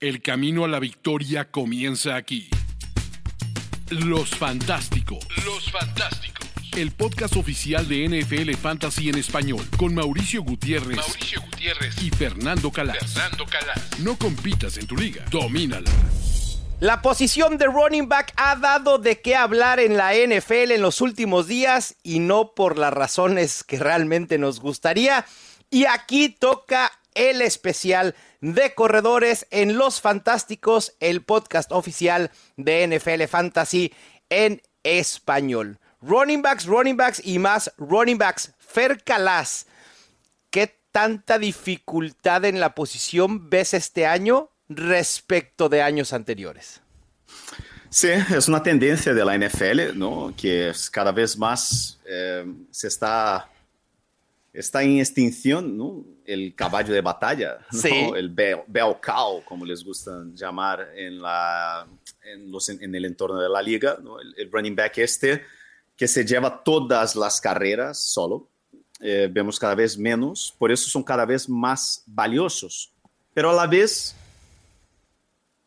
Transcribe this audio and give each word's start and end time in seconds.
El 0.00 0.22
camino 0.22 0.64
a 0.64 0.68
la 0.68 0.78
victoria 0.78 1.50
comienza 1.50 2.16
aquí. 2.16 2.48
Los 3.90 4.30
Fantásticos. 4.30 5.18
Los 5.44 5.70
Fantásticos. 5.70 6.48
El 6.74 6.90
podcast 6.92 7.36
oficial 7.36 7.86
de 7.86 8.08
NFL 8.08 8.54
Fantasy 8.54 9.10
en 9.10 9.18
español 9.18 9.62
con 9.76 9.94
Mauricio 9.94 10.42
Gutiérrez, 10.42 10.96
Mauricio 10.96 11.42
Gutiérrez 11.42 12.02
y 12.02 12.08
Fernando 12.08 12.72
Calas. 12.72 12.96
Fernando 13.12 13.44
Calas. 13.44 14.00
No 14.00 14.16
compitas 14.16 14.78
en 14.78 14.86
tu 14.86 14.96
liga, 14.96 15.22
domínala. 15.30 15.90
La 16.78 17.02
posición 17.02 17.58
de 17.58 17.66
running 17.66 18.08
back 18.08 18.32
ha 18.36 18.56
dado 18.56 18.96
de 18.96 19.20
qué 19.20 19.36
hablar 19.36 19.80
en 19.80 19.98
la 19.98 20.14
NFL 20.14 20.70
en 20.70 20.80
los 20.80 21.02
últimos 21.02 21.46
días 21.46 21.96
y 22.02 22.20
no 22.20 22.54
por 22.54 22.78
las 22.78 22.94
razones 22.94 23.64
que 23.64 23.78
realmente 23.78 24.38
nos 24.38 24.60
gustaría. 24.60 25.26
Y 25.68 25.84
aquí 25.84 26.30
toca 26.30 26.90
el 27.14 27.42
especial 27.42 28.14
de 28.40 28.74
corredores 28.74 29.46
en 29.50 29.76
Los 29.76 30.00
Fantásticos, 30.00 30.94
el 31.00 31.22
podcast 31.22 31.72
oficial 31.72 32.30
de 32.56 32.86
NFL 32.86 33.24
Fantasy 33.24 33.92
en 34.28 34.62
español. 34.82 35.78
Running 36.00 36.42
backs, 36.42 36.66
running 36.66 36.96
backs 36.96 37.20
y 37.24 37.38
más 37.38 37.72
running 37.76 38.18
backs. 38.18 38.54
Fer 38.58 39.02
Calas, 39.04 39.66
¿qué 40.50 40.74
tanta 40.92 41.38
dificultad 41.38 42.44
en 42.44 42.60
la 42.60 42.74
posición 42.74 43.50
ves 43.50 43.74
este 43.74 44.06
año 44.06 44.50
respecto 44.68 45.68
de 45.68 45.82
años 45.82 46.12
anteriores? 46.12 46.80
Sí, 47.90 48.08
es 48.08 48.48
una 48.48 48.62
tendencia 48.62 49.12
de 49.12 49.24
la 49.24 49.36
NFL, 49.36 49.98
¿no? 49.98 50.32
Que 50.36 50.70
es 50.70 50.88
cada 50.88 51.10
vez 51.10 51.36
más 51.36 51.98
eh, 52.06 52.46
se 52.70 52.86
está, 52.86 53.50
está 54.52 54.82
en 54.82 54.98
extinción, 54.98 55.76
¿no? 55.76 56.04
El 56.24 56.54
caballo 56.54 56.92
de 56.92 57.00
batalla, 57.00 57.58
¿no? 57.72 57.78
Sí. 57.78 58.10
El 58.16 58.30
bell 58.30 58.96
cow, 59.04 59.42
como 59.44 59.64
les 59.64 59.84
gusta 59.84 60.24
llamar 60.34 60.92
en, 60.94 61.20
la, 61.20 61.86
en, 62.24 62.50
los, 62.50 62.68
en 62.68 62.94
el 62.94 63.04
entorno 63.04 63.40
de 63.40 63.48
la 63.48 63.62
liga, 63.62 63.98
¿no? 64.02 64.20
El, 64.20 64.34
el 64.36 64.50
running 64.50 64.74
back 64.74 64.98
este 64.98 65.42
que 66.00 66.08
se 66.08 66.24
lleva 66.24 66.64
todas 66.64 67.14
las 67.14 67.42
carreras 67.42 68.02
solo. 68.02 68.48
Eh, 69.00 69.28
vemos 69.30 69.58
cada 69.58 69.74
vez 69.74 69.98
menos, 69.98 70.54
por 70.58 70.72
eso 70.72 70.88
son 70.88 71.02
cada 71.02 71.26
vez 71.26 71.46
más 71.46 72.02
valiosos. 72.06 72.90
Pero 73.34 73.50
a 73.50 73.52
la 73.52 73.66
vez 73.66 74.14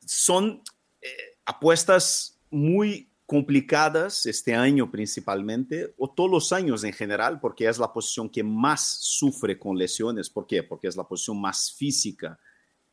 son 0.05 0.63
eh, 1.01 1.37
apuestas 1.45 2.35
muy 2.49 3.07
complicadas 3.25 4.25
este 4.25 4.53
año 4.53 4.91
principalmente, 4.91 5.93
o 5.97 6.09
todos 6.09 6.29
los 6.29 6.51
años 6.53 6.83
en 6.83 6.93
general, 6.93 7.39
porque 7.39 7.67
es 7.67 7.77
la 7.79 7.91
posición 7.91 8.29
que 8.29 8.43
más 8.43 8.97
sufre 8.99 9.57
con 9.57 9.77
lesiones. 9.77 10.29
¿Por 10.29 10.45
qué? 10.45 10.63
Porque 10.63 10.87
es 10.87 10.95
la 10.95 11.03
posición 11.07 11.39
más 11.39 11.71
física 11.71 12.37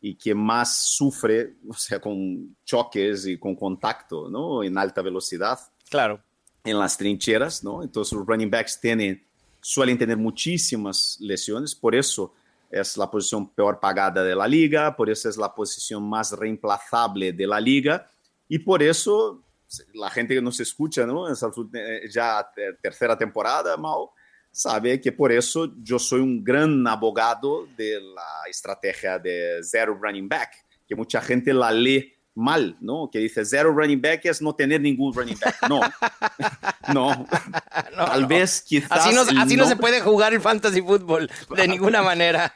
y 0.00 0.14
que 0.14 0.34
más 0.34 0.78
sufre, 0.78 1.56
o 1.68 1.74
sea, 1.74 2.00
con 2.00 2.56
choques 2.64 3.26
y 3.26 3.38
con 3.38 3.54
contacto, 3.54 4.30
¿no? 4.30 4.62
En 4.62 4.78
alta 4.78 5.02
velocidad 5.02 5.58
Claro. 5.90 6.22
en 6.64 6.78
las 6.78 6.96
trincheras, 6.96 7.62
¿no? 7.64 7.82
Entonces 7.82 8.12
los 8.16 8.26
running 8.26 8.50
backs 8.50 8.80
tienen, 8.80 9.22
suelen 9.60 9.98
tener 9.98 10.16
muchísimas 10.16 11.18
lesiones, 11.20 11.74
por 11.74 11.94
eso 11.94 12.32
es 12.70 12.96
la 12.96 13.10
posición 13.10 13.50
peor 13.50 13.80
pagada 13.80 14.22
de 14.22 14.34
la 14.34 14.46
liga, 14.46 14.96
por 14.96 15.10
eso 15.10 15.28
es 15.28 15.36
la 15.36 15.52
posición 15.54 16.08
más 16.08 16.32
reemplazable 16.32 17.32
de 17.32 17.46
la 17.46 17.60
liga 17.60 18.08
y 18.48 18.60
por 18.60 18.82
eso 18.82 19.42
la 19.94 20.10
gente 20.10 20.34
que 20.34 20.42
nos 20.42 20.58
escucha, 20.60 21.06
¿no? 21.06 21.30
Esa 21.32 21.50
eh, 21.74 22.08
ya 22.10 22.46
ter- 22.54 22.78
tercera 22.82 23.16
temporada, 23.16 23.76
Mau, 23.76 24.10
sabe 24.50 25.00
que 25.00 25.12
por 25.12 25.30
eso 25.32 25.72
yo 25.82 25.98
soy 25.98 26.20
un 26.20 26.42
gran 26.42 26.86
abogado 26.86 27.66
de 27.76 28.00
la 28.00 28.48
estrategia 28.48 29.18
de 29.18 29.60
zero 29.62 29.98
running 30.00 30.28
back, 30.28 30.50
que 30.88 30.94
mucha 30.96 31.20
gente 31.20 31.52
la 31.54 31.70
lee 31.70 32.12
mal, 32.34 32.76
¿no? 32.80 33.08
Que 33.12 33.18
dice 33.20 33.44
zero 33.44 33.72
running 33.72 34.00
back 34.00 34.24
es 34.24 34.41
no 34.42 34.54
tener 34.54 34.80
ningún 34.80 35.12
running 35.12 35.38
back. 35.38 35.56
No, 35.68 35.80
no. 36.94 37.26
Tal 37.94 38.22
no. 38.22 38.28
vez 38.28 38.62
quizás 38.62 38.91
Así 39.06 39.14
no, 39.14 39.22
el 39.22 39.38
así 39.38 39.56
no 39.56 39.66
se 39.66 39.76
puede 39.76 40.00
jugar 40.00 40.32
el 40.32 40.41
fantasy 40.41 40.81
fútbol 40.82 41.31
de 41.56 41.69
ninguna 41.69 42.02
manera. 42.02 42.54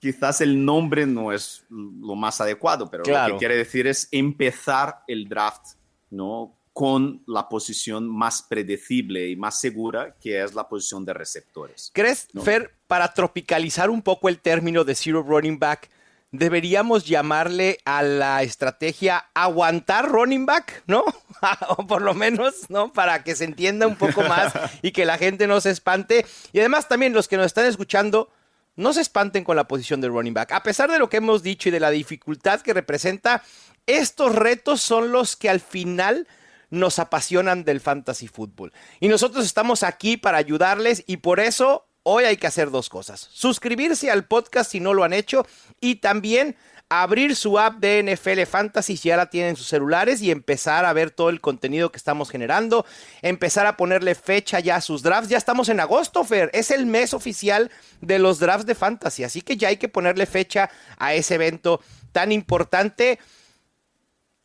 quizás 0.00 0.40
el 0.40 0.64
nombre 0.64 1.06
no 1.06 1.32
es 1.32 1.64
lo 1.68 2.14
más 2.14 2.40
adecuado, 2.40 2.88
pero 2.90 3.02
lo 3.02 3.10
Claro. 3.10 3.34
que 3.34 3.38
quiere 3.38 3.56
decir 3.56 3.86
es 3.86 4.08
empezar 4.12 5.00
el 5.08 5.28
draft, 5.28 5.74
¿no? 6.16 6.56
Con 6.72 7.22
la 7.26 7.48
posición 7.48 8.08
más 8.08 8.42
predecible 8.42 9.28
y 9.28 9.36
más 9.36 9.60
segura, 9.60 10.14
que 10.20 10.42
es 10.42 10.54
la 10.54 10.68
posición 10.68 11.04
de 11.04 11.14
receptores. 11.14 11.90
¿Crees, 11.94 12.28
No. 12.32 12.42
Fer, 12.42 12.74
para 12.86 13.12
tropicalizar 13.14 13.90
un 13.90 14.02
poco 14.02 14.28
el 14.28 14.40
término 14.40 14.84
de 14.84 14.94
zero 14.94 15.22
running 15.22 15.58
back, 15.58 15.90
deberíamos 16.32 17.04
llamarle 17.06 17.78
a 17.84 18.02
la 18.02 18.42
estrategia 18.42 19.26
aguantar 19.34 20.08
running 20.08 20.46
back, 20.46 20.82
¿no? 20.86 21.04
o 21.78 21.86
por 21.86 22.02
lo 22.02 22.14
menos, 22.14 22.68
¿no? 22.68 22.92
Para 22.92 23.22
que 23.22 23.36
se 23.36 23.44
entienda 23.44 23.86
un 23.86 23.96
poco 23.96 24.22
más 24.22 24.52
y 24.82 24.92
que 24.92 25.04
la 25.04 25.18
gente 25.18 25.46
no 25.46 25.60
se 25.60 25.70
espante. 25.70 26.26
Y 26.52 26.60
además 26.60 26.88
también 26.88 27.12
los 27.12 27.28
que 27.28 27.36
nos 27.36 27.46
están 27.46 27.66
escuchando, 27.66 28.30
no 28.76 28.92
se 28.92 29.00
espanten 29.00 29.44
con 29.44 29.56
la 29.56 29.66
posición 29.66 30.00
de 30.00 30.08
running 30.08 30.34
back. 30.34 30.52
A 30.52 30.62
pesar 30.62 30.90
de 30.90 30.98
lo 30.98 31.08
que 31.08 31.16
hemos 31.16 31.42
dicho 31.42 31.68
y 31.68 31.72
de 31.72 31.80
la 31.80 31.90
dificultad 31.90 32.60
que 32.60 32.74
representa, 32.74 33.42
estos 33.86 34.34
retos 34.34 34.80
son 34.80 35.12
los 35.12 35.36
que 35.36 35.48
al 35.48 35.60
final 35.60 36.26
nos 36.70 36.98
apasionan 36.98 37.64
del 37.64 37.80
fantasy 37.80 38.28
fútbol. 38.28 38.72
Y 39.00 39.08
nosotros 39.08 39.44
estamos 39.44 39.82
aquí 39.82 40.16
para 40.16 40.38
ayudarles 40.38 41.04
y 41.06 41.18
por 41.18 41.40
eso 41.40 41.86
hoy 42.02 42.24
hay 42.24 42.36
que 42.36 42.46
hacer 42.46 42.70
dos 42.70 42.88
cosas. 42.88 43.28
Suscribirse 43.32 44.10
al 44.10 44.26
podcast 44.26 44.70
si 44.70 44.80
no 44.80 44.94
lo 44.94 45.04
han 45.04 45.12
hecho 45.12 45.46
y 45.80 45.96
también 45.96 46.56
abrir 46.88 47.34
su 47.34 47.58
app 47.58 47.78
de 47.78 48.02
NFL 48.02 48.42
Fantasy 48.46 48.96
si 48.96 49.08
ya 49.08 49.16
la 49.16 49.28
tienen 49.28 49.50
en 49.50 49.56
sus 49.56 49.66
celulares 49.66 50.22
y 50.22 50.30
empezar 50.30 50.84
a 50.84 50.92
ver 50.92 51.10
todo 51.10 51.30
el 51.30 51.40
contenido 51.40 51.90
que 51.90 51.96
estamos 51.96 52.30
generando, 52.30 52.86
empezar 53.22 53.66
a 53.66 53.76
ponerle 53.76 54.14
fecha 54.14 54.60
ya 54.60 54.76
a 54.76 54.80
sus 54.80 55.02
drafts. 55.02 55.28
Ya 55.28 55.38
estamos 55.38 55.68
en 55.68 55.80
agosto, 55.80 56.22
Fer, 56.22 56.50
es 56.52 56.70
el 56.70 56.86
mes 56.86 57.12
oficial 57.12 57.70
de 58.00 58.18
los 58.18 58.38
drafts 58.38 58.66
de 58.66 58.76
fantasy, 58.76 59.24
así 59.24 59.40
que 59.40 59.56
ya 59.56 59.68
hay 59.68 59.78
que 59.78 59.88
ponerle 59.88 60.26
fecha 60.26 60.70
a 60.96 61.14
ese 61.14 61.34
evento 61.34 61.80
tan 62.12 62.30
importante. 62.30 63.18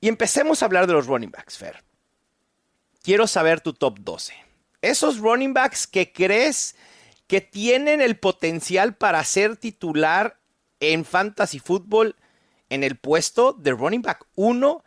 Y 0.01 0.07
empecemos 0.07 0.61
a 0.61 0.65
hablar 0.65 0.87
de 0.87 0.93
los 0.93 1.05
running 1.05 1.29
backs, 1.29 1.57
Fer. 1.57 1.83
Quiero 3.03 3.27
saber 3.27 3.61
tu 3.61 3.73
top 3.73 3.99
12. 3.99 4.33
Esos 4.81 5.19
running 5.19 5.53
backs 5.53 5.85
que 5.85 6.11
crees 6.11 6.75
que 7.27 7.39
tienen 7.39 8.01
el 8.01 8.17
potencial 8.17 8.95
para 8.95 9.23
ser 9.23 9.57
titular 9.57 10.39
en 10.79 11.05
fantasy 11.05 11.59
fútbol 11.59 12.15
en 12.69 12.83
el 12.83 12.97
puesto 12.97 13.53
de 13.53 13.71
running 13.71 14.01
back 14.01 14.25
1 14.35 14.83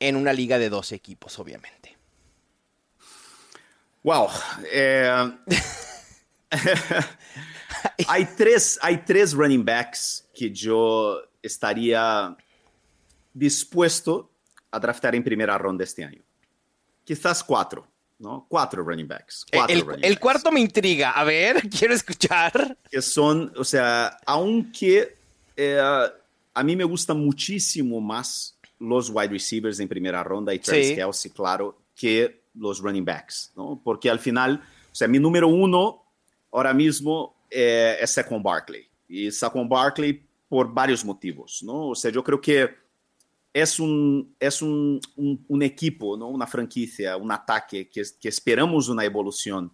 en 0.00 0.16
una 0.16 0.32
liga 0.32 0.58
de 0.58 0.70
12 0.70 0.94
equipos, 0.94 1.38
obviamente. 1.38 1.96
Wow. 4.02 4.28
eh, 4.72 5.32
hay, 8.08 8.24
tres, 8.36 8.78
hay 8.80 8.98
tres 8.98 9.32
running 9.32 9.64
backs 9.64 10.28
que 10.34 10.50
yo 10.50 11.20
estaría 11.42 12.36
dispuesto 13.34 14.30
a 14.76 14.80
draftar 14.80 15.14
en 15.14 15.22
primera 15.24 15.56
ronda 15.58 15.84
este 15.84 16.04
año. 16.04 16.22
Quizás 17.04 17.42
cuatro, 17.44 17.86
¿no? 18.18 18.46
Cuatro 18.48 18.82
running 18.82 19.06
backs. 19.08 19.46
Cuatro 19.52 19.74
El, 19.74 19.80
running 19.82 20.04
el 20.04 20.12
backs. 20.12 20.20
cuarto 20.20 20.52
me 20.52 20.60
intriga. 20.60 21.10
A 21.12 21.24
ver, 21.24 21.68
quiero 21.78 21.94
escuchar. 21.94 22.76
que 22.90 23.00
son, 23.02 23.52
o 23.56 23.64
sea, 23.64 24.18
aunque 24.26 25.16
eh, 25.56 25.80
a 26.54 26.62
mí 26.62 26.76
me 26.76 26.84
gustan 26.84 27.18
muchísimo 27.18 28.00
más 28.00 28.58
los 28.78 29.10
wide 29.10 29.28
receivers 29.28 29.80
en 29.80 29.88
primera 29.88 30.22
ronda 30.22 30.52
y 30.52 30.58
Travis 30.58 30.88
Sí. 30.88 30.94
Kelsey, 30.96 31.30
claro, 31.30 31.78
que 31.94 32.42
los 32.54 32.80
running 32.80 33.04
backs, 33.04 33.52
¿no? 33.56 33.80
Porque 33.82 34.10
al 34.10 34.18
final, 34.18 34.62
o 34.90 34.94
sea, 34.94 35.08
mi 35.08 35.18
número 35.18 35.48
uno 35.48 36.02
ahora 36.52 36.72
mismo 36.74 37.36
eh, 37.50 37.96
es 38.00 38.10
Saquon 38.12 38.42
Barkley. 38.42 38.86
Y 39.08 39.30
Saquon 39.30 39.68
Barkley 39.68 40.22
por 40.48 40.72
varios 40.72 41.04
motivos, 41.04 41.62
¿no? 41.62 41.88
O 41.88 41.94
sea, 41.94 42.10
yo 42.10 42.22
creo 42.24 42.40
que 42.40 42.68
es 43.56 43.80
un, 43.80 44.36
es 44.38 44.60
un, 44.60 45.00
un, 45.16 45.42
un 45.48 45.62
equipo, 45.62 46.14
¿no? 46.14 46.28
Una 46.28 46.46
franquicia, 46.46 47.16
un 47.16 47.32
ataque 47.32 47.88
que, 47.88 48.02
que 48.20 48.28
esperamos 48.28 48.90
una 48.90 49.02
evolución 49.02 49.72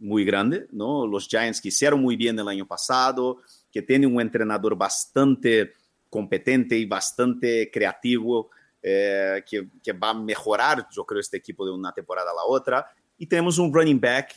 muy 0.00 0.24
grande, 0.24 0.66
¿no? 0.72 1.06
Los 1.06 1.28
Giants 1.28 1.60
que 1.60 1.68
hicieron 1.68 2.02
muy 2.02 2.16
bien 2.16 2.36
el 2.40 2.48
año 2.48 2.66
pasado, 2.66 3.40
que 3.70 3.82
tienen 3.82 4.12
un 4.12 4.20
entrenador 4.20 4.76
bastante 4.76 5.74
competente 6.10 6.76
y 6.76 6.86
bastante 6.86 7.70
creativo, 7.70 8.50
eh, 8.82 9.44
que, 9.48 9.68
que, 9.80 9.92
va 9.92 10.10
a 10.10 10.14
mejorar, 10.14 10.88
yo 10.90 11.06
creo, 11.06 11.20
este 11.20 11.36
equipo 11.36 11.64
de 11.64 11.70
una 11.70 11.92
temporada 11.92 12.32
a 12.32 12.34
la 12.34 12.44
otra. 12.44 12.84
Y 13.16 13.28
tenemos 13.28 13.58
un 13.58 13.72
running 13.72 14.00
back 14.00 14.34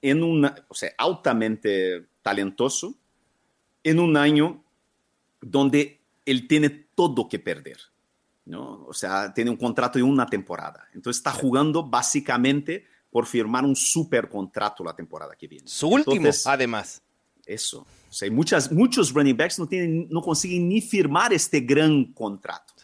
en 0.00 0.22
una, 0.22 0.54
o 0.68 0.74
sea, 0.74 0.92
altamente 0.98 2.06
talentoso, 2.22 2.94
en 3.82 3.98
un 3.98 4.16
año 4.16 4.62
donde 5.40 6.00
él 6.24 6.46
tiene 6.46 6.70
todo 6.70 7.28
que 7.28 7.40
perder. 7.40 7.78
¿No? 8.46 8.84
O 8.86 8.92
sea, 8.92 9.32
tiene 9.32 9.50
un 9.50 9.56
contrato 9.56 9.98
de 9.98 10.02
una 10.02 10.26
temporada. 10.26 10.88
Entonces 10.92 11.20
está 11.20 11.32
jugando 11.32 11.82
básicamente 11.82 12.86
por 13.10 13.26
firmar 13.26 13.64
un 13.64 13.76
super 13.76 14.28
contrato 14.28 14.82
la 14.82 14.94
temporada 14.94 15.34
que 15.36 15.46
viene. 15.46 15.68
Su 15.68 15.88
último, 15.88 16.16
Entonces, 16.16 16.46
además. 16.46 17.02
Eso. 17.46 17.86
O 18.08 18.12
sea, 18.12 18.30
muchas, 18.30 18.72
muchos 18.72 19.12
running 19.12 19.36
backs 19.36 19.58
no, 19.58 19.66
tienen, 19.66 20.08
no 20.08 20.22
consiguen 20.22 20.68
ni 20.68 20.80
firmar 20.80 21.32
este 21.32 21.60
gran 21.60 22.12
contrato. 22.12 22.74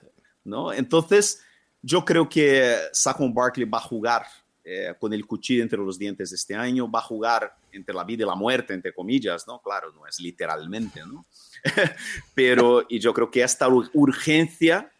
¿no? 0.44 0.72
Entonces, 0.72 1.40
yo 1.82 2.04
creo 2.04 2.28
que 2.28 2.76
Saquon 2.92 3.32
Barkley 3.32 3.68
va 3.68 3.78
a 3.78 3.82
jugar 3.82 4.26
eh, 4.64 4.94
con 4.98 5.12
el 5.12 5.26
cuchillo 5.26 5.62
entre 5.62 5.78
los 5.78 5.98
dientes 5.98 6.32
este 6.32 6.54
año, 6.54 6.90
va 6.90 6.98
a 6.98 7.02
jugar 7.02 7.56
entre 7.72 7.94
la 7.94 8.04
vida 8.04 8.24
y 8.24 8.26
la 8.26 8.34
muerte, 8.34 8.74
entre 8.74 8.92
comillas, 8.92 9.46
¿no? 9.46 9.60
Claro, 9.62 9.92
no 9.92 10.06
es 10.06 10.20
literalmente, 10.20 11.00
¿no? 11.06 11.26
Pero, 12.34 12.84
y 12.88 12.98
yo 12.98 13.14
creo 13.14 13.30
que 13.30 13.42
esta 13.42 13.68
urgencia, 13.68 14.92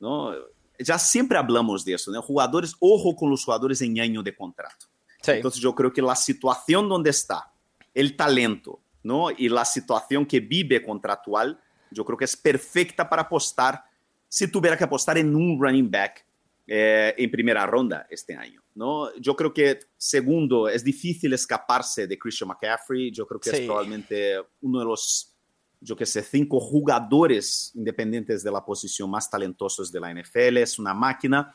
¿no? 0.00 0.32
Ya 0.78 0.98
siempre 0.98 1.38
hablamos 1.38 1.84
de 1.84 1.94
eso, 1.94 2.10
¿no? 2.10 2.22
Jugadores, 2.22 2.74
ojo 2.78 3.16
con 3.16 3.30
los 3.30 3.44
jugadores 3.44 3.82
en 3.82 3.98
año 4.00 4.22
de 4.22 4.34
contrato. 4.34 4.86
Sí. 5.22 5.32
Entonces 5.32 5.60
yo 5.60 5.74
creo 5.74 5.92
que 5.92 6.02
la 6.02 6.14
situación 6.14 6.88
donde 6.88 7.10
está, 7.10 7.52
el 7.94 8.16
talento, 8.16 8.80
¿no? 9.02 9.30
Y 9.30 9.48
la 9.48 9.64
situación 9.64 10.24
que 10.24 10.40
vive 10.40 10.82
contractual, 10.82 11.60
yo 11.90 12.04
creo 12.04 12.16
que 12.16 12.26
es 12.26 12.36
perfecta 12.36 13.08
para 13.08 13.22
apostar, 13.22 13.84
si 14.28 14.46
tuviera 14.50 14.76
que 14.76 14.84
apostar 14.84 15.18
en 15.18 15.34
un 15.34 15.60
running 15.60 15.90
back 15.90 16.24
eh, 16.66 17.14
en 17.16 17.30
primera 17.30 17.66
ronda 17.66 18.06
este 18.10 18.36
año. 18.36 18.62
¿no? 18.74 19.12
Yo 19.16 19.34
creo 19.34 19.52
que, 19.52 19.80
segundo, 19.96 20.68
es 20.68 20.84
difícil 20.84 21.32
escaparse 21.32 22.06
de 22.06 22.18
Christian 22.18 22.48
McCaffrey. 22.48 23.10
Yo 23.10 23.26
creo 23.26 23.40
que 23.40 23.50
sí. 23.50 23.56
es 23.56 23.62
probablemente 23.62 24.36
uno 24.60 24.78
de 24.78 24.84
los, 24.84 25.34
yo 25.80 25.96
que 25.96 26.06
sé, 26.06 26.22
cinco 26.22 26.60
jugadores 26.60 27.72
independientes 27.74 28.42
de 28.42 28.50
la 28.50 28.64
posición 28.64 29.10
más 29.10 29.30
talentosos 29.30 29.92
de 29.92 30.00
la 30.00 30.12
NFL. 30.12 30.58
Es 30.58 30.78
una 30.78 30.94
máquina. 30.94 31.54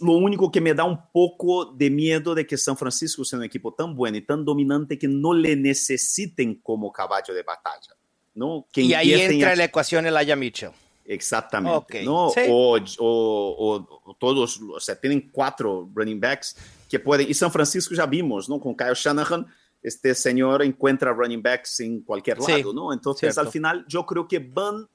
Lo 0.00 0.12
único 0.12 0.50
que 0.50 0.60
me 0.60 0.74
da 0.74 0.84
un 0.84 1.00
poco 1.12 1.66
de 1.66 1.88
miedo 1.88 2.34
de 2.34 2.46
que 2.46 2.58
San 2.58 2.76
Francisco 2.76 3.24
sea 3.24 3.38
un 3.38 3.44
equipo 3.44 3.72
tan 3.72 3.94
bueno 3.94 4.16
y 4.16 4.22
tan 4.22 4.44
dominante 4.44 4.98
que 4.98 5.08
no 5.08 5.32
le 5.32 5.56
necesiten 5.56 6.56
como 6.56 6.92
caballo 6.92 7.32
de 7.32 7.42
batalla. 7.42 7.96
¿no? 8.34 8.66
Que 8.72 8.82
y 8.82 8.94
ahí 8.94 9.12
entra 9.14 9.52
en 9.52 9.58
la 9.58 9.64
ecuación 9.64 10.06
Elijah 10.06 10.36
Mitchell. 10.36 10.70
Exactamente. 11.04 11.76
Okay. 11.76 12.04
¿no? 12.04 12.30
Sí. 12.30 12.42
O, 12.48 12.78
o, 12.98 14.00
o, 14.04 14.14
todos, 14.14 14.60
o 14.60 14.80
sea, 14.80 14.98
tienen 14.98 15.30
cuatro 15.32 15.90
running 15.94 16.20
backs 16.20 16.56
que 16.88 16.98
pueden. 16.98 17.28
Y 17.28 17.34
San 17.34 17.50
Francisco 17.50 17.94
ya 17.94 18.06
vimos, 18.06 18.48
¿no? 18.48 18.60
Con 18.60 18.76
Kyle 18.76 18.94
Shanahan, 18.94 19.46
este 19.82 20.14
señor 20.14 20.62
encuentra 20.62 21.12
running 21.12 21.42
backs 21.42 21.80
en 21.80 22.02
cualquier 22.02 22.38
lado, 22.38 22.56
sí, 22.56 22.64
¿no? 22.74 22.92
Entonces, 22.92 23.34
cierto. 23.34 23.40
al 23.40 23.48
final, 23.48 23.84
yo 23.88 24.06
creo 24.06 24.28
que 24.28 24.38
van. 24.38 24.88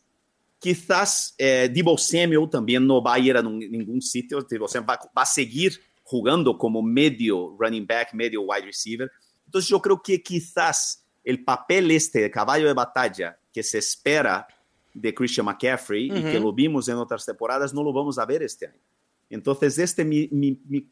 Quizás 0.59 1.35
eh, 1.37 1.69
Debo 1.71 1.97
Samuel 1.99 2.49
también 2.49 2.87
no 2.87 2.99
va 2.99 3.13
a 3.13 3.19
ir 3.19 3.37
a 3.37 3.43
ningún 3.43 4.01
sitio. 4.01 4.41
Debo 4.41 4.67
Samuel 4.67 4.89
va, 4.89 4.99
va 5.15 5.21
a 5.21 5.25
seguir 5.25 5.79
jugando 6.01 6.57
como 6.57 6.81
medio 6.81 7.55
running 7.59 7.85
back, 7.85 8.13
medio 8.13 8.41
wide 8.41 8.65
receiver. 8.65 9.11
Entonces, 9.45 9.69
yo 9.69 9.79
creo 9.79 10.01
que 10.01 10.23
quizás 10.23 11.05
el 11.23 11.43
papel 11.43 11.91
este 11.91 12.21
de 12.21 12.31
caballo 12.31 12.65
de 12.67 12.73
batalla 12.73 13.37
que 13.53 13.61
se 13.61 13.77
espera 13.77 14.47
de 14.93 15.13
Christian 15.13 15.45
McCaffrey 15.45 16.09
uh 16.09 16.13
-huh. 16.15 16.19
y 16.19 16.31
que 16.31 16.39
lo 16.39 16.51
vimos 16.53 16.87
en 16.87 16.95
otras 16.95 17.25
temporadas, 17.25 17.73
no 17.73 17.83
lo 17.83 17.93
vamos 17.93 18.17
a 18.17 18.25
ver 18.25 18.41
este 18.41 18.67
año. 18.67 18.81
Entonces, 19.29 19.77
este, 19.77 20.03
mi, 20.03 20.27
mi, 20.31 20.59
mi, 20.65 20.89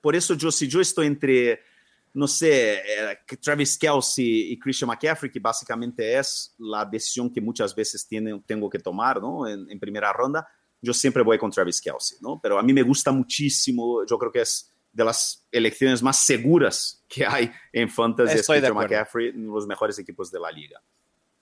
por 0.00 0.14
eso 0.14 0.34
yo, 0.34 0.52
si 0.52 0.68
yo 0.68 0.80
estoy 0.80 1.06
entre, 1.06 1.60
no 2.14 2.26
sé, 2.26 2.74
eh, 2.74 3.18
Travis 3.40 3.76
Kelsey 3.78 4.52
y 4.52 4.58
Christian 4.58 4.88
McCaffrey, 4.88 5.30
que 5.30 5.40
básicamente 5.40 6.18
es 6.18 6.54
la 6.58 6.84
decisión 6.84 7.32
que 7.32 7.40
muchas 7.40 7.74
veces 7.74 8.06
tiene, 8.06 8.42
tengo 8.46 8.68
que 8.68 8.78
tomar 8.78 9.20
¿no? 9.20 9.46
en, 9.46 9.70
en, 9.70 9.78
primera 9.78 10.12
ronda, 10.12 10.46
yo 10.80 10.92
siempre 10.92 11.22
voy 11.22 11.38
con 11.38 11.50
Travis 11.50 11.80
Kelsey, 11.80 12.18
¿no? 12.20 12.40
Pero 12.40 12.58
a 12.58 12.62
mí 12.62 12.72
me 12.72 12.82
gusta 12.82 13.10
muchísimo, 13.10 14.04
yo 14.06 14.18
creo 14.18 14.32
que 14.32 14.42
es 14.42 14.72
de 14.92 15.04
las 15.04 15.46
elecciones 15.52 16.02
más 16.02 16.24
seguras 16.24 17.04
que 17.08 17.24
hay 17.24 17.50
en 17.72 17.88
fantasy, 17.88 18.38
es 18.38 18.46
Christian 18.46 18.74
McCaffrey, 18.74 19.30
uno 19.30 19.50
de 19.50 19.54
los 19.54 19.66
mejores 19.66 19.98
equipos 19.98 20.30
de 20.30 20.40
la 20.40 20.50
liga. 20.50 20.82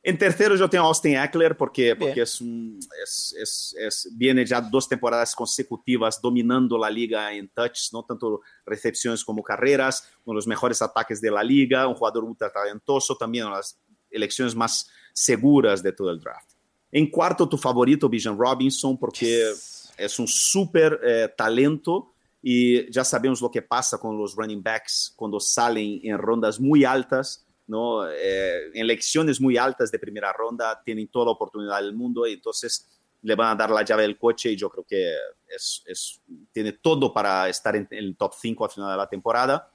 En 0.06 0.17
tercero 0.17 0.55
yo 0.55 0.70
tengo 0.70 0.85
a 0.85 0.87
Austin 0.87 1.17
Eckler 1.17 1.56
porque, 1.56 1.97
porque 1.97 2.23
es 2.23 2.41
un, 2.41 2.79
es, 3.03 3.35
es, 3.43 3.75
es, 3.76 4.08
viene 4.12 4.47
ya 4.47 4.61
dos 4.61 4.88
temporadas 4.88 5.35
consecutivas 5.35 6.23
dominando 6.23 6.79
la 6.79 6.88
liga 6.88 7.32
en 7.32 7.49
touch, 7.49 7.93
no 7.93 8.05
tanto 8.05 8.41
recepciones 8.64 9.25
como 9.25 9.43
carreras, 9.43 10.08
uno 10.25 10.35
de 10.35 10.37
los 10.37 10.47
mejores 10.47 10.81
ataques 10.81 11.20
de 11.20 11.32
la 11.32 11.43
liga, 11.43 11.88
un 11.88 11.97
jugador 11.97 12.23
ultra 12.23 12.53
talentoso, 12.53 13.17
también 13.17 13.47
una 13.47 13.56
de 13.56 13.62
las 13.62 13.81
elecciones 14.08 14.55
más 14.55 14.88
seguras 15.12 15.82
de 15.82 15.91
todo 15.91 16.12
el 16.12 16.20
draft. 16.20 16.53
En 16.93 17.11
cuarto, 17.11 17.49
tu 17.49 17.58
favorito, 17.58 18.08
Bijan 18.08 18.38
Robinson, 18.38 18.97
porque 18.97 19.26
yes. 19.26 19.93
es 19.99 20.19
un 20.20 20.29
súper 20.29 21.00
eh, 21.03 21.35
talento 21.37 22.14
y 22.41 22.88
ya 22.93 23.03
sabemos 23.03 23.43
lo 23.43 23.50
que 23.50 23.62
pasa 23.62 23.99
con 23.99 24.17
los 24.17 24.37
running 24.37 24.62
backs 24.62 25.12
cuando 25.17 25.41
salen 25.41 25.99
en 26.05 26.17
rondas 26.17 26.61
muy 26.61 26.85
altas 26.85 27.45
¿no? 27.67 28.09
Eh, 28.09 28.69
en 28.75 28.81
elecciones 28.83 29.41
muy 29.41 29.57
altas 29.57 29.91
de 29.91 29.99
primera 29.99 30.33
ronda 30.33 30.81
tienen 30.85 31.09
toda 31.09 31.27
la 31.27 31.33
oportunidad 31.33 31.81
del 31.81 31.95
mundo 31.95 32.27
y 32.27 32.35
entonces 32.35 32.89
le 33.23 33.35
van 33.35 33.49
a 33.49 33.55
dar 33.55 33.71
la 33.71 33.83
llave 33.83 34.03
del 34.03 34.19
coche 34.19 34.53
y 34.53 34.57
yo 34.57 34.71
creo 34.71 34.85
que 34.85 35.13
es, 35.49 35.83
es, 35.87 36.21
tiene 36.53 36.73
todo 36.73 37.13
para 37.13 37.49
estar 37.49 37.75
en, 37.75 37.87
en 37.91 37.99
el 37.99 38.17
top 38.17 38.35
5 38.41 38.65
al 38.65 38.71
final 38.71 38.91
de 38.91 38.97
la 38.97 39.09
temporada. 39.09 39.71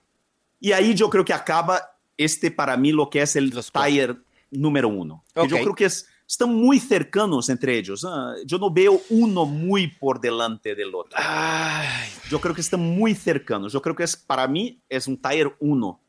Y 0.59 0.71
ahí 0.71 0.93
yo 0.93 1.09
creo 1.09 1.25
que 1.25 1.33
acaba 1.33 1.97
este 2.17 2.51
para 2.51 2.77
mí 2.77 2.91
lo 2.91 3.09
que 3.09 3.21
es 3.21 3.35
el 3.35 3.49
Los 3.49 3.71
tire 3.71 4.15
número 4.51 4.87
uno. 4.87 5.23
Okay. 5.33 5.49
Yo 5.49 5.57
creo 5.57 5.75
que 5.75 5.85
es, 5.85 6.07
están 6.27 6.53
muy 6.53 6.79
cercanos 6.79 7.49
entre 7.49 7.77
ellos. 7.77 8.03
¿eh? 8.03 8.43
Yo 8.45 8.57
no 8.57 8.71
veo 8.71 9.01
uno 9.09 9.45
muy 9.45 9.87
por 9.87 10.19
delante 10.19 10.75
del 10.75 10.93
otro. 10.93 11.17
Ay. 11.21 12.09
Yo 12.29 12.39
creo 12.39 12.53
que 12.53 12.61
están 12.61 12.81
muy 12.81 13.15
cercanos. 13.15 13.73
Yo 13.73 13.81
creo 13.81 13.95
que 13.95 14.03
es 14.03 14.15
para 14.15 14.47
mí 14.47 14.79
es 14.87 15.07
un 15.07 15.17
tire 15.19 15.53
uno 15.59 15.99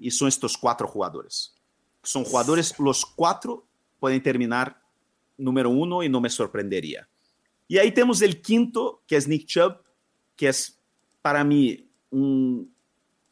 y 0.00 0.10
son 0.10 0.28
estos 0.28 0.56
cuatro 0.56 0.88
jugadores. 0.88 1.54
Son 2.02 2.24
jugadores, 2.24 2.74
los 2.78 3.04
cuatro 3.04 3.66
pueden 3.98 4.22
terminar 4.22 4.82
número 5.36 5.70
uno 5.70 6.02
y 6.02 6.08
no 6.08 6.20
me 6.20 6.30
sorprendería. 6.30 7.08
Y 7.68 7.78
ahí 7.78 7.92
tenemos 7.92 8.22
el 8.22 8.40
quinto, 8.40 9.02
que 9.06 9.16
es 9.16 9.28
Nick 9.28 9.46
Chubb, 9.46 9.76
que 10.34 10.48
es 10.48 10.80
para 11.22 11.44
mí 11.44 11.88
un, 12.10 12.74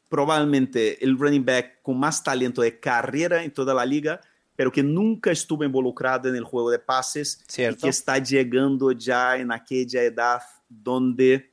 probablemente 0.09 1.03
el 1.03 1.19
running 1.19 1.44
back 1.44 1.82
con 1.82 1.99
más 1.99 2.23
talento 2.23 2.62
de 2.62 2.79
carrera 2.79 3.43
en 3.43 3.50
toda 3.50 3.75
la 3.75 3.85
liga, 3.85 4.21
pero 4.55 4.71
que 4.71 4.82
nunca 4.82 5.31
estuvo 5.31 5.64
involucrado 5.64 6.29
en 6.29 6.37
el 6.37 6.44
juego 6.44 6.71
de 6.71 6.79
pases 6.79 7.43
Cierto. 7.49 7.79
y 7.79 7.82
que 7.82 7.88
está 7.88 8.19
llegando 8.19 8.93
ya 8.93 9.37
en 9.37 9.53
aquella 9.53 10.03
edad 10.03 10.43
donde... 10.69 11.53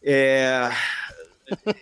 Eh, 0.00 0.68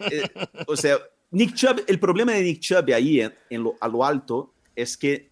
eh, 0.00 0.31
o 0.66 0.76
sea, 0.76 0.98
Nick 1.32 1.55
Chubb, 1.55 1.82
el 1.87 1.99
problema 1.99 2.32
de 2.32 2.43
Nick 2.43 2.61
Chubb 2.61 2.93
ahí 2.94 3.20
a 3.20 3.88
lo 3.88 4.05
alto 4.05 4.55
es 4.76 4.96
que 4.96 5.31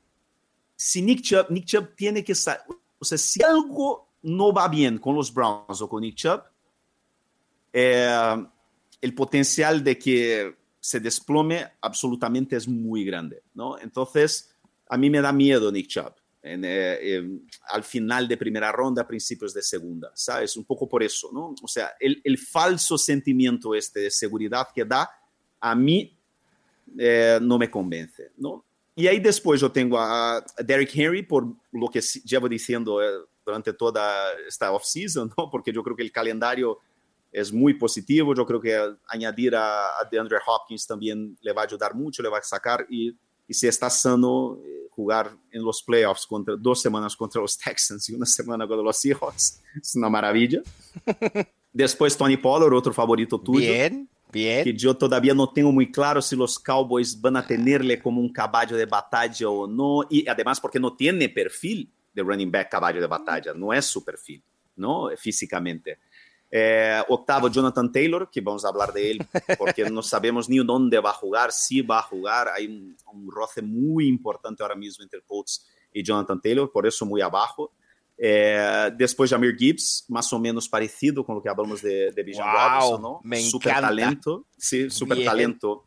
si 0.74 1.02
Nick 1.02 1.22
Chubb, 1.22 1.50
Nick 1.50 1.66
Chubb 1.66 1.94
tiene 1.94 2.24
que 2.24 2.32
o 2.32 3.04
sea, 3.04 3.18
si 3.18 3.42
algo 3.42 4.08
no 4.22 4.52
va 4.52 4.68
bien 4.68 4.98
con 4.98 5.14
los 5.14 5.32
Browns 5.32 5.80
o 5.80 5.88
con 5.88 6.00
Nick 6.00 6.16
Chubb, 6.16 6.42
eh, 7.72 8.46
el 9.00 9.14
potencial 9.14 9.84
de 9.84 9.98
que 9.98 10.56
se 10.80 11.00
desplome 11.00 11.66
absolutamente 11.82 12.56
es 12.56 12.66
muy 12.66 13.04
grande, 13.04 13.42
¿no? 13.54 13.78
Entonces, 13.78 14.54
a 14.88 14.96
mí 14.96 15.10
me 15.10 15.20
da 15.20 15.32
miedo 15.32 15.70
Nick 15.70 15.88
Chubb. 15.88 16.14
Eh, 16.42 17.22
al 17.68 17.84
final 17.84 18.26
de 18.26 18.38
primera 18.38 18.72
ronda, 18.72 19.06
principios 19.06 19.52
de 19.52 19.60
segunda, 19.60 20.10
¿sabes? 20.14 20.56
Un 20.56 20.64
poco 20.64 20.88
por 20.88 21.02
eso, 21.02 21.28
¿no? 21.30 21.54
O 21.62 21.68
sea, 21.68 21.92
el, 22.00 22.22
el 22.24 22.38
falso 22.38 22.96
sentimiento 22.96 23.74
este 23.74 24.00
de 24.00 24.10
seguridad 24.10 24.68
que 24.74 24.86
da 24.86 25.10
a 25.60 25.74
mí 25.74 26.16
eh, 26.98 27.38
no 27.40 27.58
me 27.58 27.70
convence, 27.70 28.32
¿no? 28.36 28.64
Y 28.94 29.06
ahí 29.06 29.20
después 29.20 29.60
yo 29.60 29.70
tengo 29.70 29.98
a 29.98 30.44
Derrick 30.58 30.90
Henry 30.94 31.22
por 31.22 31.46
lo 31.72 31.88
que 31.88 32.00
llevo 32.24 32.48
diciendo 32.48 33.02
eh, 33.02 33.08
durante 33.44 33.72
toda 33.72 34.32
esta 34.46 34.72
off-season, 34.72 35.32
¿no? 35.38 35.50
Porque 35.50 35.72
yo 35.72 35.82
creo 35.82 35.96
que 35.96 36.02
el 36.02 36.12
calendario 36.12 36.78
es 37.32 37.52
muy 37.52 37.74
positivo, 37.74 38.34
yo 38.34 38.44
creo 38.44 38.60
que 38.60 38.96
añadir 39.06 39.54
a, 39.54 39.86
a 39.86 40.08
DeAndre 40.10 40.38
Hopkins 40.44 40.86
también 40.86 41.36
le 41.40 41.52
va 41.52 41.62
a 41.62 41.64
ayudar 41.64 41.94
mucho, 41.94 42.22
le 42.22 42.28
va 42.28 42.38
a 42.38 42.42
sacar 42.42 42.86
y, 42.90 43.16
y 43.46 43.54
si 43.54 43.68
está 43.68 43.88
sano, 43.88 44.58
eh, 44.64 44.80
jugar 44.90 45.34
en 45.50 45.62
los 45.62 45.82
playoffs 45.82 46.26
contra, 46.26 46.56
dos 46.56 46.82
semanas 46.82 47.16
contra 47.16 47.40
los 47.40 47.56
Texans 47.64 48.08
y 48.08 48.14
una 48.14 48.26
semana 48.26 48.66
contra 48.66 48.84
los 48.84 48.96
Seahawks 48.96 49.62
es 49.80 49.94
una 49.94 50.10
maravilla. 50.10 50.62
Después 51.72 52.16
Tony 52.16 52.36
Pollard, 52.36 52.74
otro 52.74 52.92
favorito 52.92 53.40
tuyo. 53.40 53.72
Bien. 53.72 54.09
Bien. 54.32 54.64
Que 54.64 54.72
yo 54.72 54.96
todavía 54.96 55.34
no 55.34 55.50
tengo 55.52 55.72
muy 55.72 55.90
claro 55.90 56.22
si 56.22 56.36
los 56.36 56.58
Cowboys 56.58 57.20
van 57.20 57.36
a 57.36 57.46
tenerle 57.46 58.00
como 58.00 58.20
un 58.20 58.32
caballo 58.32 58.76
de 58.76 58.86
batalla 58.86 59.48
o 59.48 59.66
no. 59.66 60.06
Y 60.08 60.28
además 60.28 60.60
porque 60.60 60.80
no 60.80 60.94
tiene 60.94 61.28
perfil 61.28 61.92
de 62.12 62.22
running 62.22 62.50
back 62.50 62.70
caballo 62.70 63.00
de 63.00 63.06
batalla, 63.06 63.52
no 63.54 63.72
es 63.72 63.86
su 63.86 64.04
perfil, 64.04 64.42
¿no? 64.76 65.08
Físicamente. 65.16 65.98
Eh, 66.52 67.00
octavo, 67.08 67.48
Jonathan 67.48 67.92
Taylor, 67.92 68.28
que 68.30 68.40
vamos 68.40 68.64
a 68.64 68.68
hablar 68.68 68.92
de 68.92 69.12
él 69.12 69.26
porque 69.56 69.88
no 69.88 70.02
sabemos 70.02 70.48
ni 70.48 70.58
dónde 70.58 70.98
va 70.98 71.10
a 71.10 71.14
jugar, 71.14 71.52
si 71.52 71.80
va 71.80 72.00
a 72.00 72.02
jugar. 72.02 72.48
Hay 72.48 72.66
un, 72.66 72.96
un 73.12 73.30
roce 73.30 73.62
muy 73.62 74.08
importante 74.08 74.62
ahora 74.62 74.74
mismo 74.74 75.04
entre 75.04 75.22
Colts 75.22 75.66
y 75.92 76.02
Jonathan 76.02 76.40
Taylor, 76.40 76.70
por 76.72 76.86
eso 76.86 77.06
muy 77.06 77.20
abajo. 77.20 77.72
Eh, 78.22 78.90
después 78.98 79.30
Jamir 79.30 79.56
Gibbs, 79.56 80.04
más 80.08 80.30
o 80.34 80.38
menos 80.38 80.68
parecido 80.68 81.24
con 81.24 81.36
lo 81.36 81.42
que 81.42 81.48
hablamos 81.48 81.80
de, 81.80 82.12
de 82.12 82.22
Bijan 82.22 82.46
Robinson, 82.52 83.00
¿no? 83.00 83.20
Super 83.40 83.70
encanta. 83.70 83.88
talento, 83.88 84.46
sí, 84.58 84.90
super 84.90 85.16
Bien. 85.16 85.30
talento. 85.30 85.86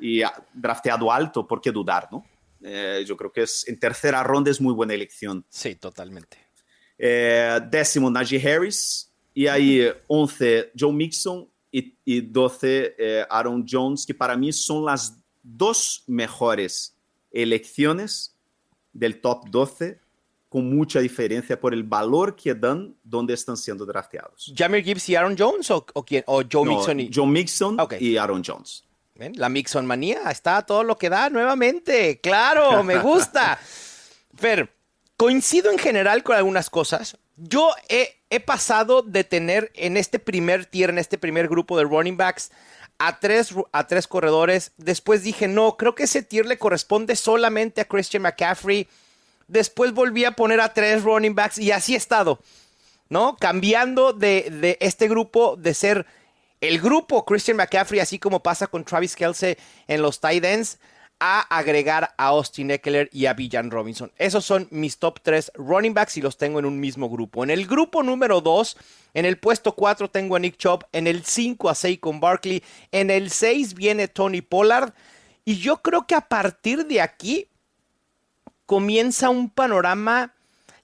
Y 0.00 0.22
drafteado 0.52 1.12
alto, 1.12 1.46
¿por 1.46 1.60
qué 1.60 1.70
dudar, 1.70 2.08
no? 2.10 2.24
Eh, 2.62 3.04
yo 3.06 3.16
creo 3.16 3.30
que 3.30 3.42
es 3.42 3.68
en 3.68 3.78
tercera 3.78 4.22
ronda 4.24 4.50
es 4.50 4.60
muy 4.60 4.74
buena 4.74 4.94
elección. 4.94 5.46
Sí, 5.48 5.76
totalmente. 5.76 6.38
Eh, 6.98 7.60
décimo, 7.70 8.10
Najee 8.10 8.42
Harris. 8.42 9.12
Y 9.32 9.46
ahí 9.46 9.86
11, 10.08 10.72
Joe 10.76 10.92
Mixon. 10.92 11.48
Y, 11.70 11.96
y 12.04 12.20
12, 12.20 12.96
eh, 12.98 13.24
Aaron 13.30 13.64
Jones, 13.68 14.04
que 14.04 14.12
para 14.12 14.36
mí 14.36 14.52
son 14.52 14.84
las 14.84 15.16
dos 15.40 16.02
mejores 16.08 16.96
elecciones 17.30 18.36
del 18.92 19.20
top 19.20 19.48
12 19.50 20.00
con 20.50 20.68
mucha 20.68 20.98
diferencia 21.00 21.58
por 21.58 21.72
el 21.72 21.84
valor 21.84 22.34
que 22.36 22.54
dan 22.54 22.96
donde 23.04 23.32
están 23.34 23.56
siendo 23.56 23.86
drafteados. 23.86 24.52
¿Jamir 24.54 24.84
Gibbs 24.84 25.08
y 25.08 25.14
Aaron 25.14 25.36
Jones 25.38 25.70
o, 25.70 25.86
o 25.94 26.04
quién? 26.04 26.24
¿O 26.26 26.42
Joe 26.42 26.64
No, 26.66 26.76
Mixon 26.76 27.00
y 27.00 27.10
Joe 27.14 27.26
Mixon 27.26 27.80
Ok. 27.80 27.94
y 28.00 28.16
Aaron 28.18 28.42
Jones. 28.44 28.84
¿Ven? 29.14 29.32
La 29.36 29.48
Mixon 29.48 29.86
manía 29.86 30.28
está 30.30 30.60
todo 30.62 30.82
lo 30.82 30.98
que 30.98 31.08
da 31.08 31.30
nuevamente. 31.30 32.20
Claro, 32.20 32.82
me 32.82 32.98
gusta. 32.98 33.58
Fer, 34.36 34.74
coincido 35.16 35.70
en 35.70 35.78
general 35.78 36.22
con 36.24 36.34
algunas 36.36 36.68
cosas. 36.68 37.16
Yo 37.36 37.70
he, 37.88 38.20
he 38.28 38.40
pasado 38.40 39.02
de 39.02 39.22
tener 39.24 39.70
en 39.74 39.96
este 39.96 40.18
primer 40.18 40.66
tier, 40.66 40.90
en 40.90 40.98
este 40.98 41.16
primer 41.16 41.46
grupo 41.48 41.78
de 41.78 41.84
running 41.84 42.16
backs, 42.16 42.50
a 42.98 43.20
tres, 43.20 43.54
a 43.72 43.86
tres 43.86 44.08
corredores. 44.08 44.72
Después 44.78 45.22
dije, 45.22 45.46
no, 45.46 45.76
creo 45.76 45.94
que 45.94 46.02
ese 46.04 46.22
tier 46.22 46.46
le 46.46 46.58
corresponde 46.58 47.14
solamente 47.14 47.80
a 47.80 47.84
Christian 47.86 48.22
McCaffrey. 48.22 48.88
Después 49.50 49.92
volví 49.92 50.24
a 50.24 50.32
poner 50.32 50.60
a 50.60 50.72
tres 50.72 51.02
running 51.02 51.34
backs 51.34 51.58
y 51.58 51.72
así 51.72 51.94
he 51.94 51.96
estado. 51.96 52.40
¿no? 53.10 53.36
Cambiando 53.36 54.12
de, 54.12 54.48
de 54.50 54.78
este 54.80 55.08
grupo 55.08 55.56
de 55.56 55.74
ser 55.74 56.06
el 56.60 56.80
grupo 56.80 57.24
Christian 57.24 57.56
McCaffrey, 57.56 58.00
así 58.00 58.18
como 58.18 58.42
pasa 58.42 58.66
con 58.66 58.84
Travis 58.84 59.16
Kelsey 59.16 59.56
en 59.88 60.00
los 60.00 60.20
tight 60.20 60.44
ends, 60.44 60.78
a 61.18 61.40
agregar 61.40 62.14
a 62.16 62.28
Austin 62.28 62.70
Eckler 62.70 63.10
y 63.12 63.26
a 63.26 63.34
Villan 63.34 63.70
Robinson. 63.70 64.10
Esos 64.16 64.44
son 64.44 64.68
mis 64.70 64.98
top 64.98 65.20
3 65.22 65.52
running 65.54 65.92
backs 65.92 66.16
y 66.16 66.22
los 66.22 66.38
tengo 66.38 66.58
en 66.58 66.64
un 66.64 66.80
mismo 66.80 67.10
grupo. 67.10 67.44
En 67.44 67.50
el 67.50 67.66
grupo 67.66 68.02
número 68.02 68.40
2, 68.40 68.76
en 69.12 69.26
el 69.26 69.36
puesto 69.36 69.74
4 69.74 70.08
tengo 70.08 70.36
a 70.36 70.38
Nick 70.38 70.56
Chubb, 70.56 70.86
en 70.92 71.06
el 71.06 71.24
5 71.24 71.68
a 71.68 71.74
Saquon 71.74 72.20
Barkley, 72.20 72.62
en 72.90 73.10
el 73.10 73.30
6 73.30 73.74
viene 73.74 74.08
Tony 74.08 74.40
Pollard 74.40 74.94
y 75.44 75.56
yo 75.56 75.82
creo 75.82 76.06
que 76.06 76.14
a 76.14 76.22
partir 76.22 76.86
de 76.86 77.02
aquí 77.02 77.48
comienza 78.70 79.30
un 79.30 79.50
panorama 79.50 80.32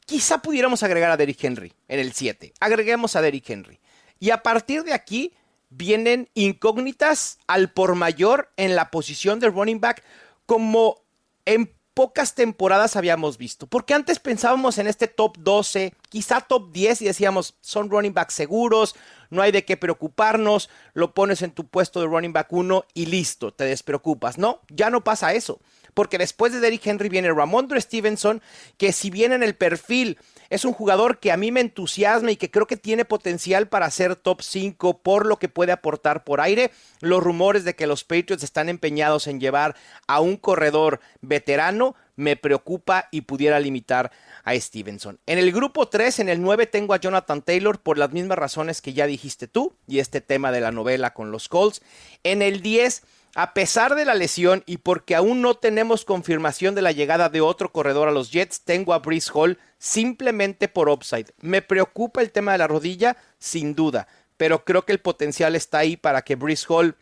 Quizá 0.07 0.39
pudiéramos 0.43 0.83
agregar 0.83 1.13
a 1.13 1.17
Derrick 1.17 1.43
Henry 1.43 1.73
en 1.87 2.01
el 2.01 2.13
7. 2.13 2.53
Agreguemos 2.59 3.15
a 3.15 3.23
Derrick 3.23 3.49
Henry. 3.49 3.79
Y 4.19 4.31
a 4.31 4.43
partir 4.43 4.83
de 4.83 4.93
aquí 4.93 5.33
vienen 5.69 6.29
incógnitas 6.35 7.39
al 7.47 7.73
por 7.73 7.95
mayor 7.95 8.51
en 8.57 8.75
la 8.75 8.91
posición 8.91 9.41
de 9.41 9.51
running 9.51 9.81
back 9.81 10.05
como 10.47 11.03
en 11.45 11.73
pocas 11.95 12.35
temporadas 12.35 12.95
habíamos 12.95 13.37
visto. 13.37 13.67
Porque 13.67 13.95
antes 13.95 14.21
pensábamos 14.21 14.79
en 14.79 14.87
este 14.87 15.09
top 15.09 15.37
12, 15.39 15.93
quizá 16.09 16.41
top 16.41 16.73
10 16.73 17.03
y 17.03 17.05
decíamos, 17.07 17.55
son 17.61 17.91
running 17.91 18.15
backs 18.15 18.35
seguros, 18.35 18.95
no 19.31 19.43
hay 19.43 19.51
de 19.51 19.65
qué 19.65 19.77
preocuparnos, 19.77 20.71
lo 20.93 21.15
pones 21.15 21.43
en 21.43 21.51
tu 21.51 21.67
puesto 21.67 22.01
de 22.01 22.07
running 22.07 22.33
back 22.33 22.53
1 22.53 22.85
y 22.95 23.07
listo, 23.07 23.53
te 23.53 23.65
despreocupas. 23.65 24.39
No, 24.39 24.61
ya 24.71 24.91
no 24.91 25.03
pasa 25.03 25.35
eso 25.35 25.61
porque 25.97 26.19
después 26.19 26.53
de 26.53 26.61
Derrick 26.61 26.87
Henry 26.87 27.09
viene 27.09 27.33
Ramondre 27.33 27.81
Stevenson, 27.81 28.43
que 28.77 28.93
si 28.93 29.09
bien 29.09 29.33
en 29.33 29.43
el 29.43 29.55
perfil 29.55 30.19
es 30.51 30.67
un 30.67 30.75
jugador 30.75 31.21
que 31.21 31.33
a 31.33 31.39
mí 31.39 31.51
me 31.51 31.63
entusiasma 31.63 32.31
y 32.31 32.37
que 32.37 32.51
creo 32.51 32.67
que 32.67 32.77
tiene 32.77 33.07
potencial 33.07 33.67
para 33.69 33.91
ser 33.91 34.15
top 34.15 34.43
5 34.43 34.99
por 34.99 35.25
lo 35.25 35.39
que 35.39 35.49
puede 35.49 35.73
aportar 35.73 36.23
por 36.23 36.43
aire, 36.43 36.71
los 37.01 37.23
rumores 37.23 37.65
de 37.65 37.75
que 37.75 37.87
los 37.87 38.05
Patriots 38.05 38.43
están 38.43 38.69
empeñados 38.69 39.27
en 39.27 39.41
llevar 39.41 39.75
a 40.07 40.21
un 40.21 40.37
corredor 40.37 41.01
veterano 41.23 41.97
me 42.17 42.37
preocupa 42.37 43.09
y 43.11 43.23
pudiera 43.23 43.61
limitar 43.61 44.11
a 44.45 44.55
Stevenson. 44.55 45.21
En 45.27 45.39
el 45.39 45.53
grupo 45.53 45.89
3, 45.89 46.21
en 46.21 46.29
el 46.29 46.43
9 46.43 46.67
tengo 46.67 46.95
a 46.95 46.99
Jonathan 46.99 47.43
Taylor 47.43 47.79
por 47.81 47.99
las 47.99 48.11
mismas 48.13 48.39
razones 48.39 48.81
que 48.81 48.95
ya 48.95 49.07
dijiste 49.07 49.49
tú 49.49 49.75
y 49.87 49.99
este 49.99 50.21
tema 50.21 50.51
de 50.51 50.61
la 50.61 50.73
novela 50.73 51.13
con 51.13 51.31
los 51.31 51.49
Colts. 51.49 51.83
En 52.25 52.43
el 52.43 52.63
10 52.63 53.03
a 53.37 53.53
pesar 53.53 53.97
de 53.97 54.07
la 54.07 54.15
lesión 54.15 54.65
y 54.65 54.79
porque 54.79 55.15
aún 55.15 55.43
no 55.43 55.57
tenemos 55.59 56.07
confirmación 56.07 56.75
de 56.75 56.81
la 56.81 56.93
llegada 56.93 57.29
de 57.29 57.43
otro 57.43 57.71
corredor 57.71 58.09
a 58.09 58.11
los 58.13 58.31
Jets, 58.31 58.63
tengo 58.63 58.95
a 58.95 59.01
Brees 59.01 59.31
Hall 59.31 59.59
simplemente 59.79 60.69
por 60.69 60.89
upside. 60.89 61.27
Me 61.43 61.61
preocupa 61.61 62.23
el 62.23 62.33
tema 62.33 62.53
de 62.53 62.59
la 62.59 62.67
rodilla, 62.67 63.19
sin 63.39 63.75
duda, 63.75 64.09
pero 64.39 64.65
creo 64.65 64.87
que 64.87 64.93
el 64.93 65.01
potencial 65.01 65.55
está 65.55 65.77
ahí 65.77 65.99
para 65.99 66.23
que 66.23 66.35
Brees 66.35 66.65
Hall, 66.71 66.97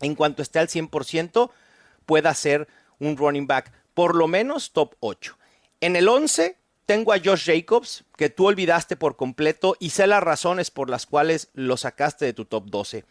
en 0.00 0.16
cuanto 0.16 0.42
esté 0.42 0.58
al 0.58 0.66
100%, 0.66 1.52
pueda 2.04 2.34
ser 2.34 2.66
un 2.98 3.16
running 3.16 3.46
back, 3.46 3.70
por 3.94 4.16
lo 4.16 4.26
menos 4.26 4.72
top 4.72 4.96
8. 4.98 5.38
En 5.80 5.94
el 5.94 6.08
11 6.08 6.56
tengo 6.84 7.12
a 7.12 7.20
Josh 7.24 7.44
Jacobs, 7.46 8.02
que 8.16 8.28
tú 8.28 8.48
olvidaste 8.48 8.96
por 8.96 9.14
completo 9.14 9.76
y 9.78 9.90
sé 9.90 10.08
las 10.08 10.24
razones 10.24 10.72
por 10.72 10.90
las 10.90 11.06
cuales 11.06 11.50
lo 11.54 11.76
sacaste 11.76 12.24
de 12.24 12.32
tu 12.32 12.44
top 12.44 12.64
12. 12.70 13.04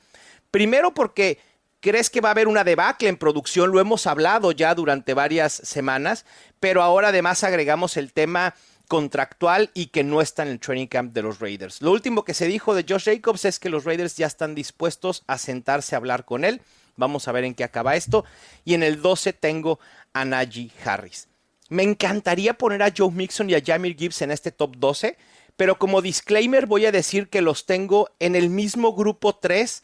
Primero 0.52 0.94
porque 0.94 1.40
crees 1.84 2.10
que 2.10 2.22
va 2.22 2.30
a 2.30 2.32
haber 2.32 2.48
una 2.48 2.64
debacle 2.64 3.10
en 3.10 3.18
producción, 3.18 3.72
lo 3.72 3.82
hemos 3.82 4.08
hablado 4.08 4.54
ya 4.54 4.74
durante 4.74 5.14
varias 5.14 5.52
semanas, 5.52 6.26
pero 6.62 6.82
ahora 6.82 7.10
además 7.10 7.44
agregamos 7.44 7.98
el 7.98 8.14
tema 8.14 8.56
contractual 8.88 9.70
y 9.74 9.88
que 9.88 10.06
no 10.06 10.22
está 10.22 10.44
en 10.44 10.50
el 10.50 10.62
training 10.62 10.88
camp 10.88 11.14
de 11.14 11.22
los 11.22 11.40
Raiders. 11.40 11.82
Lo 11.82 11.92
último 11.92 12.24
que 12.24 12.34
se 12.34 12.48
dijo 12.48 12.74
de 12.74 12.86
Josh 12.88 13.06
Jacobs 13.06 13.44
es 13.44 13.60
que 13.60 13.70
los 13.70 13.84
Raiders 13.84 14.16
ya 14.16 14.28
están 14.28 14.56
dispuestos 14.56 15.24
a 15.28 15.38
sentarse 15.38 15.94
a 15.94 15.98
hablar 15.98 16.24
con 16.24 16.46
él. 16.46 16.62
Vamos 16.96 17.28
a 17.28 17.34
ver 17.34 17.44
en 17.44 17.54
qué 17.54 17.66
acaba 17.66 17.98
esto. 17.98 18.24
Y 18.64 18.76
en 18.76 18.84
el 18.84 19.02
12 19.02 19.34
tengo 19.34 19.80
a 20.14 20.24
Najee 20.24 20.72
Harris. 20.86 21.28
Me 21.68 21.84
encantaría 21.84 22.54
poner 22.54 22.82
a 22.82 22.94
Joe 22.96 23.12
Mixon 23.12 23.50
y 23.50 23.56
a 23.56 23.64
Jamir 23.66 23.98
Gibbs 23.98 24.22
en 24.22 24.32
este 24.32 24.52
top 24.52 24.78
12, 24.78 25.18
pero 25.58 25.78
como 25.78 26.02
disclaimer 26.02 26.66
voy 26.66 26.86
a 26.86 26.94
decir 26.94 27.28
que 27.28 27.42
los 27.42 27.66
tengo 27.66 28.10
en 28.20 28.36
el 28.36 28.50
mismo 28.50 28.96
grupo 28.96 29.36
3 29.36 29.84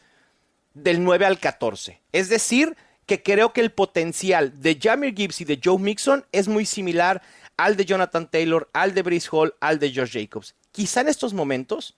del 0.74 1.02
9 1.02 1.26
al 1.26 1.38
14. 1.38 2.00
Es 2.12 2.28
decir, 2.28 2.76
que 3.06 3.22
creo 3.22 3.52
que 3.52 3.60
el 3.60 3.72
potencial 3.72 4.60
de 4.60 4.78
Jamir 4.80 5.14
Gibbs 5.14 5.40
y 5.40 5.44
de 5.44 5.60
Joe 5.62 5.78
Mixon 5.78 6.24
es 6.32 6.46
muy 6.46 6.64
similar 6.64 7.22
al 7.56 7.76
de 7.76 7.84
Jonathan 7.84 8.30
Taylor, 8.30 8.70
al 8.72 8.94
de 8.94 9.02
Brice 9.02 9.28
Hall, 9.32 9.54
al 9.60 9.78
de 9.78 9.92
Josh 9.92 10.12
Jacobs. 10.12 10.54
Quizá 10.72 11.00
en 11.00 11.08
estos 11.08 11.34
momentos 11.34 11.96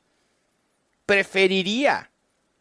preferiría 1.04 2.10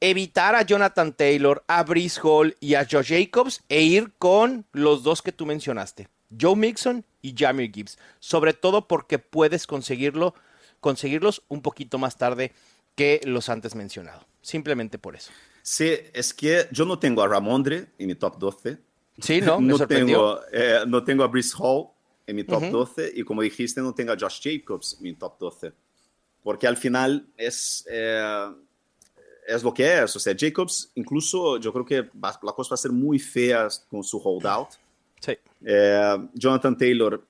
evitar 0.02 0.56
a 0.56 0.64
Jonathan 0.64 1.14
Taylor, 1.14 1.64
a 1.68 1.84
Brice 1.84 2.20
Hall 2.22 2.58
y 2.60 2.76
a 2.76 2.86
Josh 2.90 3.14
Jacobs 3.14 3.64
e 3.70 3.84
ir 3.84 4.12
con 4.18 4.66
los 4.74 5.04
dos 5.04 5.22
que 5.22 5.32
tú 5.32 5.46
mencionaste, 5.46 6.10
Joe 6.38 6.56
Mixon 6.56 7.06
y 7.22 7.34
Jamir 7.38 7.72
Gibbs, 7.72 7.98
sobre 8.20 8.54
todo 8.54 8.88
porque 8.88 9.20
puedes 9.20 9.66
conseguirlo, 9.66 10.36
conseguirlos 10.80 11.44
un 11.48 11.62
poquito 11.62 11.98
más 11.98 12.18
tarde 12.18 12.52
que 12.96 13.22
los 13.24 13.48
antes 13.48 13.76
mencionado. 13.76 14.26
Simplemente 14.42 14.98
por 14.98 15.16
eso. 15.16 15.32
Sí, 15.62 15.94
es 16.14 16.34
que 16.34 16.68
yo 16.72 16.86
no 16.86 16.98
tengo 17.00 17.22
a 17.22 17.28
Ramondre 17.28 17.88
en 17.98 18.08
mi 18.08 18.16
top 18.16 18.38
12. 18.38 18.78
Sí, 19.20 19.42
no, 19.42 19.60
me 19.62 19.68
no, 19.68 19.78
sorprendió. 19.78 20.40
tengo, 20.40 20.42
eh, 20.52 20.80
no 20.88 21.04
tengo 21.04 21.24
a 21.24 21.28
Brice 21.28 21.54
Hall 21.60 21.88
en 22.28 22.36
mi 22.36 22.44
top 22.44 22.64
12 22.72 23.12
y 23.16 23.24
como 23.24 23.42
dijiste, 23.42 23.82
no 23.82 23.94
tengo 23.94 24.12
a 24.14 24.18
Josh 24.20 24.40
Jacobs 24.42 24.96
en 24.98 25.04
mi 25.04 25.14
top 25.14 25.38
12. 25.40 25.72
Porque 26.44 26.66
al 26.68 26.78
final 26.78 27.28
es, 27.38 27.86
eh, 27.90 28.46
es 29.48 29.64
lo 29.64 29.74
que 29.74 30.02
es. 30.04 30.16
O 30.16 30.20
sea, 30.20 30.36
Jacobs, 30.38 30.92
incluso 30.96 31.58
yo 31.58 31.72
creo 31.74 31.86
que 31.86 32.02
va- 32.18 32.40
la 32.42 32.52
cosa 32.54 32.70
va 32.72 32.76
a 32.76 32.78
ser 32.78 32.92
muy 32.92 33.20
fea 33.20 33.68
con 33.90 34.04
su 34.04 34.18
holdout. 34.18 34.70
Sí. 35.20 35.34
Eh, 35.64 36.28
Jonathan 36.34 36.76
Taylor 36.78 37.24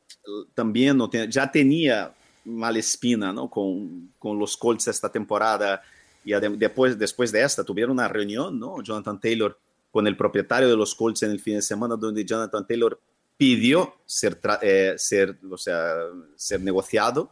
también 0.53 0.95
no 0.97 1.09
tiene- 1.09 1.29
ya 1.29 1.51
tenía 1.51 2.13
mala 2.45 2.79
espina 2.79 3.33
¿no? 3.33 3.49
con, 3.49 4.13
con 4.17 4.39
los 4.39 4.55
Colts 4.55 4.87
esta 4.87 5.11
temporada 5.11 5.81
y 6.23 6.33
después, 6.57 6.97
después 6.97 7.31
de 7.31 7.41
esta 7.43 7.63
tuvieron 7.63 7.91
una 7.91 8.07
reunión, 8.07 8.59
¿no? 8.59 8.81
Jonathan 8.81 9.19
Taylor 9.19 9.57
con 9.91 10.07
el 10.07 10.15
propietario 10.15 10.69
de 10.69 10.75
los 10.75 10.95
Colts 10.95 11.23
en 11.23 11.31
el 11.31 11.39
fin 11.39 11.55
de 11.55 11.61
semana 11.61 11.95
donde 11.95 12.23
Jonathan 12.23 12.65
Taylor 12.65 12.99
pidió 13.37 13.95
ser, 14.05 14.39
eh, 14.61 14.93
ser, 14.97 15.37
o 15.49 15.57
sea, 15.57 15.95
ser 16.35 16.61
negociado. 16.61 17.29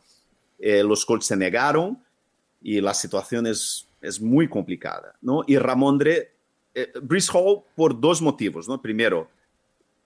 Eh, 0.57 0.83
los 0.83 1.05
Colts 1.05 1.27
se 1.27 1.37
negaron 1.37 2.01
y 2.61 2.81
la 2.81 2.93
situación 2.93 3.47
es, 3.47 3.87
es 4.01 4.19
muy 4.19 4.49
complicada, 4.49 5.15
¿no? 5.21 5.43
Y 5.47 5.57
Ramondre, 5.57 6.31
eh, 6.73 6.91
Brice 7.01 7.31
Hall 7.33 7.61
por 7.75 7.99
dos 7.99 8.21
motivos, 8.21 8.67
¿no? 8.67 8.81
Primero, 8.81 9.29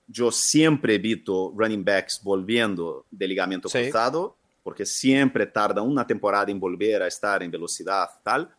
yo 0.08 0.32
siempre 0.32 0.96
evito 0.96 1.54
running 1.56 1.84
backs 1.84 2.22
volviendo 2.22 3.06
de 3.10 3.28
ligamento 3.28 3.70
Sí. 3.70 3.84
cruzado, 3.84 4.36
porque 4.62 4.86
siempre 4.86 5.46
tarda 5.46 5.82
una 5.82 6.06
temporada 6.06 6.52
en 6.52 6.60
volver 6.60 7.02
a 7.02 7.08
estar 7.08 7.42
en 7.42 7.50
velocidad, 7.50 8.10
tal, 8.24 8.50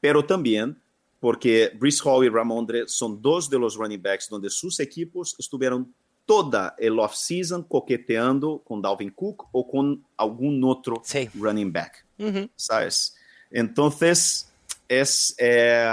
pero 0.00 0.24
también 0.24 0.80
porque 1.18 1.70
Brice 1.78 2.00
Hall 2.04 2.24
y 2.24 2.28
Ramondre 2.30 2.88
son 2.88 3.20
dos 3.20 3.50
de 3.50 3.58
los 3.58 3.76
running 3.76 4.00
backs 4.00 4.28
donde 4.28 4.48
sus 4.48 4.80
equipos 4.80 5.36
estuvieron 5.38 5.92
toda 6.24 6.74
el 6.78 6.98
off-season 6.98 7.64
coqueteando 7.64 8.62
con 8.64 8.80
Dalvin 8.80 9.10
Cook 9.10 9.46
o 9.52 9.68
con 9.68 10.04
algún 10.16 10.62
otro 10.64 11.02
Sí. 11.04 11.28
running 11.34 11.72
back. 11.72 12.04
Ujú. 12.18 12.48
¿sabes? 12.56 13.16
Entonces, 13.50 14.48
es, 14.88 15.34
eh, 15.38 15.84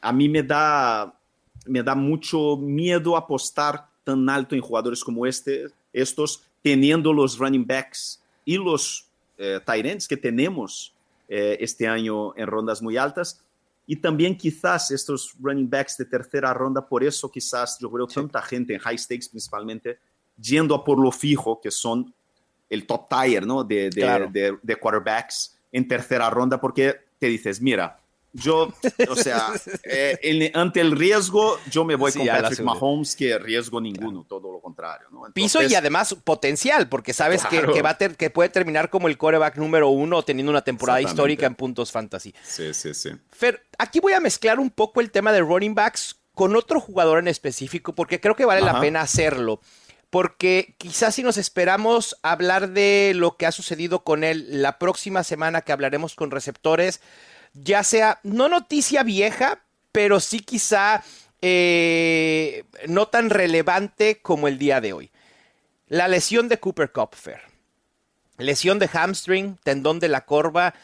a 0.00 0.12
mí 0.12 0.28
me 0.28 0.42
da, 0.42 1.14
me 1.66 1.82
da 1.82 1.94
mucho 1.94 2.56
miedo 2.56 3.16
apostar 3.16 3.86
tan 4.04 4.28
alto 4.28 4.54
en 4.54 4.60
jugadores 4.60 5.02
como 5.02 5.24
este, 5.26 5.66
estos, 5.92 6.42
teniendo 6.62 7.12
los 7.12 7.38
running 7.38 7.66
backs 7.66 8.20
y 8.44 8.56
los 8.56 9.06
eh, 9.38 9.60
Tyrants 9.64 10.06
que 10.08 10.16
tenemos 10.16 10.92
eh, 11.28 11.56
este 11.60 11.86
año 11.88 12.36
en 12.36 12.46
rondas 12.46 12.82
muy 12.82 12.96
altas. 12.96 13.40
Y 13.86 13.96
también 13.96 14.36
quizás 14.36 14.90
estos 14.90 15.34
running 15.40 15.70
backs 15.70 15.96
de 15.96 16.04
tercera 16.06 16.52
ronda, 16.52 16.86
por 16.86 17.04
eso 17.04 17.30
quizás 17.30 17.78
yo 17.80 17.90
creo 17.90 18.06
tanta 18.06 18.42
gente 18.42 18.74
en 18.74 18.80
high 18.80 18.98
stakes 18.98 19.28
principalmente, 19.30 19.98
yendo 20.40 20.74
a 20.74 20.84
por 20.84 20.98
lo 20.98 21.12
fijo, 21.12 21.60
que 21.60 21.70
son 21.70 22.12
el 22.68 22.84
top 22.86 23.08
tier 23.08 23.46
¿no? 23.46 23.62
de, 23.62 23.90
de, 23.90 24.00
Claro. 24.00 24.28
de- 24.30 24.58
de 24.60 24.76
quarterbacks 24.76 25.56
en 25.70 25.86
tercera 25.86 26.28
ronda, 26.30 26.60
porque 26.60 26.96
te 27.18 27.26
dices, 27.28 27.60
mira, 27.60 28.00
yo, 28.36 28.72
o 29.08 29.16
sea, 29.16 29.48
eh, 29.84 30.50
ante 30.54 30.80
el 30.80 30.92
riesgo, 30.92 31.58
yo 31.70 31.84
me 31.84 31.94
voy 31.96 32.12
Sí, 32.12 32.18
con 32.18 32.28
Patrick. 32.28 32.60
Mahomes, 32.60 33.16
que 33.16 33.38
riesgo 33.38 33.80
ninguno, 33.80 34.24
todo 34.28 34.52
lo 34.52 34.60
contrario. 34.60 35.08
¿no? 35.10 35.22
Piso 35.32 35.62
y 35.62 35.74
además 35.74 36.14
potencial, 36.24 36.88
porque 36.88 37.12
sabes 37.12 37.42
que- 37.46 37.58
Claro. 37.58 37.72
que, 37.72 37.82
va 37.82 37.90
a 37.90 37.98
ter- 37.98 38.16
que 38.16 38.30
puede 38.30 38.48
terminar 38.50 38.90
como 38.90 39.08
el 39.08 39.16
coreback 39.18 39.56
número 39.56 39.88
uno 39.88 40.22
teniendo 40.22 40.50
una 40.50 40.62
temporada 40.62 41.00
histórica 41.00 41.46
en 41.46 41.54
puntos 41.54 41.92
fantasy. 41.92 42.34
Sí, 42.44 42.72
sí, 42.74 42.94
sí. 42.94 43.10
Fer, 43.30 43.62
aquí 43.78 44.00
voy 44.00 44.12
a 44.12 44.20
mezclar 44.20 44.60
un 44.60 44.70
poco 44.70 45.00
el 45.00 45.10
tema 45.10 45.32
de 45.32 45.40
running 45.40 45.74
backs 45.74 46.16
con 46.34 46.54
otro 46.54 46.80
jugador 46.80 47.18
en 47.18 47.28
específico, 47.28 47.94
porque 47.94 48.20
creo 48.20 48.36
que 48.36 48.44
vale 48.44 48.60
la 48.60 48.78
pena 48.80 49.00
hacerlo. 49.00 49.60
Porque 50.10 50.74
quizás 50.78 51.14
si 51.16 51.22
nos 51.22 51.36
esperamos 51.36 52.16
hablar 52.22 52.70
de 52.70 53.12
lo 53.16 53.36
que 53.36 53.44
ha 53.46 53.52
sucedido 53.52 54.04
con 54.04 54.22
él 54.22 54.62
la 54.62 54.78
próxima 54.78 55.24
semana 55.24 55.62
que 55.62 55.72
hablaremos 55.72 56.14
con 56.14 56.30
receptores, 56.30 57.00
ya 57.62 57.82
sea 57.84 58.20
no 58.22 58.48
noticia 58.48 59.02
vieja, 59.02 59.60
pero 59.92 60.20
sí 60.20 60.40
quizá 60.40 61.02
eh, 61.42 62.64
no 62.86 63.08
tan 63.08 63.30
relevante 63.30 64.20
como 64.20 64.48
el 64.48 64.58
día 64.58 64.80
de 64.80 64.92
hoy. 64.92 65.10
La 65.88 66.08
lesión 66.08 66.48
de 66.48 66.58
Cooper 66.58 66.90
Cup, 66.92 67.14
Fer. 67.14 67.40
Lesión 68.38 68.78
de 68.78 68.88
hamstring, 68.88 69.56
tendón 69.62 69.98
de 69.98 70.08
la 70.08 70.26
corva, 70.26 70.74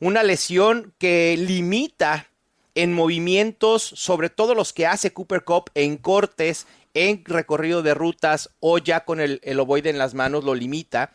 una 0.00 0.22
lesión 0.22 0.94
que 0.98 1.36
limita 1.36 2.28
en 2.74 2.92
movimientos, 2.92 3.82
sobre 3.82 4.30
todo 4.30 4.54
los 4.54 4.72
que 4.72 4.86
hace 4.86 5.12
Cooper 5.12 5.44
Cup 5.44 5.70
en 5.74 5.98
cortes, 5.98 6.66
en 6.94 7.24
recorrido 7.24 7.82
de 7.82 7.94
rutas 7.94 8.50
o 8.60 8.78
ya 8.78 9.04
con 9.04 9.20
el, 9.20 9.40
el 9.42 9.60
ovoide 9.60 9.90
en 9.90 9.98
las 9.98 10.14
manos, 10.14 10.44
lo 10.44 10.54
limita. 10.54 11.12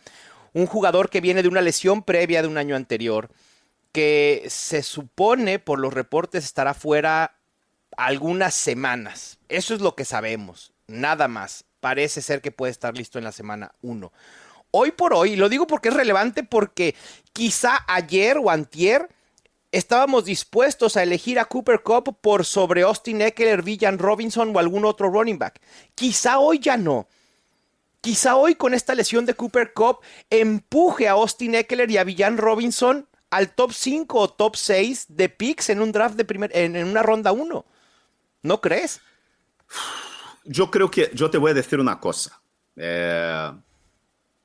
Un 0.54 0.68
jugador 0.68 1.10
que 1.10 1.22
viene 1.22 1.42
de 1.42 1.50
una 1.50 1.62
lesión 1.62 2.04
previa 2.04 2.42
de 2.42 2.48
un 2.48 2.58
año 2.58 2.76
anterior, 2.76 3.30
que 3.98 4.46
se 4.48 4.84
supone 4.84 5.58
por 5.58 5.80
los 5.80 5.92
reportes 5.92 6.46
estará 6.46 6.76
fuera 6.76 7.36
algunas 7.98 8.54
semanas. 8.54 9.40
Eso 9.50 9.74
es 9.74 9.82
lo 9.82 9.96
que 9.96 10.06
sabemos, 10.06 10.72
nada 10.86 11.28
más. 11.28 11.66
Parece 11.80 12.22
ser 12.22 12.44
que 12.44 12.52
puede 12.52 12.70
estar 12.70 12.96
listo 12.96 13.18
en 13.18 13.24
la 13.24 13.32
semana 13.32 13.72
1. 13.82 14.14
Hoy 14.70 14.92
por 14.92 15.16
hoy, 15.16 15.36
lo 15.36 15.50
digo 15.50 15.66
porque 15.66 15.90
es 15.90 15.96
relevante 15.96 16.44
porque 16.44 16.94
quizá 17.34 17.86
ayer 17.88 18.38
o 18.38 18.52
antier 18.52 19.10
estábamos 19.72 20.26
dispuestos 20.26 20.96
a 20.96 21.02
elegir 21.02 21.40
a 21.40 21.46
Cooper 21.46 21.82
Cup 21.82 22.20
por 22.22 22.46
sobre 22.46 22.84
Austin 22.84 23.24
Eckler, 23.24 23.64
Villan 23.64 23.98
Robinson 23.98 24.56
o 24.56 24.60
algún 24.60 24.86
otro 24.86 25.10
running 25.10 25.40
back. 25.40 25.60
Quizá 25.96 26.38
hoy 26.38 26.60
ya 26.60 26.78
no. 26.78 27.08
Quizá 28.02 28.36
hoy 28.36 28.54
con 28.54 28.76
esta 28.76 28.94
lesión 28.94 29.26
de 29.26 29.34
Cooper 29.34 29.74
Cup 29.74 30.02
empuje 30.30 31.08
a 31.08 31.14
Austin 31.14 31.56
Eckler 31.56 31.90
y 31.90 31.98
a 31.98 32.04
Villan 32.04 32.38
Robinson 32.38 33.08
al 33.30 33.54
top 33.54 33.72
5 33.72 34.20
o 34.20 34.30
top 34.30 34.56
6 34.56 35.06
de 35.10 35.30
picks 35.30 35.70
en 35.70 35.82
un 35.82 35.92
draft 35.92 36.16
de 36.16 36.26
primer, 36.26 36.56
en, 36.56 36.76
en 36.76 36.88
una 36.88 37.04
ronda 37.04 37.32
1. 37.32 37.66
¿No 38.44 38.62
crees? 38.62 39.02
Yo 40.46 40.72
creo 40.72 40.90
que 40.90 41.12
yo 41.14 41.30
te 41.30 41.38
voy 41.38 41.52
a 41.52 41.54
decir 41.54 41.80
una 41.80 42.00
cosa. 42.00 42.42
Eh, 42.76 43.52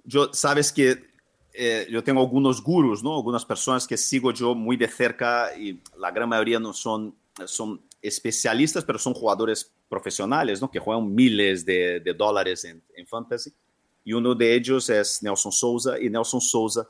yo, 0.04 0.32
sabes 0.32 0.72
que 0.72 1.12
eh, 1.52 1.86
yo 1.90 2.02
tengo 2.02 2.20
algunos 2.20 2.62
gurus, 2.62 3.02
¿no? 3.02 3.14
Algunas 3.14 3.44
personas 3.44 3.86
que 3.86 3.96
sigo 3.96 4.32
yo 4.32 4.54
muy 4.54 4.76
de 4.76 4.88
cerca 4.88 5.56
y 5.56 5.80
la 5.98 6.10
gran 6.10 6.28
mayoría 6.28 6.58
no 6.58 6.72
son, 6.72 7.14
son 7.44 7.80
especialistas, 8.00 8.84
pero 8.84 8.98
son 8.98 9.14
jugadores 9.14 9.70
profesionales, 9.88 10.60
¿no? 10.60 10.70
Que 10.70 10.80
juegan 10.80 11.14
miles 11.14 11.64
de, 11.64 12.00
de 12.00 12.14
dólares 12.14 12.64
en, 12.64 12.82
en 12.96 13.06
fantasy. 13.06 13.52
Y 14.04 14.12
uno 14.14 14.34
de 14.34 14.54
ellos 14.54 14.90
es 14.90 15.22
Nelson 15.22 15.52
Souza 15.52 16.00
y 16.00 16.10
Nelson 16.10 16.40
Souza 16.40 16.88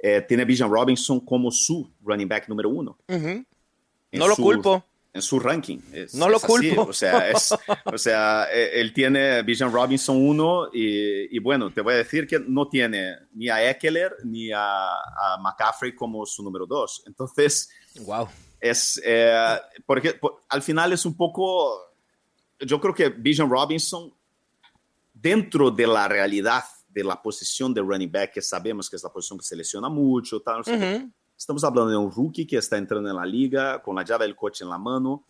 eh, 0.00 0.24
tiene 0.26 0.42
a 0.44 0.46
Bijan 0.46 0.70
Robinson 0.70 1.20
como 1.20 1.50
su 1.50 1.90
running 2.02 2.28
back 2.28 2.48
número 2.48 2.68
uno. 2.70 2.98
No 3.08 4.26
lo 4.28 4.34
su- 4.34 4.42
culpo. 4.42 4.84
En 5.12 5.22
su 5.22 5.40
ranking. 5.40 5.78
Es- 5.92 6.14
No 6.14 6.28
lo 6.28 6.36
es 6.36 6.44
así, 6.44 6.52
culpo. 6.52 6.82
O 6.90 6.92
sea, 6.92 7.30
es- 7.30 7.52
o 7.84 7.98
sea, 7.98 8.46
eh, 8.52 8.80
él 8.80 8.92
tiene 8.92 9.42
Bijan 9.42 9.72
Robinson 9.72 10.16
1 10.16 10.68
y, 10.72 11.34
y 11.36 11.38
bueno, 11.40 11.72
te 11.72 11.80
voy 11.80 11.94
a 11.94 11.96
decir 11.96 12.26
que 12.26 12.38
no 12.38 12.68
tiene 12.68 13.14
ni 13.32 13.48
a 13.48 13.68
Eckler 13.70 14.14
ni 14.24 14.52
a, 14.52 14.90
a 14.92 15.38
McCaffrey 15.40 15.94
como 15.94 16.24
su 16.26 16.42
número 16.42 16.66
2. 16.66 17.04
Entonces, 17.06 17.70
Wow. 18.02 18.28
es, 18.60 19.00
eh, 19.04 19.58
porque 19.86 20.12
por- 20.14 20.42
al 20.48 20.62
final 20.62 20.92
es 20.92 21.04
un 21.06 21.16
poco, 21.16 21.90
yo 22.60 22.78
creo 22.80 22.94
que 22.94 23.08
Bijan 23.08 23.50
Robinson, 23.50 24.12
dentro 25.12 25.70
de 25.70 25.86
la 25.86 26.06
realidad 26.06 26.62
de 26.88 27.04
la 27.04 27.20
posición 27.20 27.72
de 27.74 27.80
running 27.80 28.10
back, 28.10 28.32
que 28.32 28.42
sabemos 28.42 28.88
que 28.88 28.96
es 28.96 29.02
la 29.02 29.10
posición 29.10 29.38
que 29.38 29.44
se 29.44 29.54
lesiona 29.56 29.88
mucho, 29.88 30.40
tal, 30.40 30.64
qué, 30.64 30.72
Ujú. 30.72 31.12
Estamos 31.36 31.62
hablando 31.62 31.90
de 31.90 31.96
un 31.96 32.10
rookie 32.10 32.44
que 32.46 32.56
está 32.56 32.76
entrando 32.76 33.08
en 33.08 33.14
la 33.14 33.24
liga 33.24 33.80
con 33.80 33.94
la 33.94 34.02
llave 34.04 34.24
del 34.26 34.34
coche 34.34 34.64
en 34.64 34.70
la 34.70 34.78
mano. 34.78 35.24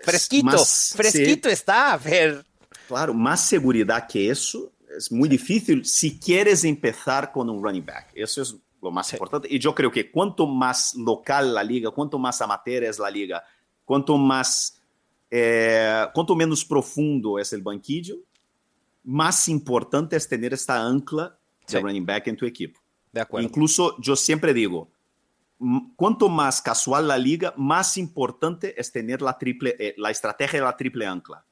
Es 0.00 0.04
Fresquito, 0.04 0.46
más- 0.46 0.92
fresquito 0.96 1.48
está, 1.48 1.96
Fer. 2.00 2.44
claro, 2.88 3.14
más 3.14 3.40
seguridad 3.46 4.08
que 4.08 4.28
eso 4.28 4.72
es 4.96 5.12
muy 5.12 5.28
difícil 5.28 5.84
si 5.84 6.18
quieres 6.18 6.64
empezar 6.64 7.30
con 7.30 7.48
un 7.48 7.62
running 7.62 7.84
back. 7.86 8.10
Eso 8.14 8.42
es 8.42 8.56
lo 8.82 8.90
más 8.90 9.06
Sí. 9.06 9.14
importante. 9.14 9.46
Y 9.50 9.58
yo 9.60 9.72
creo 9.74 9.90
que 9.92 10.10
cuanto 10.10 10.46
más 10.48 10.94
local 10.96 11.54
la 11.54 11.62
liga, 11.62 11.90
cuanto 11.92 12.18
más 12.18 12.40
amateur 12.42 12.82
es 12.84 12.98
la 12.98 13.08
liga, 13.10 13.42
cuanto 13.84 14.18
más, 14.18 14.80
eh, 15.30 16.06
cuanto 16.12 16.34
menos 16.34 16.64
profundo 16.64 17.38
es 17.38 17.52
el 17.52 17.62
banquillo, 17.62 18.16
más 19.04 19.48
importante 19.48 20.16
es 20.16 20.28
tener 20.28 20.52
esta 20.54 20.82
ancla 20.84 21.38
de 21.66 21.78
Sí. 21.78 21.78
running 21.78 22.04
back 22.06 22.26
en 22.26 22.36
tu 22.36 22.46
equipo. 22.46 22.80
De 23.12 23.20
acuerdo. 23.20 23.46
Incluso 23.46 23.96
yo 24.00 24.16
siempre 24.16 24.52
digo, 24.52 24.90
cuanto 25.96 26.28
más 26.28 26.60
casual 26.60 27.06
la 27.08 27.16
liga, 27.16 27.54
más 27.56 27.96
importante 27.96 28.78
es 28.80 28.90
tener 28.90 29.22
la, 29.22 29.38
triple, 29.38 29.76
eh, 29.78 29.94
la 29.98 30.10
estrategia 30.10 30.58
de 30.60 30.64
la 30.66 30.76
triple 30.76 31.06
ancla. 31.06 31.44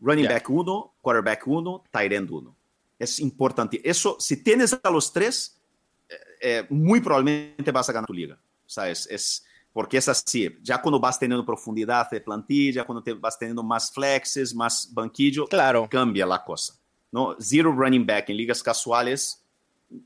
Running 0.00 0.26
Ya. 0.26 0.32
back 0.32 0.50
1, 0.50 0.94
quarterback 1.00 1.46
1, 1.46 1.84
tight 1.90 2.12
end 2.12 2.30
1. 2.30 2.54
Es 2.98 3.18
importante. 3.20 3.80
Eso, 3.88 4.16
si 4.20 4.42
tienes 4.42 4.78
a 4.82 4.90
los 4.90 5.12
tres, 5.12 5.58
eh, 6.08 6.14
eh, 6.42 6.66
muy 6.68 7.00
probablemente 7.00 7.70
vas 7.72 7.88
a 7.88 7.92
ganar 7.92 8.06
tu 8.06 8.12
liga. 8.12 8.34
O 8.34 8.68
sea, 8.68 8.90
es, 8.90 9.06
es- 9.10 9.44
porque 9.76 9.98
es 9.98 10.08
así. 10.08 10.48
Ya 10.62 10.80
cuando 10.80 10.98
vas 10.98 11.18
teniendo 11.18 11.44
profundidad 11.44 12.08
de 12.08 12.18
plantilla, 12.22 12.84
cuando 12.84 13.02
te 13.02 13.12
vas 13.12 13.38
teniendo 13.38 13.62
más 13.62 13.90
flexes, 13.92 14.54
más 14.54 14.88
banquillo, 14.90 15.44
Claro. 15.46 15.86
cambia 15.86 16.24
la 16.24 16.42
cosa. 16.42 16.72
¿no? 17.12 17.36
Zero 17.38 17.70
running 17.72 18.06
back 18.06 18.30
en 18.30 18.38
ligas 18.38 18.62
casuales 18.62 19.44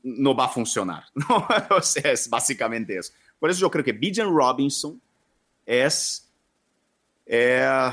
no 0.03 0.35
va 0.35 0.43
a 0.45 0.49
funcionar. 0.49 1.05
¿no? 1.15 1.47
o 1.69 1.81
sea, 1.81 2.11
es 2.11 2.29
básicamente 2.29 2.97
eso. 2.97 3.13
Por 3.39 3.49
eso 3.49 3.61
yo 3.61 3.71
creo 3.71 3.85
que 3.85 3.93
Bijan 3.93 4.27
Robinson 4.27 5.01
es... 5.65 6.29
eh, 7.25 7.91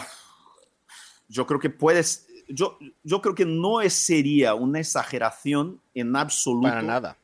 yo 1.29 1.47
creo 1.47 1.61
que 1.61 1.71
puedes... 1.71 2.27
Yo, 2.49 2.77
yo 3.05 3.21
creo 3.23 3.37
que 3.37 3.45
no 3.45 3.81
es- 3.81 3.93
sería 3.95 4.55
una 4.57 4.81
exageración 4.81 5.81
en 5.95 6.17
absoluto 6.17 6.69
Para 6.71 6.83
nada. 6.83 7.17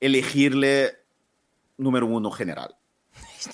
elegirle 0.00 0.96
número 1.78 2.06
uno 2.06 2.32
general. 2.32 2.74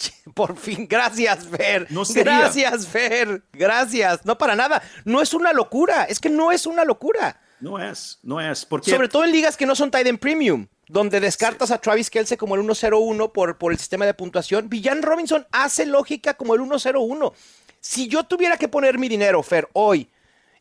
Por 0.34 0.56
fin, 0.56 0.86
gracias, 0.88 1.46
Fer. 1.46 1.86
No 1.90 2.04
sería. 2.04 2.38
gracias, 2.38 2.86
Fer. 2.86 3.42
Gracias. 3.52 4.24
No 4.24 4.38
para 4.38 4.56
nada. 4.56 4.82
No 5.04 5.20
es 5.20 5.34
una 5.34 5.52
locura. 5.52 6.04
Es 6.04 6.20
que 6.20 6.30
no 6.30 6.52
es 6.52 6.66
una 6.66 6.84
locura. 6.84 7.40
No 7.60 7.78
es, 7.78 8.18
no 8.22 8.40
es. 8.40 8.64
Porque 8.64 8.90
Sobre 8.90 9.08
todo 9.08 9.24
en 9.24 9.32
ligas 9.32 9.56
que 9.56 9.66
no 9.66 9.76
son 9.76 9.90
tight 9.90 10.06
end 10.06 10.18
premium, 10.18 10.66
donde 10.88 11.20
descartas 11.20 11.70
a 11.70 11.78
Travis 11.78 12.10
Kelce 12.10 12.36
como 12.36 12.56
el 12.56 12.62
1-0-1 12.62 13.30
por, 13.30 13.56
por 13.56 13.72
el 13.72 13.78
sistema 13.78 14.04
de 14.04 14.14
puntuación. 14.14 14.68
Villan 14.68 15.02
Robinson 15.02 15.46
hace 15.52 15.86
lógica 15.86 16.34
como 16.34 16.54
el 16.54 16.60
1-0-1. 16.60 17.32
Si 17.80 18.08
yo 18.08 18.24
tuviera 18.24 18.56
que 18.56 18.68
poner 18.68 18.98
mi 18.98 19.08
dinero, 19.08 19.42
Fer, 19.42 19.68
hoy, 19.74 20.08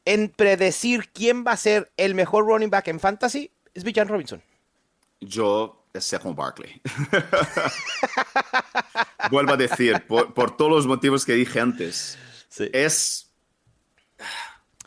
en 0.06 0.30
predecir 0.30 1.10
quién 1.12 1.46
va 1.46 1.54
a 1.54 1.58
ser 1.58 1.92
el 1.98 2.14
mejor 2.16 2.46
running 2.46 2.70
back 2.70 2.88
en 2.88 3.00
fantasy, 3.00 3.52
es 3.74 3.84
Villan 3.84 4.08
Robinson. 4.08 4.42
yo 5.20 5.81
es 5.94 6.06
Saquon 6.06 6.36
Barkley. 6.36 6.82
Vuelvo 9.30 9.54
a 9.54 9.58
decir, 9.58 10.04
por, 10.08 10.34
por 10.34 10.56
todos 10.58 10.72
los 10.72 10.88
motivos 10.88 11.26
que 11.26 11.34
dije 11.34 11.60
antes, 11.60 12.18
Sí. 12.50 12.70
es 12.74 13.28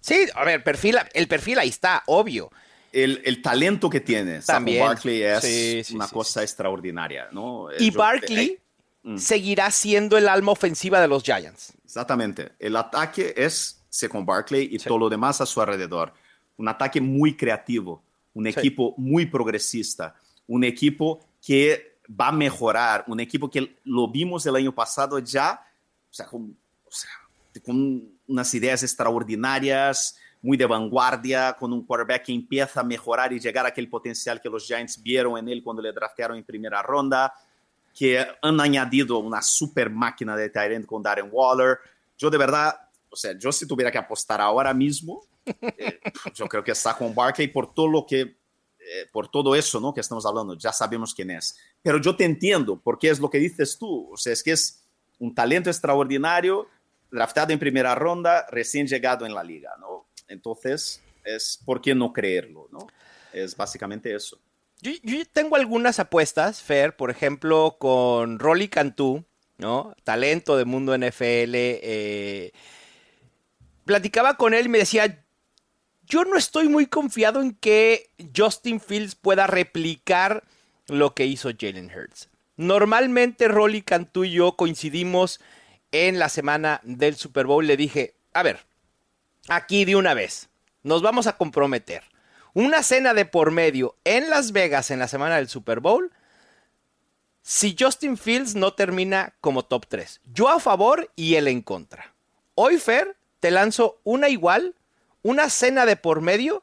Sí, 0.01 0.27
a 0.35 0.45
ver, 0.45 0.63
perfil, 0.63 0.99
el 1.15 1.29
perfil 1.29 1.59
ahí 1.59 1.71
está, 1.71 2.03
obvio. 2.07 2.51
el, 2.93 3.23
el 3.25 3.41
talento 3.41 3.89
que 3.89 4.01
tiene. 4.01 4.41
También. 4.41 4.85
Barkley 4.87 5.23
es 5.23 5.41
Sí, 5.43 5.83
sí, 5.85 5.95
una 5.95 6.09
cosa 6.09 6.43
extraordinaria. 6.43 7.29
¿no? 7.33 7.69
Y 7.79 7.91
Yo- 7.91 7.99
Barkley 7.99 8.47
eh, 8.51 8.61
mm. 9.03 9.17
seguirá 9.19 9.71
siendo 9.71 10.19
el 10.19 10.29
alma 10.29 10.53
ofensiva 10.53 11.01
de 11.01 11.09
los 11.09 11.23
Giants. 11.23 11.73
Exactamente. 11.85 12.53
El 12.59 12.77
ataque 12.77 13.33
es 13.37 13.81
Saquon 13.89 14.27
Barkley 14.27 14.69
y 14.73 14.79
todo 14.79 14.99
lo 14.99 15.09
demás 15.09 15.41
a 15.41 15.47
su 15.47 15.61
alrededor. 15.63 16.13
Un 16.59 16.69
ataque 16.69 17.01
muy 17.01 17.35
creativo, 17.37 18.03
un 18.35 18.47
equipo 18.47 18.95
muy 18.99 19.25
progresista, 19.27 20.15
un 20.47 20.65
equipo 20.65 21.25
que 21.45 21.99
va 22.09 22.29
a 22.29 22.33
mejorar, 22.33 23.05
un 23.07 23.21
equipo 23.21 23.51
que 23.51 23.77
lo 23.85 24.09
vimos 24.09 24.45
el 24.47 24.57
año 24.57 24.75
pasado 24.75 25.19
ya, 25.19 25.67
o 26.11 26.15
sea, 26.15 26.27
con, 26.27 26.57
o 26.87 26.91
sea, 26.91 27.11
con 27.65 28.09
unas 28.27 28.55
ideas 28.55 28.83
extraordinarias, 28.83 30.17
muy 30.43 30.59
de 30.59 30.67
vanguardia, 30.67 31.57
con 31.59 31.73
un 31.73 31.87
quarterback 31.87 32.25
que 32.25 32.33
empieza 32.33 32.81
a 32.81 32.85
mejorar 32.85 33.33
y 33.33 33.41
llegar 33.41 33.65
a 33.65 33.71
aquel 33.71 33.89
potencial 33.89 34.43
que 34.43 34.51
los 34.51 34.67
Giants 34.67 35.03
vieron 35.03 35.39
en 35.39 35.49
él 35.49 35.63
cuando 35.63 35.81
le 35.81 35.91
draftearon 35.93 36.37
en 36.37 36.45
primera 36.45 36.83
ronda, 36.83 37.33
que 37.95 38.27
han 38.43 38.61
añadido 38.61 39.19
una 39.19 39.41
super 39.41 39.89
máquina 39.89 40.37
de 40.37 40.51
Tyrant 40.51 40.85
con 40.85 41.03
Darren 41.03 41.31
Waller. 41.33 41.79
Yo 42.19 42.29
de 42.29 42.37
verdad, 42.37 42.79
o 43.09 43.17
sea, 43.17 43.33
yo 43.39 43.53
si 43.53 43.67
tuviera 43.67 43.91
que 43.91 43.97
apostar 43.97 44.41
ahora 44.43 44.75
mismo, 44.75 45.23
eh, 45.47 46.01
yo 46.35 46.47
creo 46.47 46.63
que 46.63 46.73
está 46.73 46.95
con 46.95 47.15
Barkley 47.15 47.49
por 47.49 47.73
todo 47.73 47.89
lo 47.89 48.05
que, 48.05 48.37
eh, 48.87 49.07
por 49.13 49.29
todo 49.29 49.55
eso, 49.55 49.81
¿no? 49.81 49.95
Que 49.95 50.01
estamos 50.01 50.27
hablando, 50.27 50.55
ya 50.57 50.73
sabemos 50.73 51.15
quién 51.15 51.31
es. 51.31 51.57
Pero 51.83 52.01
yo 52.01 52.15
te 52.17 52.25
entiendo, 52.25 52.81
porque 52.83 53.09
es 53.09 53.19
lo 53.19 53.31
que 53.31 53.39
dices 53.39 53.79
tú, 53.79 54.13
o 54.13 54.17
sea, 54.17 54.33
es 54.33 54.43
que 54.43 54.53
es 54.53 54.85
un 55.19 55.35
talento 55.35 55.71
extraordinario, 55.71 56.69
draftado 57.11 57.53
en 57.53 57.59
primera 57.59 57.95
ronda, 57.95 58.47
recién 58.51 58.87
llegado 58.87 59.25
en 59.25 59.35
la 59.35 59.43
liga, 59.43 59.71
¿no? 59.81 60.07
Entonces, 60.29 61.03
es 61.25 61.61
por 61.65 61.81
qué 61.81 61.95
no 61.95 62.13
creerlo, 62.13 62.69
¿no? 62.71 62.87
Es 63.33 63.57
básicamente 63.57 64.15
eso. 64.15 64.39
Yo, 64.81 64.93
yo 65.03 65.25
tengo 65.33 65.57
algunas 65.57 65.99
apuestas, 65.99 66.63
Fer, 66.63 66.97
por 66.97 67.11
ejemplo, 67.11 67.77
con 67.79 68.39
Rolly 68.39 68.69
Cantú, 68.69 69.25
¿no? 69.57 69.95
Talento 70.05 70.57
de 70.57 70.65
mundo 70.65 70.97
NFL. 70.97 71.55
Eh, 71.55 72.53
platicaba 73.85 74.37
con 74.37 74.55
él 74.55 74.67
y 74.67 74.69
me 74.69 74.79
decía, 74.79 75.24
yo 76.07 76.25
no 76.25 76.37
estoy 76.37 76.69
muy 76.69 76.87
confiado 76.87 77.41
en 77.41 77.55
que 77.55 78.11
Justin 78.37 78.81
Fields 78.81 79.15
pueda 79.15 79.47
replicar 79.47 80.45
lo 80.89 81.15
que 81.15 81.27
hizo 81.27 81.51
Jalen 81.59 81.91
Hurts. 81.91 82.29
Normalmente 82.57 83.49
Rolly 83.49 83.83
Cantú 83.83 84.25
y 84.25 84.33
yo 84.33 84.57
coincidimos 84.57 85.41
en 85.93 86.19
la 86.19 86.29
semana 86.29 86.81
del 86.85 87.17
Super 87.17 87.47
Bowl. 87.47 87.67
Le 87.67 87.77
dije, 87.77 88.15
a 88.33 88.43
ver, 88.43 88.61
aquí 89.49 89.85
de 89.85 89.97
una 89.97 90.15
vez, 90.15 90.49
nos 90.83 91.03
vamos 91.03 91.27
a 91.27 91.37
comprometer. 91.37 92.03
Una 92.53 92.83
cena 92.83 93.15
de 93.15 93.25
por 93.25 93.51
medio 93.51 93.97
en 94.05 94.31
Las 94.31 94.53
Vegas 94.53 94.91
en 94.91 95.01
la 95.01 95.09
semana 95.09 95.37
del 95.37 95.49
Super 95.49 95.81
Bowl. 95.81 96.13
Si 97.43 97.77
Justin 97.79 98.17
Fields 98.17 98.55
no 98.55 98.75
termina 98.75 99.35
como 99.41 99.65
top 99.65 99.87
3. 99.89 100.21
Yo 100.33 100.49
a 100.49 100.61
favor 100.61 101.11
y 101.17 101.35
él 101.35 101.49
en 101.49 101.63
contra. 101.63 102.15
Hoy, 102.55 102.79
Fer, 102.79 103.17
te 103.41 103.51
lanzo 103.51 104.01
una 104.05 104.29
igual, 104.29 104.75
una 105.25 105.51
cena 105.51 105.85
de 105.87 105.97
por 105.97 106.21
medio. 106.21 106.63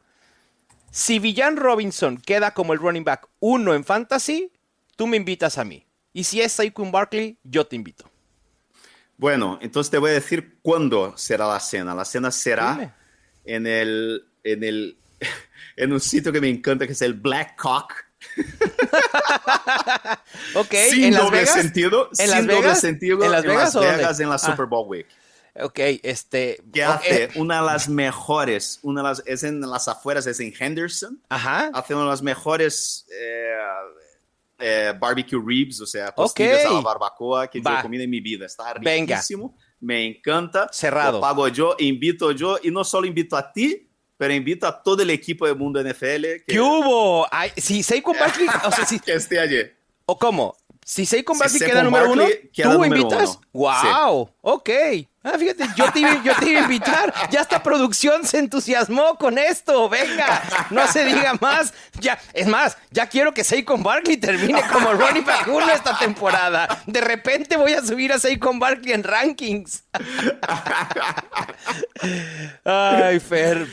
Si 0.92 1.20
Villan 1.20 1.58
Robinson 1.58 2.18
queda 2.18 2.54
como 2.54 2.72
el 2.72 2.80
running 2.80 3.04
back 3.04 3.28
1 3.42 3.74
en 3.74 3.84
fantasy, 3.84 4.52
tú 4.96 5.08
me 5.08 5.18
invitas 5.18 5.58
a 5.58 5.66
mí. 5.66 5.86
Y 6.14 6.24
si 6.24 6.42
es 6.42 6.54
Saquon 6.54 6.92
Barkley, 6.92 7.38
yo 7.44 7.68
te 7.68 7.76
invito. 7.76 8.10
Bueno, 9.18 9.60
entonces 9.62 9.92
te 9.92 9.98
voy 9.98 10.12
a 10.12 10.14
decir 10.14 10.58
cuándo 10.62 11.18
será 11.18 11.48
la 11.48 11.60
cena. 11.60 11.94
La 11.96 12.06
cena 12.06 12.32
será 12.32 12.96
en 13.46 13.68
el, 13.68 14.26
en 14.44 14.64
el 14.64 14.98
en 15.78 15.94
un 15.94 16.00
sitio 16.00 16.32
que 16.32 16.42
me 16.42 16.50
encanta 16.50 16.86
que 16.86 16.94
es 16.94 17.02
el 17.02 17.14
Black 17.14 17.56
Cock. 17.56 17.94
ok, 20.56 20.74
sin 20.90 21.06
¿en 21.06 21.14
Las 21.14 21.24
doble 21.24 21.40
Vegas? 21.40 21.54
sentido, 21.56 22.10
¿En 22.12 22.16
sin 22.16 22.30
Las 22.30 22.42
doble 22.42 22.56
Vegas? 22.62 22.80
sentido 22.82 23.24
¿En 23.24 23.32
Las? 23.32 23.44
Vegas 23.44 24.20
en 24.20 24.30
la 24.30 24.36
Ah. 24.36 24.40
Super 24.40 24.66
Bowl 24.66 24.88
Week. 24.88 25.08
Ok, 25.56 25.80
este. 26.04 26.62
Ok, 26.68 26.78
hace 26.80 27.30
una 27.36 27.60
de 27.60 27.66
las 27.66 27.90
mejores, 27.90 28.80
una 28.84 29.02
de 29.02 29.08
las, 29.10 29.24
es 29.26 29.44
en 29.44 29.60
las 29.62 29.88
afueras, 29.88 30.26
es 30.28 30.40
en 30.40 30.54
Henderson. 30.58 31.22
Ajá. 31.30 31.70
Hace 31.74 31.94
una 31.94 32.04
de 32.06 32.10
las 32.10 32.22
mejores 32.22 33.06
eh, 33.12 33.54
eh, 34.60 34.94
barbecue 34.98 35.42
ribs, 35.44 35.82
o 35.82 35.86
sea, 35.86 36.12
costillas 36.14 36.66
Ok. 36.66 36.72
a 36.72 36.74
la 36.76 36.82
barbacoa 36.82 37.48
que 37.50 37.60
Va. 37.60 37.74
yo 37.74 37.80
he 37.80 37.82
comido 37.82 38.04
en 38.04 38.10
mi 38.10 38.22
vida. 38.22 38.46
Está 38.46 38.74
Venga. 38.80 39.16
riquísimo, 39.16 39.58
me 39.82 40.06
encanta. 40.06 40.70
Cerrado. 40.72 41.14
Lo 41.14 41.22
pago 41.22 41.48
yo, 41.48 41.76
invito 41.80 42.32
yo, 42.32 42.58
y 42.64 42.72
no 42.72 42.84
solo 42.84 43.08
invito 43.08 43.36
a 43.36 43.52
ti, 43.52 43.90
pero 44.16 44.34
invito 44.34 44.68
a 44.68 44.84
todo 44.84 45.02
el 45.02 45.10
equipo 45.10 45.48
de 45.48 45.56
Mundo 45.56 45.84
NFL 45.84 46.22
que, 46.22 46.44
¿Qué 46.48 46.62
hubo? 46.62 47.28
Ay, 47.32 47.52
si 47.58 47.84
Barkley, 48.20 48.48
o 48.64 48.72
sea, 48.72 48.86
si, 48.86 49.00
que 49.02 49.14
esté 49.14 49.40
allí. 49.40 49.64
¿o 50.06 50.18
cómo? 50.18 50.56
Si 50.92 51.06
Si 51.06 51.24
Barkley 51.24 51.60
queda 51.72 51.84
número 51.84 52.12
uno, 52.12 52.26
queda 52.52 52.68
¿tú 52.68 52.74
número 52.74 52.98
invitas? 52.98 53.40
uno. 53.54 53.54
¡Wow! 53.54 54.30
Ok. 54.42 54.70
Ah, 55.24 55.38
fíjate, 55.40 55.64
yo 55.78 55.90
te, 55.94 56.00
iba- 56.00 56.22
yo 56.22 56.36
te 56.36 56.50
iba 56.50 56.60
a 56.60 56.64
invitar. 56.64 57.14
Ya 57.32 57.40
esta 57.40 57.64
producción 57.64 58.26
se 58.28 58.40
entusiasmó 58.40 59.16
con 59.16 59.38
esto. 59.38 59.88
Venga, 59.88 60.44
no 60.70 60.86
se 60.88 61.06
diga 61.06 61.36
más. 61.40 61.74
Ya, 62.02 62.20
es 62.34 62.46
más, 62.48 62.78
ya 62.90 63.08
quiero 63.08 63.34
que 63.34 63.46
Saquon 63.46 63.84
Barkley 63.84 64.18
termine 64.18 64.62
como 64.70 64.92
running 64.92 65.24
back 65.24 65.48
uno 65.48 65.70
esta 65.72 65.98
temporada. 65.98 66.68
De 66.88 67.00
repente 67.00 67.56
voy 67.56 67.72
a 67.72 67.82
subir 67.86 68.12
a 68.12 68.20
Saquon 68.20 68.60
Barkley 68.60 68.92
en 68.92 69.04
rankings. 69.04 69.86
Ay, 72.66 73.18
Fer. 73.22 73.66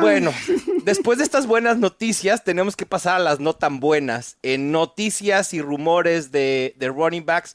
Bueno, 0.00 0.32
después 0.84 1.18
de 1.18 1.24
estas 1.24 1.46
buenas 1.46 1.78
noticias, 1.78 2.44
tenemos 2.44 2.76
que 2.76 2.86
pasar 2.86 3.16
a 3.16 3.24
las 3.24 3.40
no 3.40 3.54
tan 3.54 3.80
buenas. 3.80 4.36
En 4.42 4.72
noticias 4.72 5.54
y 5.54 5.60
rumores 5.60 6.32
de, 6.32 6.74
de 6.78 6.88
running 6.88 7.24
backs. 7.24 7.54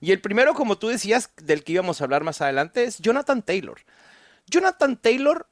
Y 0.00 0.12
el 0.12 0.20
primero, 0.20 0.54
como 0.54 0.78
tú 0.78 0.88
decías, 0.88 1.30
del 1.42 1.62
que 1.64 1.72
íbamos 1.72 2.00
a 2.00 2.04
hablar 2.04 2.24
más 2.24 2.40
adelante, 2.40 2.84
es 2.84 2.98
Jonathan 2.98 3.42
Taylor. 3.42 3.80
Jonathan 4.46 4.96
Taylor 4.96 5.46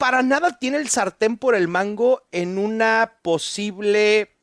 para 0.00 0.22
nada 0.22 0.58
tiene 0.58 0.78
el 0.78 0.88
sartén 0.88 1.36
por 1.36 1.54
el 1.54 1.68
mango 1.68 2.22
en 2.32 2.56
una 2.56 3.18
posible 3.20 4.34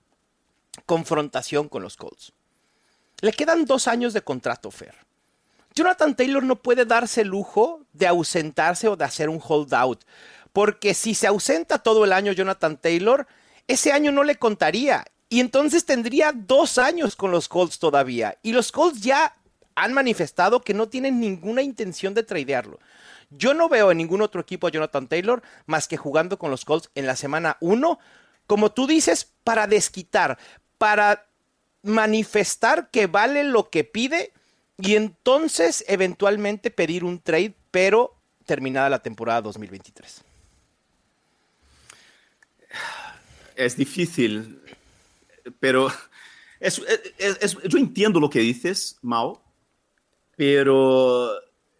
confrontación 0.86 1.68
con 1.68 1.82
los 1.82 1.98
Colts. 1.98 2.32
Le 3.22 3.32
quedan 3.34 3.66
dos 3.66 3.88
años 3.88 4.14
de 4.14 4.22
contrato, 4.22 4.70
Fer. 4.70 4.94
Jonathan 5.74 6.16
Taylor 6.16 6.44
no 6.44 6.58
puede 6.58 6.86
darse 6.86 7.22
el 7.22 7.30
lujo 7.30 7.82
de 7.94 8.06
ausentarse 8.06 8.88
o 8.88 8.96
de 8.96 9.06
hacer 9.06 9.30
un 9.30 9.42
holdout. 9.44 10.04
Porque 10.58 10.96
si 10.96 11.14
se 11.14 11.28
ausenta 11.28 11.78
todo 11.78 12.04
el 12.04 12.12
año 12.12 12.32
Jonathan 12.32 12.78
Taylor, 12.78 13.28
ese 13.68 13.92
año 13.92 14.12
no 14.12 14.24
le 14.24 14.38
contaría. 14.38 15.06
Y 15.30 15.40
entonces 15.40 15.86
tendría 15.86 16.32
dos 16.34 16.80
años 16.80 17.16
con 17.16 17.30
los 17.30 17.48
Colts 17.48 17.78
todavía. 17.78 18.40
Y 18.42 18.54
los 18.54 18.72
Colts 18.72 19.02
ya 19.02 19.36
han 19.76 19.94
manifestado 19.94 20.62
que 20.62 20.74
no 20.74 20.90
tienen 20.90 21.20
ninguna 21.20 21.62
intención 21.62 22.16
de 22.16 22.24
tradearlo. 22.24 22.80
Yo 23.30 23.54
no 23.54 23.70
veo 23.70 23.92
en 23.92 24.00
ningún 24.00 24.24
otro 24.24 24.42
equipo 24.42 24.66
a 24.66 24.72
Jonathan 24.72 25.08
Taylor 25.08 25.44
más 25.68 25.88
que 25.88 25.96
jugando 25.96 26.40
con 26.40 26.50
los 26.50 26.66
Colts 26.66 26.90
en 26.96 27.06
la 27.06 27.16
semana 27.16 27.58
1, 27.60 28.00
como 28.48 28.72
tú 28.72 28.88
dices, 28.88 29.32
para 29.44 29.68
desquitar, 29.68 30.40
para 30.80 31.28
manifestar 31.84 32.90
que 32.90 33.06
vale 33.06 33.44
lo 33.44 33.70
que 33.70 33.84
pide 33.84 34.34
y 34.80 34.96
entonces 34.96 35.86
eventualmente 35.88 36.72
pedir 36.72 37.04
un 37.04 37.20
trade, 37.20 37.54
pero 37.70 38.16
terminada 38.48 38.90
la 38.90 39.04
temporada 39.04 39.44
2023. 39.44 40.24
Es 43.58 43.76
difícil, 43.76 44.62
pero 45.60 45.92
es- 46.60 46.82
es- 47.18 47.38
es- 47.42 47.58
yo 47.64 47.78
entiendo 47.78 48.20
lo 48.20 48.30
que 48.30 48.40
dices, 48.40 48.98
Mao, 49.02 49.42
pero 50.36 51.30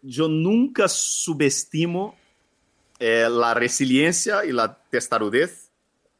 yo 0.02 0.28
nunca 0.28 0.88
subestimo 0.88 2.16
eh, 3.00 3.28
la 3.30 3.54
resiliencia 3.54 4.44
y 4.44 4.50
la 4.50 4.76
testarudez 4.90 5.70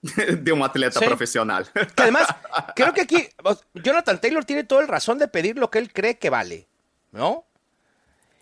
de 0.41 0.53
un 0.53 0.63
atleta 0.63 1.01
Sí. 1.01 1.07
profesional. 1.07 1.69
Que 1.97 2.03
además, 2.05 2.29
creo 2.77 2.93
que 2.95 3.01
aquí 3.01 3.29
Jonathan 3.75 4.21
Taylor 4.21 4.45
tiene 4.45 4.63
toda 4.63 4.83
la 4.83 4.87
razón 4.87 5.19
de 5.19 5.27
pedir 5.27 5.59
lo 5.59 5.71
que 5.73 5.79
él 5.81 5.93
cree 5.93 6.19
que 6.19 6.31
vale, 6.31 6.69
¿no? 7.11 7.45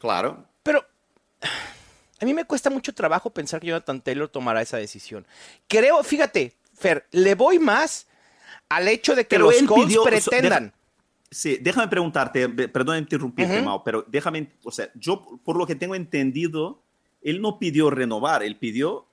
claro. 0.00 0.44
Pero 0.62 0.84
a 2.20 2.24
mí 2.26 2.34
me 2.34 2.44
cuesta 2.44 2.68
mucho 2.68 2.92
trabajo 2.94 3.30
pensar 3.30 3.60
que 3.60 3.68
Jonathan 3.68 4.00
Taylor 4.02 4.28
tomará 4.28 4.60
esa 4.60 4.76
decisión. 4.76 5.26
Creo, 5.66 6.02
fíjate, 6.04 6.54
Fer, 6.76 7.06
le 7.12 7.34
voy 7.34 7.58
más 7.58 8.06
al 8.68 8.88
hecho 8.88 9.14
de 9.14 9.24
que 9.24 9.36
Pero 9.36 9.50
los 9.50 9.62
Colts 9.62 9.86
pidió- 9.86 10.04
pretendan. 10.04 10.72
Sí, 11.30 11.58
déjame 11.60 11.88
preguntarte, 11.88 12.48
perdón 12.48 12.98
interrumpirte, 12.98 13.56
Ujú. 13.56 13.64
Mao, 13.64 13.82
pero 13.84 14.04
déjame, 14.06 14.52
o 14.62 14.70
sea, 14.70 14.88
yo 14.94 15.40
por 15.44 15.56
lo 15.56 15.66
que 15.66 15.74
tengo 15.74 15.94
entendido, 15.94 16.82
él 17.22 17.40
no 17.40 17.58
pidió 17.58 17.90
renovar, 17.90 18.42
él 18.44 18.56
pidió 18.56 19.06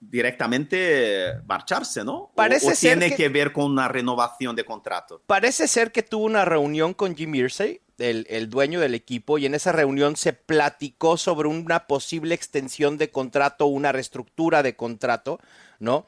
directamente 0.00 1.34
marcharse, 1.46 2.04
¿no? 2.04 2.14
O- 2.16 2.32
Parece 2.34 2.66
o, 2.66 2.74
ser 2.74 2.98
tiene 2.98 3.10
que- 3.10 3.16
que... 3.16 3.28
ver 3.28 3.52
con 3.52 3.70
una 3.70 3.88
renovación 3.88 4.56
de 4.56 4.64
contrato. 4.64 5.22
Parece 5.26 5.68
ser 5.68 5.92
que 5.92 6.02
tuvo 6.02 6.24
una 6.24 6.44
reunión 6.44 6.94
con 6.94 7.14
Jim 7.16 7.34
Irsay, 7.34 7.80
el, 7.98 8.26
el 8.28 8.50
dueño 8.50 8.80
del 8.80 8.94
equipo, 8.94 9.38
y 9.38 9.46
en 9.46 9.54
esa 9.54 9.72
reunión 9.72 10.16
se 10.16 10.32
platicó 10.32 11.16
sobre 11.16 11.48
una 11.48 11.86
posible 11.86 12.34
extensión 12.34 12.98
de 12.98 13.10
contrato, 13.10 13.66
una 13.66 13.92
reestructura 13.92 14.62
de 14.62 14.76
contrato, 14.76 15.38
¿no? 15.78 16.06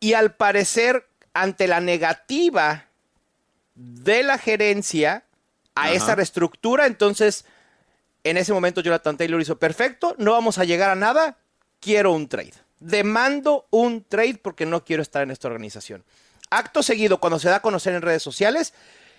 Y 0.00 0.12
al 0.12 0.34
parecer, 0.34 1.06
ante 1.34 1.66
la 1.66 1.80
negativa 1.80 2.86
de 3.74 4.22
la 4.22 4.38
gerencia 4.38 5.24
a 5.74 5.84
Ajá. 5.84 5.92
esa 5.92 6.14
reestructura, 6.14 6.86
entonces 6.86 7.44
en 8.24 8.36
ese 8.36 8.52
momento 8.52 8.80
Jonathan 8.80 9.16
Taylor 9.16 9.40
hizo 9.40 9.58
perfecto, 9.58 10.14
no 10.18 10.32
vamos 10.32 10.58
a 10.58 10.64
llegar 10.64 10.90
a 10.90 10.96
nada, 10.96 11.38
quiero 11.80 12.12
un 12.12 12.28
trade. 12.28 12.54
Demando 12.80 13.66
un 13.70 14.02
trade 14.02 14.40
porque 14.42 14.66
no 14.66 14.84
quiero 14.84 15.02
estar 15.02 15.22
en 15.22 15.30
esta 15.30 15.48
organización. 15.48 16.04
Acto 16.50 16.82
seguido, 16.82 17.20
cuando 17.20 17.38
se 17.38 17.48
da 17.48 17.56
a 17.56 17.62
conocer 17.62 17.94
en 17.94 18.02
redes 18.02 18.22
sociales, 18.22 18.74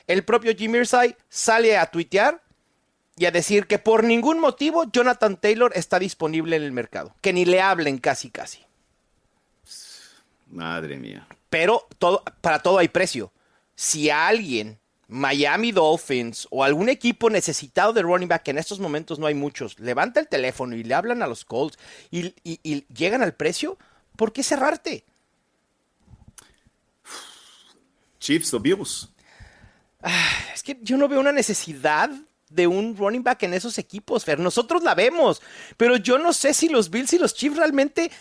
el 0.08 0.24
propio 0.24 0.54
Jim 0.56 0.76
Irsay 0.76 1.16
sale 1.30 1.78
a 1.78 1.88
tuitear 1.88 2.42
y 3.18 3.26
a 3.26 3.32
decir 3.32 3.66
que 3.66 3.80
por 3.80 4.04
ningún 4.04 4.40
motivo 4.40 4.84
Jonathan 4.92 5.38
Taylor 5.38 5.72
está 5.76 6.00
disponible 6.00 6.56
en 6.56 6.64
el 6.64 6.72
mercado. 6.72 7.16
Que 7.22 7.34
ni 7.34 7.46
le 7.46 7.62
hablen 7.62 7.98
casi 7.98 8.30
casi. 8.30 8.67
Madre 10.50 10.98
mía. 10.98 11.28
Pero 11.50 11.88
todo, 11.98 12.24
para 12.42 12.60
todo 12.60 12.78
hay 12.78 12.88
precio. 12.88 13.32
Si 13.76 14.10
alguien, 14.10 14.80
Miami 15.08 15.72
Dolphins 15.72 16.48
o 16.52 16.64
algún 16.64 16.90
equipo 16.90 17.30
necesitado 17.30 17.94
de 17.94 18.02
running 18.02 18.28
back, 18.28 18.44
que 18.44 18.52
en 18.52 18.58
estos 18.58 18.80
momentos 18.80 19.20
no 19.20 19.28
hay 19.28 19.34
muchos, 19.36 19.80
levanta 19.80 20.20
el 20.20 20.28
teléfono 20.28 20.76
y 20.76 20.84
le 20.84 20.94
hablan 20.94 21.22
a 21.22 21.28
los 21.28 21.46
Colts 21.46 21.78
y, 22.12 22.28
y- 22.44 22.60
y 22.64 22.86
llegan 22.94 23.22
al 23.22 23.34
precio, 23.34 23.78
¿por 24.16 24.34
qué 24.34 24.44
cerrarte? 24.44 25.06
Chiefs 28.20 28.54
o 28.54 28.60
Bills. 28.60 29.10
Es 30.54 30.64
que 30.64 30.78
yo 30.82 30.98
no 30.98 31.08
veo 31.08 31.20
una 31.20 31.32
necesidad 31.32 32.10
de 32.50 32.68
un 32.68 32.96
running 32.96 33.24
back 33.24 33.44
en 33.44 33.54
esos 33.54 33.78
equipos, 33.78 34.24
Fer. 34.26 34.40
Nosotros 34.40 34.84
la 34.84 34.96
vemos, 34.96 35.42
pero 35.76 35.98
yo 35.98 36.18
no 36.18 36.34
sé 36.34 36.54
si 36.54 36.70
los 36.70 36.90
Bills 36.90 37.14
y 37.14 37.20
los 37.20 37.34
Chiefs 37.34 37.58
realmente 37.58 38.12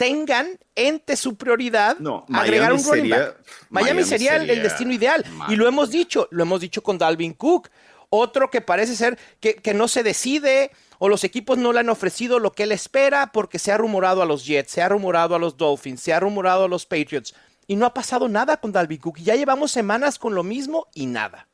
tengan 0.00 0.58
entre 0.74 1.14
su 1.14 1.36
prioridad 1.36 1.98
No, 1.98 2.24
agregar 2.32 2.70
Miami 2.72 2.82
un 2.82 2.88
running 2.88 3.02
sería- 3.10 3.18
back. 3.18 3.36
Miami, 3.68 3.90
Miami 3.90 4.04
sería, 4.08 4.36
el- 4.36 4.62
destino 4.62 4.92
ideal. 4.94 5.24
Y 5.48 5.56
lo 5.56 5.68
hemos 5.68 5.90
dicho, 5.90 6.26
lo 6.30 6.42
hemos 6.42 6.62
dicho 6.62 6.82
con 6.82 6.96
Dalvin 6.96 7.34
Cook. 7.34 7.68
Otro 8.08 8.50
que 8.50 8.62
parece 8.62 8.96
ser 8.96 9.18
que, 9.40 9.56
que 9.56 9.74
no 9.74 9.88
se 9.88 10.02
decide 10.02 10.70
o 10.98 11.08
los 11.10 11.22
equipos 11.22 11.58
no 11.58 11.72
le 11.74 11.80
han 11.80 11.90
ofrecido 11.90 12.38
lo 12.38 12.52
que 12.52 12.62
él 12.62 12.72
espera 12.72 13.30
porque 13.30 13.58
se 13.58 13.72
ha 13.72 13.76
rumorado 13.76 14.22
a 14.22 14.24
los 14.26 14.46
Jets, 14.46 14.72
se 14.72 14.80
ha 14.82 14.88
rumorado 14.88 15.34
a 15.34 15.38
los 15.38 15.56
Dolphins, 15.58 16.00
se 16.00 16.12
ha 16.14 16.18
rumorado 16.20 16.64
a 16.64 16.68
los 16.68 16.86
Patriots. 16.86 17.34
Y 17.66 17.76
no 17.76 17.84
ha 17.84 17.92
pasado 17.92 18.26
nada 18.26 18.56
con 18.56 18.72
Dalvin 18.72 18.98
Cook. 18.98 19.18
Y 19.18 19.24
ya 19.24 19.36
llevamos 19.36 19.70
semanas 19.70 20.18
con 20.18 20.34
lo 20.34 20.42
mismo 20.42 20.88
y 20.94 21.04
nada. 21.06 21.46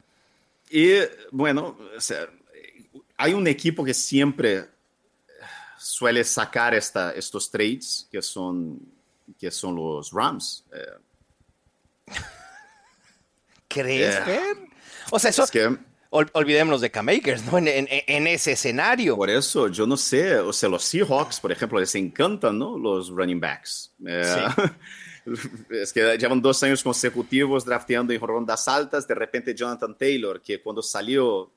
Y 0.70 0.94
bueno, 1.32 1.76
o 1.96 2.00
sea, 2.00 2.26
hay 3.16 3.34
un 3.34 3.46
equipo 3.48 3.84
que 3.84 3.92
siempre 3.92 4.66
suele 5.78 6.24
sacar 6.24 6.74
esta, 6.74 7.12
estos 7.12 7.50
trades, 7.50 8.08
que 8.10 8.20
son, 8.22 8.80
que 9.38 9.50
son 9.50 9.74
los 9.76 10.12
Rams. 10.12 10.64
Eh, 10.72 12.14
¿Crees, 13.68 14.14
Yeah. 14.14 14.24
Fer? 14.24 14.56
O 15.10 15.18
sea, 15.18 15.30
eso. 15.30 15.44
es 15.44 15.50
que 15.50 15.66
ol- 16.10 16.30
olvidémonos 16.32 16.80
de 16.80 16.90
K-Makers, 16.90 17.44
¿no? 17.44 17.58
En, 17.58 17.68
en- 17.68 17.86
en 17.90 18.26
ese 18.26 18.52
escenario. 18.52 19.16
por 19.16 19.28
eso 19.30 19.68
yo 19.68 19.86
no 19.86 19.96
sé, 19.96 20.36
o 20.38 20.52
sea, 20.52 20.68
los 20.68 20.82
Seahawks, 20.84 21.40
por 21.40 21.52
ejemplo, 21.52 21.78
les 21.78 21.94
encantan, 21.94 22.58
¿no? 22.58 22.78
Los 22.78 23.10
running 23.10 23.40
backs. 23.40 23.92
Eh, 24.06 24.22
Es 25.70 25.92
que 25.92 26.16
llevan 26.16 26.40
dos 26.40 26.62
años 26.62 26.84
consecutivos 26.84 27.64
drafteando 27.64 28.12
en 28.12 28.20
rondas 28.20 28.68
altas. 28.68 29.08
De 29.08 29.14
repente, 29.16 29.52
Jonathan 29.56 29.98
Taylor, 29.98 30.40
que 30.40 30.62
cuando 30.62 30.80
salió 30.82 31.50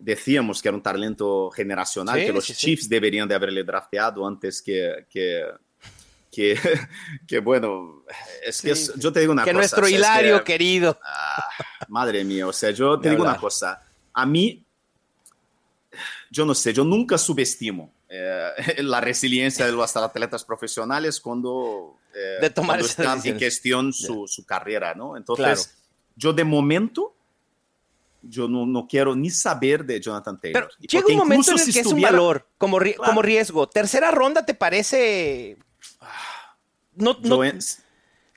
decíamos 0.00 0.60
que 0.62 0.68
era 0.68 0.76
un 0.76 0.82
talento 0.82 1.50
generacional, 1.50 2.18
Sí, 2.18 2.26
que 2.26 2.32
los 2.32 2.44
sí, 2.44 2.54
sí. 2.54 2.58
Chiefs 2.66 2.88
deberían 2.88 3.28
de 3.28 3.34
haberle 3.34 3.62
drafteado 3.62 4.26
antes 4.26 4.60
que, 4.62 5.06
que, 5.10 5.44
que, 6.32 6.58
que, 7.28 7.38
bueno, 7.40 8.02
es 8.44 8.62
que 8.62 8.74
Sí, 8.74 8.82
es- 8.82 8.86
sí. 8.86 8.92
yo 9.00 9.12
te 9.12 9.20
digo 9.20 9.32
una 9.32 9.44
que 9.44 9.50
cosa. 9.50 9.58
nuestro 9.58 9.82
o 9.84 9.86
sea, 9.86 9.94
es 9.96 9.98
Hilario 10.00 10.38
que- 10.38 10.44
querido. 10.44 10.98
Madre 11.88 12.24
mía, 12.24 12.46
o 12.46 12.52
sea, 12.52 12.70
yo 12.70 12.98
te 13.00 13.08
Ni 13.08 13.14
digo 13.14 13.22
una 13.22 13.32
hablar. 13.32 13.40
cosa. 13.40 13.82
A 14.12 14.26
mí, 14.26 14.64
yo 16.30 16.44
no 16.46 16.54
sé, 16.54 16.72
yo 16.72 16.84
nunca 16.84 17.18
subestimo 17.18 17.92
eh, 18.08 18.50
la 18.82 19.00
resiliencia 19.00 19.66
de 19.66 19.72
los 19.72 19.96
atletas 19.96 20.44
profesionales 20.44 21.20
cuando, 21.20 21.98
eh, 22.14 22.38
De 22.40 22.50
tomar 22.50 22.78
cuando 22.78 22.86
esas 22.86 22.98
está 22.98 23.12
en 23.12 23.16
decisiones. 23.18 23.42
cuestión 23.42 23.92
su, 23.92 24.26
su 24.28 24.44
carrera, 24.44 24.94
¿no? 24.94 25.16
Entonces, 25.16 25.44
Claro. 25.66 25.80
yo 26.16 26.32
de 26.32 26.44
momento, 26.44 27.14
yo 28.22 28.48
no, 28.48 28.66
no 28.66 28.86
quiero 28.86 29.14
ni 29.16 29.30
saber 29.30 29.84
de 29.84 30.00
Jonathan 30.00 30.38
Taylor. 30.40 30.68
Pero 30.78 30.88
llega 30.88 31.06
un 31.08 31.16
momento 31.16 31.50
en 31.52 31.58
el 31.58 31.64
si 31.64 31.72
que 31.72 31.80
es 31.80 31.86
un 31.86 32.00
valor, 32.00 32.46
como, 32.58 32.78
ri- 32.78 32.94
Claro. 32.94 33.10
como 33.10 33.22
riesgo. 33.22 33.68
Tercera 33.68 34.10
ronda, 34.10 34.44
¿te 34.44 34.54
parece? 34.54 35.56
No, 36.94 37.16
no, 37.22 37.40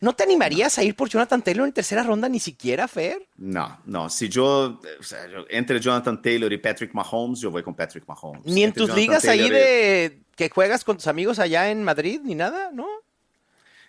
¿No 0.01 0.13
te 0.13 0.23
animarías 0.23 0.77
a 0.77 0.83
ir 0.83 0.95
por 0.97 1.07
Jonathan 1.07 1.41
Taylor 1.41 1.65
en 1.65 1.73
tercera 1.73 2.03
ronda 2.03 2.27
ni 2.27 2.37
siquiera, 2.39 2.89
Fer? 2.89 3.25
No, 3.37 3.79
no, 3.85 4.09
si 4.09 4.27
yo, 4.27 4.81
o 4.99 5.03
sea, 5.03 5.29
yo- 5.31 5.45
entre 5.49 5.79
Jonathan 5.79 6.21
Taylor 6.21 6.51
y 6.51 6.57
Patrick 6.57 6.93
Mahomes, 6.93 7.39
yo 7.39 7.49
voy 7.49 7.63
con 7.63 7.73
Patrick 7.73 8.05
Mahomes. 8.05 8.43
Ni 8.45 8.63
en 8.63 8.67
Entre 8.67 8.81
tus 8.81 8.87
Jonathan 8.89 9.01
ligas 9.01 9.25
ahí 9.25 9.39
Taylor 9.39 9.57
y- 9.57 9.61
de 9.63 10.19
que 10.35 10.49
juegas 10.49 10.83
con 10.83 10.97
tus 10.97 11.07
amigos 11.07 11.39
allá 11.39 11.69
en 11.71 11.83
Madrid, 11.83 12.19
ni 12.21 12.35
nada, 12.35 12.69
¿no? 12.73 12.85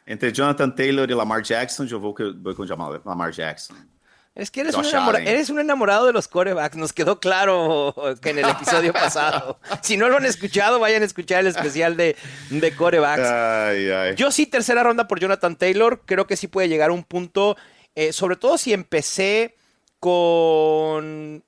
Entre 0.06 0.32
Jonathan 0.32 0.72
Taylor 0.76 1.10
y 1.10 1.14
Lamar 1.14 1.42
Jackson, 1.42 1.86
yo 1.88 1.98
voy, 1.98 2.14
con- 2.14 2.40
voy 2.42 2.54
con 2.54 2.68
Jamal- 2.68 3.02
Lamar 3.04 3.32
Jackson. 3.32 3.76
Es 4.34 4.50
que 4.50 4.62
eres 4.62 4.74
un, 4.74 4.82
Josh 4.82 4.94
enamora- 4.94 5.18
Allen. 5.18 5.28
eres 5.28 5.48
un 5.50 5.60
enamorado 5.60 6.06
de 6.06 6.12
los 6.12 6.26
corebacks, 6.26 6.76
nos 6.76 6.92
quedó 6.92 7.20
claro 7.20 7.94
que 8.20 8.30
en 8.30 8.40
el 8.40 8.48
episodio 8.48 8.92
pasado. 8.92 9.60
Si 9.82 9.96
no 9.96 10.08
lo 10.08 10.16
han 10.16 10.24
escuchado, 10.26 10.80
vayan 10.80 11.02
a 11.02 11.06
escuchar 11.06 11.40
el 11.40 11.46
especial 11.46 11.96
de, 11.96 12.16
de 12.50 12.74
corebacks. 12.74 13.22
Ay, 13.28 13.90
ay. 13.90 14.14
Yo 14.16 14.32
sí, 14.32 14.46
tercera 14.46 14.82
ronda 14.82 15.06
por 15.06 15.20
Jonathan 15.20 15.54
Taylor. 15.54 16.02
Creo 16.04 16.26
que 16.26 16.36
sí 16.36 16.48
puede 16.48 16.68
llegar 16.68 16.90
a 16.90 16.92
un 16.92 17.04
punto, 17.04 17.56
eh, 17.94 18.12
sobre 18.12 18.34
todo 18.34 18.58
si 18.58 18.72
empecé 18.72 19.54
con 20.00 21.42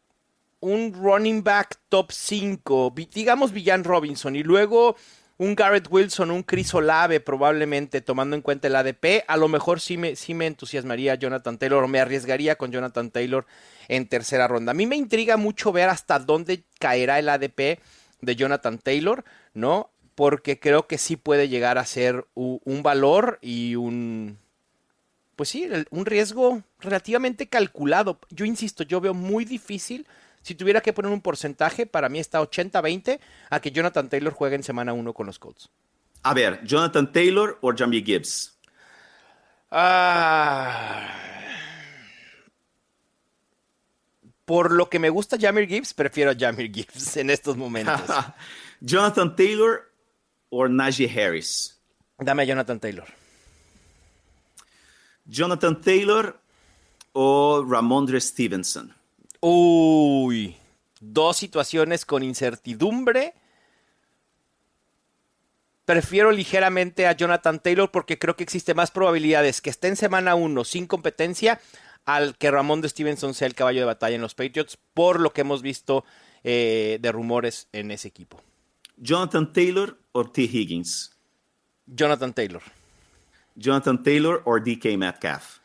un 0.61 0.92
running 0.94 1.42
back 1.44 1.79
top 1.88 2.11
5, 2.12 2.94
digamos 3.12 3.53
Villan 3.53 3.85
Robinson, 3.85 4.35
y 4.37 4.42
luego 4.42 4.96
un 5.38 5.55
Garrett 5.55 5.88
Wilson, 5.90 6.31
un 6.31 6.42
Chris 6.42 6.72
Olave, 6.75 7.20
probablemente 7.20 8.01
tomando 8.01 8.37
en 8.37 8.42
cuenta 8.42 8.68
el 8.68 8.77
ADP, 8.77 9.25
a 9.27 9.37
lo 9.37 9.49
mejor 9.49 9.81
sí 9.81 9.96
me, 9.96 10.16
sí 10.16 10.33
me 10.33 10.46
entusiasmaría 10.46 11.14
Jonathan 11.16 11.59
Taylor 11.59 11.85
o 11.85 11.88
me 11.88 12.01
arriesgaría 12.01 12.57
con 12.57 12.72
Jonathan 12.72 13.11
Taylor 13.11 13.46
en 13.88 14.07
tercera 14.09 14.49
ronda. 14.49 14.70
A 14.70 14.75
mí 14.75 14.87
me 14.87 14.96
intriga 14.96 15.37
mucho 15.37 15.72
ver 15.72 15.88
hasta 15.88 16.18
dónde 16.18 16.64
caerá 16.79 17.18
el 17.18 17.29
ADP 17.29 17.81
de 18.20 18.37
Jonathan 18.37 18.79
Taylor, 18.79 19.25
¿no? 19.53 19.90
Porque 20.14 20.59
creo 20.59 20.87
que 20.87 20.96
sí 20.96 21.16
puede 21.16 21.49
llegar 21.49 21.77
a 21.77 21.85
ser 21.85 22.27
un 22.35 22.83
valor 22.83 23.38
y 23.42 23.77
un, 23.77 24.38
pues 25.37 25.51
sí, 25.51 25.68
un 25.90 26.07
riesgo 26.07 26.62
relativamente 26.81 27.49
calculado. 27.49 28.18
Yo 28.31 28.46
insisto, 28.46 28.83
yo 28.83 29.03
veo 29.03 29.12
muy 29.12 29.44
difícil, 29.44 30.07
si 30.46 30.54
tuviera 30.54 30.80
que 30.80 30.92
poner 30.92 31.11
un 31.11 31.20
porcentaje, 31.20 31.87
para 31.87 32.09
mí 32.09 32.20
está 32.20 32.40
80-20 32.40 33.18
a 33.50 33.59
que 33.59 33.72
Jonathan 33.72 34.09
Taylor 34.09 34.32
juegue 34.32 34.54
en 34.54 34.62
semana 34.62 34.92
1 34.92 35.12
con 35.12 35.26
los 35.26 35.40
Colts. 35.40 35.68
A 36.22 36.35
ver, 36.35 36.64
Jonathan 36.64 37.11
Taylor 37.11 37.59
o 37.62 37.72
Jamie 37.76 38.00
Gibbs. 38.00 38.56
Ah. 39.72 41.09
Por 44.44 44.70
lo 44.70 44.88
que 44.88 45.00
me 45.00 45.11
gusta 45.11 45.37
Jamir 45.37 45.66
Gibbs, 45.66 45.92
prefiero 45.92 46.30
a 46.30 46.37
Jamir 46.38 46.70
Gibbs 46.72 47.16
en 47.16 47.30
estos 47.30 47.56
momentos. 47.56 48.00
Jonathan 48.80 49.35
Taylor 49.35 49.90
o 50.50 50.68
Najee 50.68 51.11
Harris. 51.11 51.76
Dame 52.20 52.44
a 52.44 52.46
Jonathan 52.46 52.78
Taylor. 52.78 53.09
Jonathan 55.24 55.80
Taylor 55.80 56.38
o 57.14 57.66
Ramondre 57.68 58.20
Stevenson. 58.20 58.94
Uy, 59.40 60.57
dos 61.01 61.37
situaciones 61.37 62.05
con 62.05 62.22
incertidumbre. 62.22 63.35
Prefiero 65.85 66.33
ligeramente 66.33 67.07
a 67.07 67.12
Jonathan 67.12 67.61
Taylor 67.61 67.90
porque 67.90 68.18
creo 68.18 68.35
que 68.35 68.42
existe 68.42 68.75
más 68.75 68.90
probabilidades 68.90 69.61
que 69.61 69.70
esté 69.70 69.88
en 69.88 69.96
semana 69.96 70.35
1 70.35 70.64
sin 70.64 70.87
competencia 70.87 71.61
al 72.05 72.37
que 72.37 72.51
Ramón 72.51 72.81
de 72.81 72.88
Stevenson 72.88 73.35
sea 73.35 73.46
el 73.46 73.55
caballo 73.55 73.81
de 73.81 73.87
batalla 73.87 74.16
en 74.16 74.22
los 74.22 74.35
Patriots 74.35 74.79
por 74.94 75.20
lo 75.20 75.33
que 75.33 75.42
hemos 75.42 75.62
visto 75.62 76.05
eh, 76.42 76.99
de 77.01 77.12
rumores 77.12 77.68
en 77.72 77.90
ese 77.90 78.09
equipo. 78.09 78.42
Jonathan 78.96 79.53
Taylor 79.53 79.99
o 80.12 80.25
T. 80.25 80.42
Higgins. 80.42 81.12
Jonathan 81.87 82.33
Taylor. 82.33 82.62
Jonathan 83.55 84.03
Taylor 84.03 84.42
o 84.44 84.59
DK 84.59 84.96
Metcalf. 84.96 85.59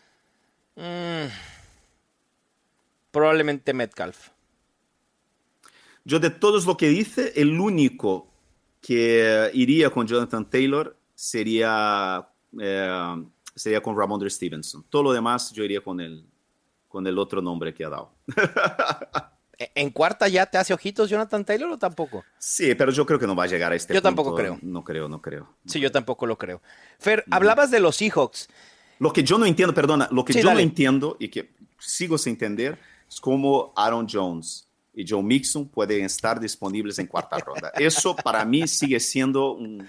Probablemente 3.11 3.73
Metcalf. 3.73 4.29
Yo 6.03 6.19
de 6.19 6.29
todos 6.29 6.65
lo 6.65 6.77
que 6.77 6.89
dice, 6.89 7.33
el 7.35 7.59
único 7.59 8.27
que 8.81 9.51
iría 9.53 9.89
con 9.91 10.07
Jonathan 10.07 10.49
Taylor 10.49 10.97
sería, 11.13 12.27
eh, 12.59 13.23
sería 13.55 13.81
con 13.81 13.95
Ramondre 13.97 14.29
Stevenson. 14.29 14.83
Todo 14.89 15.03
lo 15.03 15.13
demás 15.13 15.51
yo 15.51 15.63
iría 15.63 15.81
con 15.81 15.99
el, 16.01 16.25
con 16.87 17.05
el 17.05 17.19
otro 17.19 17.41
nombre 17.41 17.73
que 17.73 17.85
ha 17.85 17.89
dado. 17.89 18.11
¿E- 19.59 19.71
¿En 19.75 19.91
cuarta 19.91 20.27
ya 20.27 20.47
te 20.47 20.57
hace 20.57 20.73
ojitos 20.73 21.07
Jonathan 21.07 21.45
Taylor 21.45 21.69
o 21.71 21.77
tampoco? 21.77 22.23
Sí, 22.39 22.73
pero 22.73 22.91
yo 22.91 23.05
creo 23.05 23.19
que 23.19 23.27
no 23.27 23.35
va 23.35 23.43
a 23.43 23.47
llegar 23.47 23.71
a 23.71 23.75
este 23.75 23.93
Yo 23.93 24.01
punto. 24.01 24.07
tampoco 24.15 24.35
creo. 24.35 24.57
No 24.63 24.83
creo, 24.83 25.07
no 25.07 25.21
creo. 25.21 25.47
Sí, 25.67 25.79
yo 25.79 25.91
tampoco 25.91 26.25
lo 26.25 26.35
creo. 26.39 26.61
Fer, 26.97 27.23
hablabas 27.29 27.69
de 27.69 27.79
los 27.79 27.95
Seahawks. 27.97 28.49
Lo 28.97 29.13
que 29.13 29.23
yo 29.23 29.37
no 29.37 29.45
entiendo, 29.45 29.73
perdona, 29.75 30.07
lo 30.11 30.25
que 30.25 30.33
Sí, 30.33 30.39
yo 30.41 30.47
dale. 30.47 30.61
no 30.63 30.67
entiendo 30.69 31.17
y 31.19 31.29
que 31.29 31.51
sigo 31.77 32.17
sin 32.17 32.33
entender 32.33 32.79
es 33.11 33.19
cómo 33.19 33.73
Aaron 33.75 34.07
Jones 34.09 34.67
y 34.93 35.05
Joe 35.07 35.21
Mixon 35.21 35.67
pueden 35.67 36.05
estar 36.05 36.39
disponibles 36.39 36.97
en 36.99 37.07
cuarta 37.07 37.37
ronda. 37.39 37.71
Eso 37.77 38.15
para 38.15 38.45
mí 38.45 38.67
sigue 38.67 38.99
siendo 38.99 39.53
un, 39.53 39.87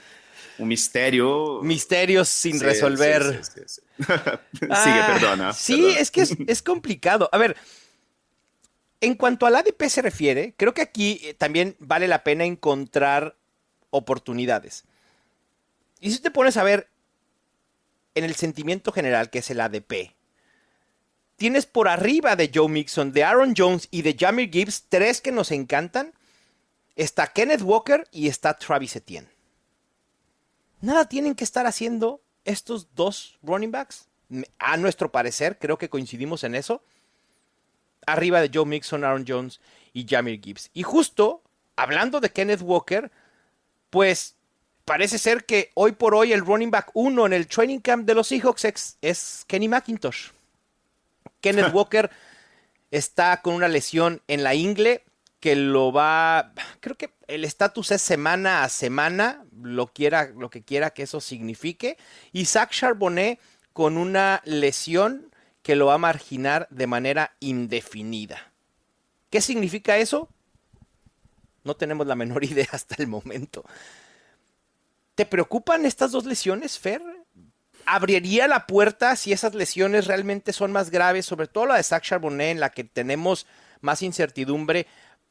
un 0.58 0.68
misterio. 0.68 1.60
Misterios 1.62 2.28
sin 2.28 2.58
Sí, 2.58 2.64
resolver. 2.64 3.40
sí. 3.44 3.80
Sigue, 4.02 4.68
Ah, 4.70 5.10
perdona. 5.14 5.52
Sí, 5.52 5.76
perdona. 5.76 5.98
es 6.00 6.10
que 6.10 6.20
es, 6.22 6.36
es 6.46 6.62
complicado. 6.62 7.28
A 7.32 7.38
ver, 7.38 7.56
en 9.00 9.14
cuanto 9.14 9.46
al 9.46 9.56
ADP 9.56 9.82
se 9.88 10.02
refiere, 10.02 10.54
creo 10.56 10.74
que 10.74 10.82
aquí 10.82 11.20
eh, 11.22 11.34
también 11.34 11.76
vale 11.78 12.08
la 12.08 12.24
pena 12.24 12.44
encontrar 12.44 13.36
oportunidades. 13.90 14.84
Y 16.00 16.10
si 16.10 16.18
te 16.20 16.30
pones 16.30 16.56
a 16.56 16.64
ver 16.64 16.88
en 18.14 18.24
el 18.24 18.34
sentimiento 18.34 18.90
general, 18.92 19.30
que 19.30 19.38
es 19.38 19.50
el 19.50 19.60
ADP, 19.60 20.12
tienes 21.42 21.66
por 21.66 21.88
arriba 21.88 22.36
de 22.36 22.52
Joe 22.54 22.68
Mixon, 22.68 23.10
de 23.10 23.24
Aaron 23.24 23.54
Jones 23.56 23.88
y 23.90 24.02
de 24.02 24.14
Jamir 24.16 24.48
Gibbs 24.48 24.84
tres 24.88 25.20
que 25.20 25.32
nos 25.32 25.50
encantan. 25.50 26.12
Está 26.94 27.32
Kenneth 27.32 27.62
Walker 27.62 28.06
y 28.12 28.28
está 28.28 28.56
Travis 28.56 28.94
Etienne. 28.94 29.26
Nada 30.82 31.08
tienen 31.08 31.34
que 31.34 31.42
estar 31.42 31.66
haciendo 31.66 32.20
estos 32.44 32.94
dos 32.94 33.40
running 33.42 33.72
backs. 33.72 34.06
A 34.60 34.76
nuestro 34.76 35.10
parecer, 35.10 35.58
creo 35.58 35.78
que 35.78 35.90
coincidimos 35.90 36.44
en 36.44 36.54
eso. 36.54 36.84
Arriba 38.06 38.40
de 38.40 38.48
Joe 38.54 38.64
Mixon, 38.64 39.02
Aaron 39.02 39.24
Jones 39.26 39.58
y 39.92 40.06
Jamir 40.06 40.40
Gibbs. 40.40 40.70
Y 40.72 40.84
justo, 40.84 41.42
hablando 41.74 42.20
de 42.20 42.30
Kenneth 42.30 42.62
Walker, 42.62 43.10
pues 43.90 44.36
parece 44.84 45.18
ser 45.18 45.44
que 45.44 45.72
hoy 45.74 45.90
por 45.90 46.14
hoy 46.14 46.32
el 46.32 46.46
running 46.46 46.70
back 46.70 46.92
uno 46.94 47.26
en 47.26 47.32
el 47.32 47.48
training 47.48 47.80
camp 47.80 48.06
de 48.06 48.14
los 48.14 48.28
Seahawks 48.28 48.96
es 49.02 49.44
Kenny 49.48 49.66
McIntosh. 49.66 50.30
Kenneth 51.42 51.70
Walker 51.74 52.10
está 52.90 53.42
con 53.42 53.54
una 53.54 53.68
lesión 53.68 54.22
en 54.28 54.42
la 54.42 54.54
ingle 54.54 55.04
que 55.40 55.56
lo 55.56 55.92
va, 55.92 56.52
creo 56.78 56.96
que 56.96 57.10
el 57.26 57.44
estatus 57.44 57.90
es 57.90 58.00
semana 58.00 58.62
a 58.62 58.68
semana, 58.68 59.44
lo 59.60 59.88
quiera, 59.88 60.28
lo 60.28 60.50
que 60.50 60.62
quiera 60.62 60.90
que 60.90 61.02
eso 61.02 61.20
signifique. 61.20 61.98
Y 62.32 62.44
Zach 62.44 62.70
Charbonnet 62.70 63.40
con 63.72 63.96
una 63.96 64.40
lesión 64.44 65.34
que 65.62 65.74
lo 65.74 65.86
va 65.86 65.94
a 65.94 65.98
marginar 65.98 66.68
de 66.70 66.86
manera 66.86 67.34
indefinida. 67.40 68.52
¿Qué 69.30 69.40
significa 69.40 69.96
eso? 69.96 70.28
No 71.64 71.74
tenemos 71.74 72.06
la 72.06 72.14
menor 72.14 72.44
idea 72.52 72.68
hasta 72.70 72.94
el 72.98 73.08
momento. 73.08 73.64
¿Te 75.16 75.26
preocupan 75.26 75.86
estas 75.86 76.12
dos 76.12 76.24
lesiones, 76.24 76.78
Fer? 76.78 77.02
¿Abriría 77.86 78.48
la 78.48 78.66
puerta 78.66 79.16
si 79.16 79.32
esas 79.32 79.54
lesiones 79.54 80.06
realmente 80.06 80.52
son 80.52 80.72
más 80.72 80.90
graves, 80.90 81.26
sobre 81.26 81.46
todo 81.46 81.66
la 81.66 81.76
de 81.76 81.82
Zach 81.82 82.02
Charbonnet, 82.02 82.50
en 82.50 82.60
la 82.60 82.70
que 82.70 82.84
tenemos 82.84 83.46
más 83.80 84.02
incertidumbre, 84.02 84.86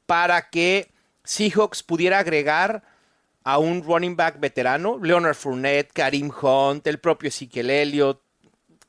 para 0.05 0.49
que 0.49 0.91
Seahawks 1.23 1.83
pudiera 1.83 2.19
agregar 2.19 2.83
a 3.43 3.57
un 3.57 3.83
running 3.83 4.15
back 4.15 4.39
veterano, 4.39 4.99
Leonard 5.01 5.35
Fournette, 5.35 5.91
Karim 5.93 6.31
Hunt, 6.41 6.85
el 6.85 6.99
propio 6.99 7.29
Ezekiel 7.29 7.69
Elliott, 7.69 8.21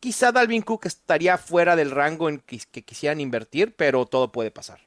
quizá 0.01 0.33
Dalvin 0.33 0.63
Cook 0.63 0.87
estaría 0.87 1.39
fuera 1.39 1.77
del 1.77 1.91
rango 1.91 2.29
en 2.29 2.41
que, 2.41 2.59
que 2.71 2.83
quisieran 2.83 3.21
invertir, 3.21 3.75
pero 3.77 4.05
todo 4.05 4.33
puede 4.33 4.51
pasar. 4.51 4.81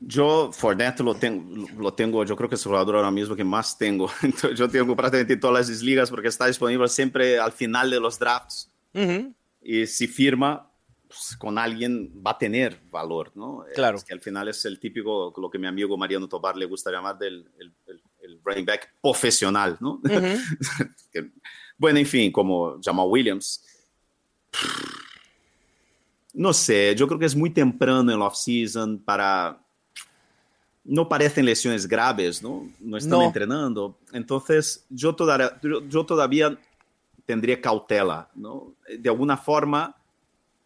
Yo, 0.00 0.50
Fournette 0.52 1.00
lo 1.00 1.14
tengo, 1.16 1.66
lo 1.76 1.92
tengo, 1.92 2.24
yo 2.24 2.36
creo 2.36 2.48
que 2.48 2.54
es 2.54 2.62
el 2.64 2.68
jugador 2.70 2.96
ahora 2.96 3.10
mismo 3.10 3.34
que 3.34 3.42
más 3.44 3.76
tengo. 3.76 4.08
Entonces, 4.22 4.56
yo 4.58 4.68
tengo 4.68 4.94
prácticamente 4.94 5.36
todas 5.36 5.68
las 5.68 5.82
ligas 5.82 6.08
porque 6.10 6.28
está 6.28 6.46
disponible 6.46 6.86
siempre 6.88 7.38
al 7.38 7.52
final 7.52 7.90
de 7.90 7.98
los 8.00 8.18
drafts. 8.18 8.70
Y 9.60 9.86
si 9.86 10.06
firma 10.06 10.70
pues, 11.08 11.36
con 11.36 11.58
alguien, 11.58 12.12
va 12.24 12.32
a 12.32 12.38
tener 12.38 12.80
valor, 12.90 13.32
¿no? 13.34 13.64
Claro. 13.74 13.96
Es 13.98 14.04
que 14.04 14.12
al 14.14 14.20
final 14.20 14.46
es 14.48 14.64
el 14.66 14.78
típico, 14.78 15.32
lo 15.36 15.50
que 15.50 15.58
mi 15.58 15.66
amigo 15.66 15.96
Mariano 15.96 16.28
Tobar 16.28 16.56
le 16.56 16.66
gusta 16.66 16.90
llamar 16.92 17.18
del 17.18 17.50
el, 17.58 17.72
el- 17.86 18.02
el 18.20 18.40
running 18.44 18.66
back 18.66 18.94
profesional, 19.00 19.78
¿no? 19.80 20.00
bueno, 21.78 21.98
en 21.98 22.06
fin, 22.06 22.30
como 22.30 22.78
Jamal 22.82 23.06
Williams. 23.08 23.64
No 26.34 26.52
sé, 26.52 26.94
yo 26.96 27.06
creo 27.08 27.18
que 27.18 27.26
es 27.26 27.34
muy 27.34 27.50
temprano 27.50 28.00
en 28.00 28.18
la 28.18 28.26
off-season 28.26 28.98
para... 28.98 29.64
No 30.90 31.06
parecen 31.06 31.44
lesiones 31.44 31.86
graves, 31.86 32.42
¿no? 32.42 32.66
No 32.80 32.96
están 32.96 33.18
No. 33.18 33.24
entrenando. 33.26 33.98
Entonces, 34.12 34.86
yo 34.88 35.14
todavía, 35.14 35.58
yo, 35.62 35.86
yo 35.86 36.06
todavía 36.06 36.58
tendría 37.26 37.60
cautela, 37.60 38.30
¿no? 38.34 38.72
De 38.98 39.08
alguna 39.10 39.36
forma, 39.36 39.94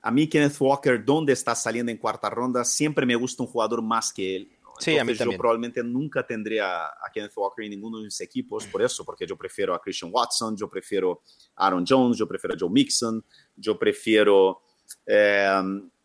a 0.01 0.11
mí 0.13 0.29
Kenneth 0.29 0.57
Walker, 0.61 1.05
donde 1.05 1.33
está 1.33 1.57
saliendo 1.57 1.91
en 1.91 1.99
cuarta 1.99 2.31
ronda, 2.31 2.65
siempre 2.65 3.05
me 3.05 3.17
gusta 3.17 3.43
un 3.43 3.49
jugador 3.49 3.83
más 3.83 4.13
que 4.13 4.37
él. 4.37 4.49
¿no? 4.63 4.71
Sí, 4.79 4.93
a 4.93 4.95
mí 4.95 5.01
Entonces, 5.01 5.19
también. 5.19 5.37
Yo 5.37 5.41
probablemente 5.41 5.83
nunca 5.83 6.25
tendría 6.25 6.87
a 6.87 7.11
Kenneth 7.13 7.33
Walker 7.37 7.65
en 7.65 7.71
ninguno 7.73 7.99
de 7.99 8.05
mis 8.05 8.21
equipos, 8.21 8.65
por 8.67 8.81
eso, 8.81 9.05
porque 9.05 9.27
yo 9.27 9.37
prefiero 9.37 9.75
a 9.75 9.81
Christian 9.81 10.13
Watson, 10.15 10.57
yo 10.57 10.69
prefiero 10.69 11.21
a 11.57 11.67
Aaron 11.67 11.85
Jones, 11.87 12.17
yo 12.17 12.29
prefiero 12.29 12.55
a 12.55 12.59
Joe 12.59 12.71
Mixon, 12.71 13.25
yo 13.57 13.77
prefiero 13.77 14.63
eh, 15.05 15.63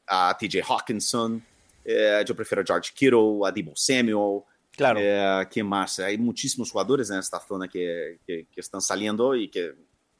a 0.07 0.37
TJ 0.39 0.63
Hawkinson, 0.67 1.43
eh, 1.89 2.23
yo 2.27 2.35
prefiero 2.35 2.61
a 2.61 2.65
George 2.65 2.91
Kittle, 2.93 3.39
a 3.47 3.51
Debo 3.51 3.71
Samuel. 3.75 4.41
Claro. 4.71 4.99
Eh, 5.01 5.47
¿Quién 5.49 5.65
más? 5.65 5.99
Hay 5.99 6.17
muchísimos 6.17 6.69
jugadores 6.69 7.09
en 7.09 7.17
esta 7.17 7.39
zona 7.39 7.67
que, 7.67 8.19
que, 8.27 8.45
que 8.51 8.61
están 8.61 8.81
saliendo 8.81 9.33
y 9.35 9.49
que, 9.49 9.73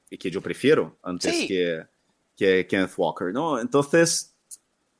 y 0.09 0.17
que 0.17 0.31
yo 0.31 0.41
prefiero 0.41 0.97
antes 1.03 1.35
Sí. 1.35 1.47
que, 1.47 1.85
que 2.35 2.65
Kenneth 2.65 2.93
Walker, 2.97 3.31
¿no? 3.33 3.59
Entonces, 3.59 4.33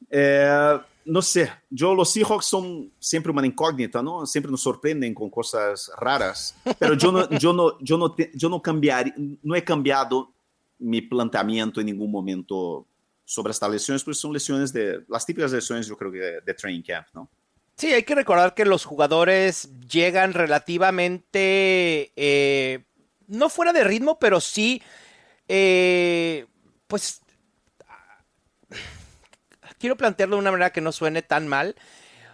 eh, 0.10 0.78
no 1.06 1.22
sé, 1.22 1.50
yo 1.70 1.96
los 1.96 2.12
Seahawks 2.12 2.46
son 2.46 2.92
siempre 3.00 3.32
una 3.32 3.46
incógnita, 3.48 4.04
¿no? 4.04 4.26
Siempre 4.26 4.52
nos 4.52 4.62
sorprenden 4.62 5.14
con 5.14 5.30
cosas 5.30 5.90
raras, 5.98 6.54
pero 6.78 6.94
yo 6.96 7.12
no, 7.12 7.30
yo 7.40 7.54
no, 7.54 7.80
yo 7.80 7.98
no, 7.98 8.14
te- 8.14 8.32
yo 8.36 8.50
no 8.50 8.62
cambiar, 8.62 9.14
no 9.42 9.56
he 9.56 9.64
cambiado 9.64 10.32
mi 10.80 11.02
planteamiento 11.02 11.80
en 11.80 11.88
ningún 11.88 12.12
momento 12.12 12.86
sobre 13.28 13.52
estas 13.52 13.70
lesiones, 13.70 14.06
porque 14.06 14.16
son 14.16 14.32
lesiones 14.32 14.72
de, 14.72 15.04
las 15.10 15.26
típicas 15.26 15.52
lesiones 15.52 15.86
yo 15.86 15.98
creo 15.98 16.12
que 16.12 16.20
de, 16.20 16.42
de 16.42 16.54
training 16.54 16.82
camp, 16.82 17.08
¿no? 17.14 17.30
Sí, 17.76 17.94
hay 17.94 18.04
que 18.04 18.16
recordar 18.16 18.56
que 18.56 18.64
los 18.66 18.86
jugadores 18.86 19.70
llegan 19.88 20.34
relativamente, 20.34 22.12
eh, 22.16 22.86
no 23.28 23.50
fuera 23.50 23.74
de 23.74 23.84
ritmo, 23.84 24.18
pero 24.18 24.40
sí, 24.40 24.82
eh, 25.48 26.48
pues, 26.88 27.22
quiero 29.78 29.98
plantearlo 29.98 30.38
de 30.38 30.42
una 30.42 30.52
manera 30.52 30.72
que 30.72 30.82
no 30.82 30.92
suene 30.92 31.22
tan 31.22 31.48
mal. 31.48 31.76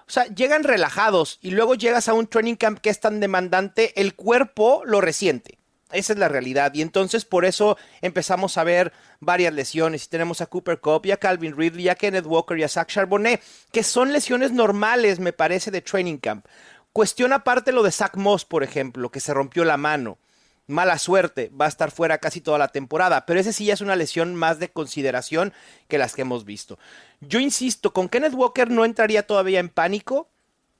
O 0.07 0.11
sea, 0.11 0.27
llegan 0.27 0.63
relajados 0.63 1.39
y 1.41 1.51
luego 1.51 1.75
llegas 1.75 2.07
a 2.07 2.13
un 2.13 2.27
training 2.27 2.55
camp 2.55 2.79
que 2.79 2.89
es 2.89 2.99
tan 2.99 3.19
demandante, 3.19 3.99
el 3.99 4.15
cuerpo 4.15 4.83
lo 4.85 5.01
resiente. 5.01 5.57
Esa 5.93 6.13
es 6.13 6.19
la 6.19 6.27
realidad. 6.27 6.73
Y 6.73 6.81
entonces 6.81 7.25
por 7.25 7.45
eso 7.45 7.77
empezamos 8.01 8.57
a 8.57 8.63
ver 8.63 8.91
varias 9.19 9.53
lesiones. 9.53 10.05
Y 10.05 10.09
tenemos 10.09 10.41
a 10.41 10.47
Cooper 10.47 10.79
Cup 10.79 11.05
y 11.05 11.11
a 11.11 11.17
Calvin 11.17 11.55
Ridley, 11.55 11.89
a 11.89 11.95
Kenneth 11.95 12.25
Walker 12.25 12.57
y 12.57 12.63
a 12.63 12.69
Zach 12.69 12.89
Charbonnet, 12.89 13.41
que 13.71 13.83
son 13.83 14.11
lesiones 14.11 14.51
normales, 14.51 15.19
me 15.19 15.33
parece, 15.33 15.71
de 15.71 15.81
training 15.81 16.17
camp. 16.17 16.45
Cuestión 16.91 17.33
aparte 17.33 17.71
lo 17.71 17.81
de 17.81 17.91
Zach 17.91 18.15
Moss, 18.17 18.45
por 18.45 18.63
ejemplo, 18.63 19.09
que 19.09 19.19
se 19.19 19.33
rompió 19.33 19.65
la 19.65 19.77
mano. 19.77 20.19
Mala 20.67 20.97
suerte, 20.97 21.51
va 21.59 21.65
a 21.65 21.69
estar 21.69 21.91
fuera 21.91 22.19
casi 22.19 22.39
toda 22.39 22.57
la 22.57 22.69
temporada, 22.69 23.25
pero 23.25 23.39
ese 23.39 23.51
sí 23.51 23.65
ya 23.65 23.73
es 23.73 23.81
una 23.81 23.97
lesión 23.97 24.33
más 24.33 24.59
de 24.59 24.71
consideración 24.71 25.53
que 25.89 25.97
las 25.97 26.15
que 26.15 26.21
hemos 26.21 26.45
visto. 26.45 26.79
Yo 27.19 27.39
insisto, 27.39 27.91
con 27.91 28.07
Kenneth 28.07 28.33
Walker 28.33 28.69
no 28.69 28.85
entraría 28.85 29.27
todavía 29.27 29.59
en 29.59 29.67
pánico, 29.67 30.29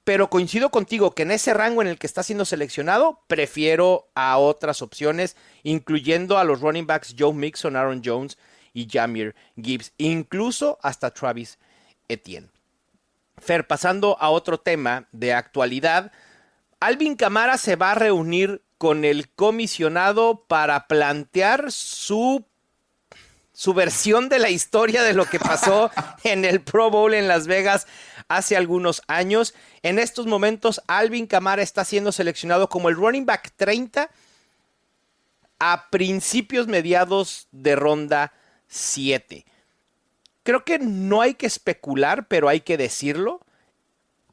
pero 0.04 0.28
coincido 0.28 0.70
contigo 0.70 1.14
que 1.14 1.22
en 1.22 1.30
ese 1.30 1.54
rango 1.54 1.80
en 1.80 1.88
el 1.88 1.98
que 1.98 2.06
está 2.06 2.22
siendo 2.22 2.44
seleccionado, 2.44 3.20
prefiero 3.26 4.08
a 4.14 4.36
otras 4.36 4.82
opciones, 4.82 5.36
incluyendo 5.62 6.38
a 6.38 6.44
los 6.44 6.60
running 6.60 6.86
backs 6.86 7.14
Joe 7.18 7.32
Mixon, 7.32 7.74
Aaron 7.74 8.02
Jones 8.04 8.38
y 8.74 8.86
Jamir 8.90 9.34
Gibbs, 9.56 9.92
incluso 9.96 10.78
hasta 10.82 11.12
Travis 11.12 11.58
Etienne. 12.08 12.50
Fer, 13.38 13.66
pasando 13.66 14.16
a 14.20 14.30
otro 14.30 14.58
tema 14.58 15.08
de 15.12 15.32
actualidad, 15.32 16.12
Alvin 16.80 17.16
Camara 17.16 17.56
se 17.56 17.76
va 17.76 17.92
a 17.92 17.96
reunir 17.96 18.62
con 18.76 19.06
el 19.06 19.30
comisionado 19.30 20.44
para 20.46 20.86
plantear 20.86 21.72
su 21.72 22.44
su 23.54 23.72
versión 23.72 24.28
de 24.28 24.40
la 24.40 24.50
historia 24.50 25.02
de 25.02 25.14
lo 25.14 25.24
que 25.26 25.38
pasó 25.38 25.90
en 26.24 26.44
el 26.44 26.60
Pro 26.60 26.90
Bowl 26.90 27.14
en 27.14 27.28
Las 27.28 27.46
Vegas 27.46 27.86
hace 28.28 28.56
algunos 28.56 29.00
años. 29.06 29.54
En 29.82 29.98
estos 29.98 30.26
momentos, 30.26 30.82
Alvin 30.88 31.26
Camara 31.26 31.62
está 31.62 31.84
siendo 31.84 32.12
seleccionado 32.12 32.68
como 32.68 32.88
el 32.88 32.96
running 32.96 33.24
back 33.24 33.52
30 33.56 34.10
a 35.60 35.88
principios 35.88 36.66
mediados 36.66 37.46
de 37.52 37.76
ronda 37.76 38.32
7. 38.66 39.46
Creo 40.42 40.64
que 40.64 40.80
no 40.80 41.22
hay 41.22 41.34
que 41.34 41.46
especular, 41.46 42.26
pero 42.26 42.48
hay 42.48 42.60
que 42.60 42.76
decirlo. 42.76 43.40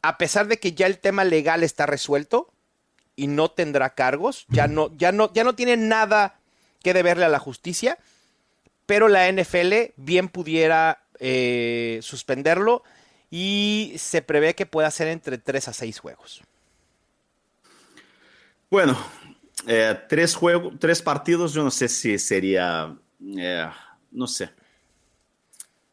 A 0.01 0.17
pesar 0.17 0.47
de 0.47 0.59
que 0.59 0.73
ya 0.73 0.87
el 0.87 0.97
tema 0.97 1.23
legal 1.23 1.63
está 1.63 1.85
resuelto 1.85 2.51
y 3.15 3.27
no 3.27 3.51
tendrá 3.51 3.93
cargos, 3.93 4.45
ya 4.49 4.67
no, 4.67 4.91
ya 4.97 5.11
no, 5.11 5.31
ya 5.31 5.43
no 5.43 5.53
tiene 5.53 5.77
nada 5.77 6.39
que 6.81 6.95
deberle 6.95 7.25
a 7.25 7.29
la 7.29 7.37
justicia 7.37 7.99
pero 8.91 9.07
la 9.07 9.31
NFL 9.31 9.93
bien 9.95 10.27
pudiera 10.27 11.01
eh, 11.17 11.99
suspenderlo 12.01 12.83
y 13.29 13.93
se 13.95 14.21
prevé 14.21 14.53
que 14.53 14.65
pueda 14.65 14.91
ser 14.91 15.07
entre 15.07 15.37
3 15.37 15.69
a 15.69 15.71
6 15.71 15.97
juegos. 15.97 16.41
Bueno, 18.69 18.97
Eh, 19.65 19.95
tres, 20.09 20.35
juegos, 20.35 20.73
tres 20.77 21.01
partidos, 21.01 21.53
yo 21.53 21.63
no 21.63 21.71
sé 21.71 21.87
si 21.87 22.17
sería, 22.19 22.93
eh, 23.37 23.69
no 24.11 24.27
sé. 24.27 24.49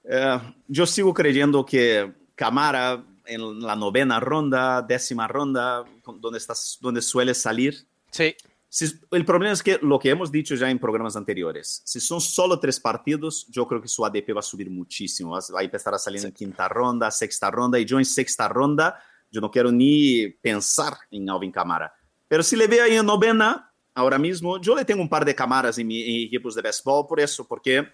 Eh, 0.03 0.40
yo 0.66 0.84
sigo 0.84 1.14
creyendo 1.14 1.64
que 1.64 2.12
Camara 2.34 3.05
en 3.26 3.61
la 3.61 3.76
novena 3.76 4.18
ronda, 4.18 4.82
décima 4.82 5.28
ronda, 5.28 5.84
donde, 6.05 6.38
estás, 6.38 6.78
donde 6.80 7.01
suele 7.01 7.34
salir. 7.34 7.86
Sí. 8.11 8.34
Si, 8.70 8.86
el 9.12 9.24
problema 9.24 9.52
es 9.52 9.62
que 9.62 9.78
lo 9.80 9.98
que 9.98 10.10
hemos 10.10 10.30
dicho 10.30 10.54
ya 10.54 10.70
en 10.70 10.78
programas 10.78 11.16
anteriores, 11.16 11.80
si 11.84 12.00
son 12.00 12.20
solo 12.20 12.60
tres 12.60 12.78
partidos, 12.78 13.46
yo 13.48 13.66
creo 13.66 13.80
que 13.80 13.88
su 13.88 14.04
ADP 14.04 14.36
va 14.36 14.40
a 14.40 14.42
subir 14.42 14.70
muchísimo. 14.70 15.32
Va 15.32 15.60
a 15.60 15.62
empezar 15.62 15.94
a 15.94 15.98
salir 15.98 16.20
sí. 16.20 16.26
en 16.26 16.32
quinta 16.32 16.68
ronda, 16.68 17.10
sexta 17.10 17.50
ronda, 17.50 17.78
y 17.78 17.84
yo 17.84 17.98
en 17.98 18.04
sexta 18.04 18.46
ronda, 18.48 19.02
yo 19.30 19.40
no 19.40 19.50
quiero 19.50 19.72
ni 19.72 20.28
pensar 20.28 20.98
en 21.10 21.30
Alvin 21.30 21.50
Camara. 21.52 21.92
Pero 22.26 22.42
si 22.42 22.56
le 22.56 22.66
veo 22.66 22.84
ahí 22.84 22.96
en 22.96 23.06
novena, 23.06 23.72
ahora 23.94 24.18
mismo, 24.18 24.60
yo 24.60 24.74
le 24.74 24.84
tengo 24.84 25.02
un 25.02 25.08
par 25.08 25.24
de 25.24 25.34
camaras 25.34 25.78
en, 25.78 25.86
mi, 25.86 26.02
en 26.02 26.26
equipos 26.26 26.54
de 26.54 26.62
béisbol 26.62 27.06
por 27.06 27.20
eso, 27.20 27.46
porque, 27.48 27.88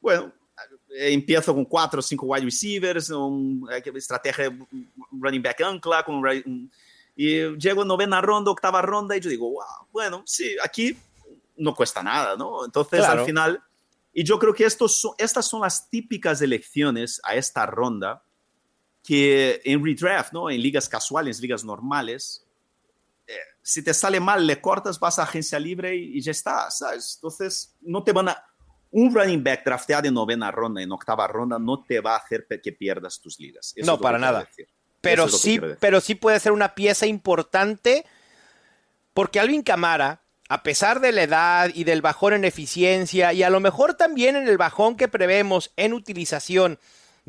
bueno, 0.00 0.32
empiezo 0.90 1.54
con 1.54 1.64
cuatro 1.64 2.00
o 2.00 2.02
cinco 2.02 2.26
wide 2.26 2.44
receivers, 2.44 3.10
una 3.10 3.76
estrategia 3.76 4.50
running 5.12 5.42
back 5.42 5.60
ancla, 5.60 6.02
con 6.02 6.16
un, 6.16 6.70
y 7.20 7.58
llego 7.58 7.82
a 7.82 7.84
novena 7.84 8.20
ronda, 8.20 8.52
octava 8.52 8.80
ronda, 8.80 9.16
y 9.16 9.20
yo 9.20 9.28
digo, 9.28 9.50
wow, 9.50 9.88
bueno, 9.90 10.22
sí, 10.24 10.56
aquí 10.62 10.96
no 11.56 11.74
cuesta 11.74 12.00
nada, 12.00 12.36
¿no? 12.36 12.64
Entonces, 12.64 13.00
claro. 13.00 13.22
al 13.22 13.26
final, 13.26 13.60
y 14.12 14.22
yo 14.22 14.38
creo 14.38 14.54
que 14.54 14.64
estos 14.64 15.00
son, 15.00 15.14
estas 15.18 15.44
son 15.44 15.62
las 15.62 15.90
típicas 15.90 16.40
elecciones 16.42 17.20
a 17.24 17.34
esta 17.34 17.66
ronda 17.66 18.22
que 19.02 19.60
en 19.64 19.84
redraft, 19.84 20.32
¿no? 20.32 20.48
En 20.48 20.62
ligas 20.62 20.88
casuales, 20.88 21.40
ligas 21.40 21.64
normales, 21.64 22.46
eh, 23.26 23.34
si 23.62 23.82
te 23.82 23.92
sale 23.92 24.20
mal, 24.20 24.46
le 24.46 24.60
cortas, 24.60 25.00
vas 25.00 25.18
a 25.18 25.24
agencia 25.24 25.58
libre 25.58 25.96
y, 25.96 26.18
y 26.18 26.20
ya 26.20 26.30
está, 26.30 26.70
¿sabes? 26.70 27.16
Entonces, 27.16 27.74
no 27.80 28.04
te 28.04 28.12
van 28.12 28.28
a... 28.28 28.44
Un 28.92 29.12
running 29.12 29.42
back 29.42 29.64
drafteado 29.64 30.06
en 30.06 30.14
novena 30.14 30.52
ronda, 30.52 30.80
en 30.80 30.92
octava 30.92 31.26
ronda, 31.26 31.58
no 31.58 31.82
te 31.82 31.98
va 32.00 32.14
a 32.14 32.18
hacer 32.18 32.46
que 32.62 32.72
pierdas 32.72 33.20
tus 33.20 33.40
ligas. 33.40 33.72
Eso 33.74 33.90
no, 33.90 34.00
para 34.00 34.18
nada. 34.18 34.44
Decir. 34.44 34.68
Pero 35.00 35.26
es 35.26 35.40
sí, 35.40 35.60
pero 35.80 36.00
sí 36.00 36.14
puede 36.14 36.40
ser 36.40 36.52
una 36.52 36.74
pieza 36.74 37.06
importante 37.06 38.04
porque 39.14 39.40
Alvin 39.40 39.62
Camara, 39.62 40.20
a 40.48 40.62
pesar 40.62 41.00
de 41.00 41.12
la 41.12 41.22
edad 41.22 41.70
y 41.74 41.84
del 41.84 42.02
bajón 42.02 42.34
en 42.34 42.44
eficiencia 42.44 43.32
y 43.32 43.42
a 43.42 43.50
lo 43.50 43.60
mejor 43.60 43.94
también 43.94 44.36
en 44.36 44.48
el 44.48 44.58
bajón 44.58 44.96
que 44.96 45.08
prevemos 45.08 45.72
en 45.76 45.92
utilización 45.92 46.78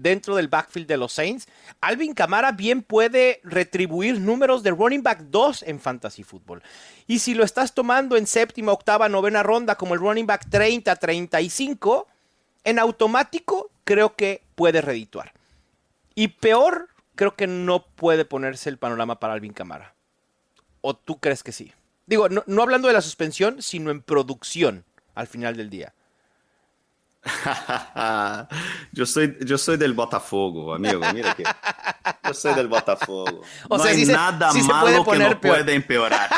dentro 0.02 0.36
del 0.36 0.48
backfield 0.48 0.88
de 0.88 0.98
los 0.98 1.14
Saints, 1.14 1.48
Alvin 1.82 2.14
Camara 2.14 2.52
bien 2.52 2.82
puede 2.82 3.42
retribuir 3.44 4.20
números 4.20 4.64
de 4.64 4.72
running 4.72 5.04
back 5.04 5.20
2 5.30 5.64
en 5.64 5.80
fantasy 5.80 6.24
fútbol. 6.24 6.64
Y 7.08 7.20
si 7.20 7.34
lo 7.34 7.44
estás 7.44 7.74
tomando 7.74 8.18
en 8.18 8.28
séptima, 8.28 8.72
octava, 8.72 9.10
novena 9.10 9.44
ronda 9.44 9.76
como 9.76 9.94
el 9.94 10.00
running 10.00 10.28
back 10.28 10.50
30, 10.50 10.96
35, 10.96 12.08
en 12.64 12.80
automático 12.80 13.70
creo 13.84 14.16
que 14.16 14.44
puede 14.56 14.82
redituar. 14.82 15.34
Y 16.16 16.30
peor, 16.30 16.90
creo 17.20 17.36
que 17.36 17.48
no 17.48 17.86
puede 17.86 18.24
ponerse 18.24 18.70
el 18.70 18.78
panorama 18.78 19.20
para 19.20 19.34
Alvin 19.34 19.52
Camara. 19.52 19.94
¿O 20.80 20.96
tú 20.96 21.20
crees 21.20 21.44
que 21.44 21.52
sí? 21.52 21.74
Digo, 22.06 22.30
no, 22.30 22.46
no 22.48 22.62
hablando 22.62 22.88
de 22.88 22.94
la 22.94 23.02
suspensión, 23.02 23.62
sino 23.62 23.92
en 23.92 24.02
producción 24.02 24.86
al 25.16 25.28
final 25.28 25.58
del 25.58 25.70
día. 25.70 25.94
yo, 28.92 29.06
soy, 29.06 29.38
yo 29.42 29.58
soy 29.58 29.78
del 29.78 29.94
Botafogo, 29.94 30.74
amigo. 30.74 31.02
Mira 31.14 31.36
que 31.36 31.44
yo 31.44 32.34
soy 32.34 32.54
del 32.54 32.68
Botafogo. 32.68 33.42
O 33.68 33.78
no 33.78 33.84
sea, 33.84 33.92
hay 33.92 34.06
se- 34.06 34.12
nada 34.14 34.52
se 34.52 34.64
malo 34.64 35.04
puede 35.04 35.20
que 35.20 35.24
no 35.30 35.40
peor. 35.42 35.58
pueda 35.58 35.72
empeorar. 35.74 36.30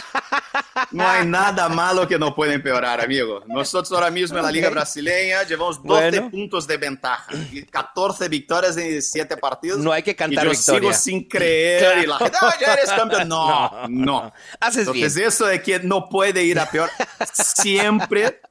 No 0.92 1.08
hay 1.08 1.26
nada 1.26 1.70
malo 1.70 2.08
que 2.08 2.18
no 2.18 2.34
pueda 2.36 2.54
empeorar, 2.54 3.00
amigo. 3.02 3.44
Nosotros 3.48 3.92
ahora 3.92 4.10
mismo 4.10 4.38
en 4.38 4.44
la 4.46 4.52
Liga. 4.52 4.70
Brasileña 4.70 5.44
llevamos 5.44 5.78
12 5.84 6.10
Bueno. 6.12 6.32
puntos 6.32 6.66
de 6.68 6.78
ventaja 6.78 7.26
y 7.52 7.64
14 7.64 8.28
victorias 8.30 8.76
en 8.78 8.90
17 8.90 9.38
partidos. 9.38 9.80
No 9.80 9.92
hay 9.92 10.02
que 10.04 10.16
cantar 10.16 10.46
y 10.46 10.48
yo 10.48 10.52
victoria. 10.52 10.80
sigo 10.82 10.94
sin 10.94 11.28
creer 11.28 12.04
y 12.04 12.08
la 12.08 12.18
gente, 12.18 12.38
"Ah, 12.42 12.54
ya 12.60 12.74
eres 12.74 12.90
campeón. 12.92 13.28
No, 13.30 13.88
no. 13.88 14.34
Haces 14.60 14.80
Entonces 14.88 15.16
bien. 15.16 15.28
eso 15.28 15.46
de 15.46 15.62
que 15.62 15.80
no 15.80 16.10
puede 16.10 16.44
ir 16.44 16.60
a 16.60 16.66
peor, 16.70 16.90
siempre 17.34 18.42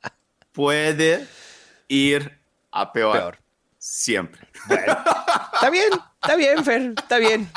puede 0.52 1.26
ir 1.90 2.38
a 2.70 2.92
peor. 2.92 3.12
Peor. 3.12 3.38
Siempre. 3.78 4.48
Está 5.54 5.68
bien, 5.70 5.90
está 6.22 6.36
bien, 6.36 6.64
Fer, 6.64 6.94
está 6.96 7.18
bien. 7.18 7.50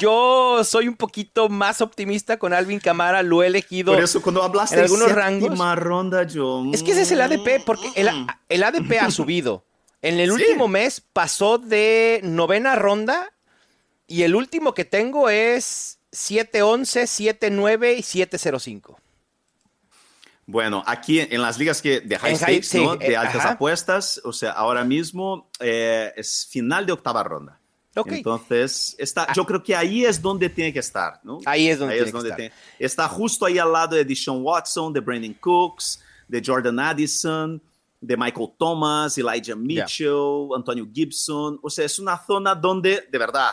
Yo 0.00 0.62
soy 0.64 0.86
un 0.88 0.96
poquito 0.96 1.48
más 1.48 1.80
optimista 1.80 2.38
con 2.38 2.52
Alvin 2.52 2.78
Camara, 2.80 3.22
lo 3.22 3.42
he 3.42 3.46
elegido. 3.46 3.94
Por 3.94 4.02
eso 4.02 4.20
cuando 4.20 4.42
hablaste 4.42 4.76
en 4.76 4.82
algunos 4.82 5.10
rangos. 5.12 5.58
ronda, 5.78 6.24
yo... 6.24 6.64
Es 6.72 6.82
que 6.82 6.92
ese 6.92 7.02
es 7.02 7.12
el 7.12 7.20
ADP, 7.22 7.64
porque 7.64 7.90
el, 7.96 8.08
el 8.48 8.62
ADP 8.62 8.92
ha 9.00 9.10
subido. 9.10 9.64
En 10.02 10.18
el 10.20 10.28
Sí. 10.30 10.34
último 10.42 10.68
mes 10.68 11.00
pasó 11.12 11.58
de 11.58 12.20
novena 12.22 12.74
ronda 12.76 13.32
y 14.06 14.22
el 14.22 14.34
último 14.34 14.74
que 14.74 14.84
tengo 14.84 15.28
es 15.30 15.98
7-11, 16.12 17.38
7-9 17.38 17.96
y 17.98 18.02
7-05. 18.02 18.96
Bueno, 20.50 20.82
aquí 20.86 21.20
en 21.20 21.40
las 21.42 21.58
ligas 21.58 21.80
que 21.80 22.00
de 22.00 22.18
high 22.18 22.36
stakes, 22.36 22.62
sí, 22.64 22.84
¿no? 22.84 22.94
eh, 22.94 23.10
de 23.10 23.16
altas 23.16 23.36
ajá. 23.36 23.50
apuestas, 23.52 24.20
o 24.24 24.32
sea, 24.32 24.50
ahora 24.52 24.82
mismo 24.84 25.48
eh, 25.60 26.12
es 26.16 26.46
final 26.50 26.84
de 26.86 26.92
octava 26.92 27.22
ronda. 27.22 27.60
Ok. 27.96 28.12
Entonces, 28.12 28.94
está, 28.98 29.32
yo 29.32 29.44
creo 29.46 29.62
que 29.62 29.74
ahí 29.76 30.04
es 30.04 30.20
donde 30.20 30.48
tiene 30.48 30.72
que 30.72 30.78
estar, 30.80 31.20
¿no? 31.24 31.38
Ahí 31.44 31.68
es 31.68 31.78
donde 31.78 31.94
tiene 31.94 32.10
que 32.12 32.18
estar. 32.18 32.36
tiene- 32.36 32.54
está 32.78 33.08
justo 33.08 33.46
ahí 33.46 33.58
al 33.58 33.72
lado 33.72 33.96
de 33.96 34.04
Deshaun 34.04 34.42
Watson, 34.42 34.92
de 34.92 35.00
Brandon 35.00 35.34
Cooks, 35.34 36.02
de 36.28 36.42
Jordan 36.44 36.78
Addison, 36.78 37.60
de 38.00 38.16
Michael 38.16 38.50
Thomas, 38.58 39.18
Elijah 39.18 39.54
Mitchell, 39.56 40.48
Antonio 40.56 40.88
Gibson. 40.92 41.58
O 41.62 41.68
sea, 41.68 41.84
es 41.84 41.98
una 41.98 42.16
zona 42.24 42.54
donde, 42.54 43.06
de 43.10 43.18
verdad, 43.18 43.52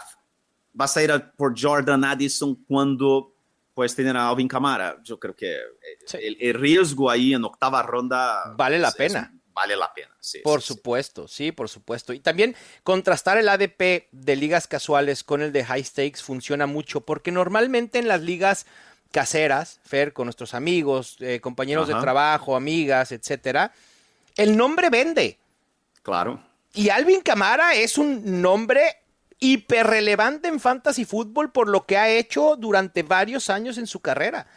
vas 0.73 0.95
a 0.97 1.03
ir 1.03 1.11
a- 1.11 1.31
por 1.31 1.59
Jordan 1.59 2.03
Addison 2.05 2.55
cuando 2.67 3.33
puedes 3.77 3.95
tener 3.95 4.17
a 4.17 4.27
Alvin 4.27 4.47
Kamara. 4.47 4.97
Yo 5.03 5.19
creo 5.19 5.35
que 5.35 5.53
eh, 5.53 5.59
Sí. 6.07 6.17
el, 6.19 6.35
el 6.41 6.53
riesgo 6.55 7.11
ahí 7.11 7.35
en 7.35 7.43
octava 7.43 7.83
ronda 7.83 8.55
Vale 8.55 8.79
la 8.79 8.87
es- 8.87 8.95
pena. 8.95 9.31
es- 9.31 9.53
vale 9.53 9.75
la 9.75 9.93
pena, 9.93 10.15
sí. 10.19 10.39
Por 10.43 10.63
sí, 10.63 10.69
supuesto, 10.69 11.27
sí, 11.27 11.51
por 11.51 11.69
supuesto. 11.69 12.11
Y 12.11 12.19
también 12.19 12.55
contrastar 12.81 13.37
el 13.37 13.47
ADP 13.49 14.07
de 14.11 14.35
ligas 14.35 14.65
casuales 14.67 15.23
con 15.23 15.43
el 15.43 15.51
de 15.51 15.63
high 15.63 15.83
stakes 15.83 16.23
funciona 16.23 16.65
mucho 16.65 17.01
porque 17.01 17.31
normalmente 17.31 17.99
en 17.99 18.07
las 18.07 18.21
ligas 18.21 18.65
caseras, 19.11 19.79
Fer, 19.83 20.11
con 20.11 20.25
nuestros 20.25 20.55
amigos, 20.55 21.17
eh, 21.19 21.39
compañeros 21.39 21.87
de 21.87 21.93
trabajo, 21.95 22.55
amigas, 22.55 23.11
etcétera, 23.11 23.71
el 24.37 24.57
nombre 24.57 24.89
vende. 24.89 25.37
Claro. 26.01 26.43
Y 26.73 26.89
Alvin 26.89 27.21
Camara 27.21 27.75
es 27.75 27.97
un 27.99 28.41
nombre 28.41 28.81
hiperrelevante 29.39 30.47
en 30.47 30.59
fantasy 30.59 31.05
fútbol 31.05 31.51
por 31.51 31.69
lo 31.69 31.85
que 31.85 31.97
ha 31.97 32.09
hecho 32.09 32.55
durante 32.57 33.03
varios 33.03 33.49
años 33.49 33.77
en 33.77 33.87
su 33.87 33.99
carrera. 33.99 34.47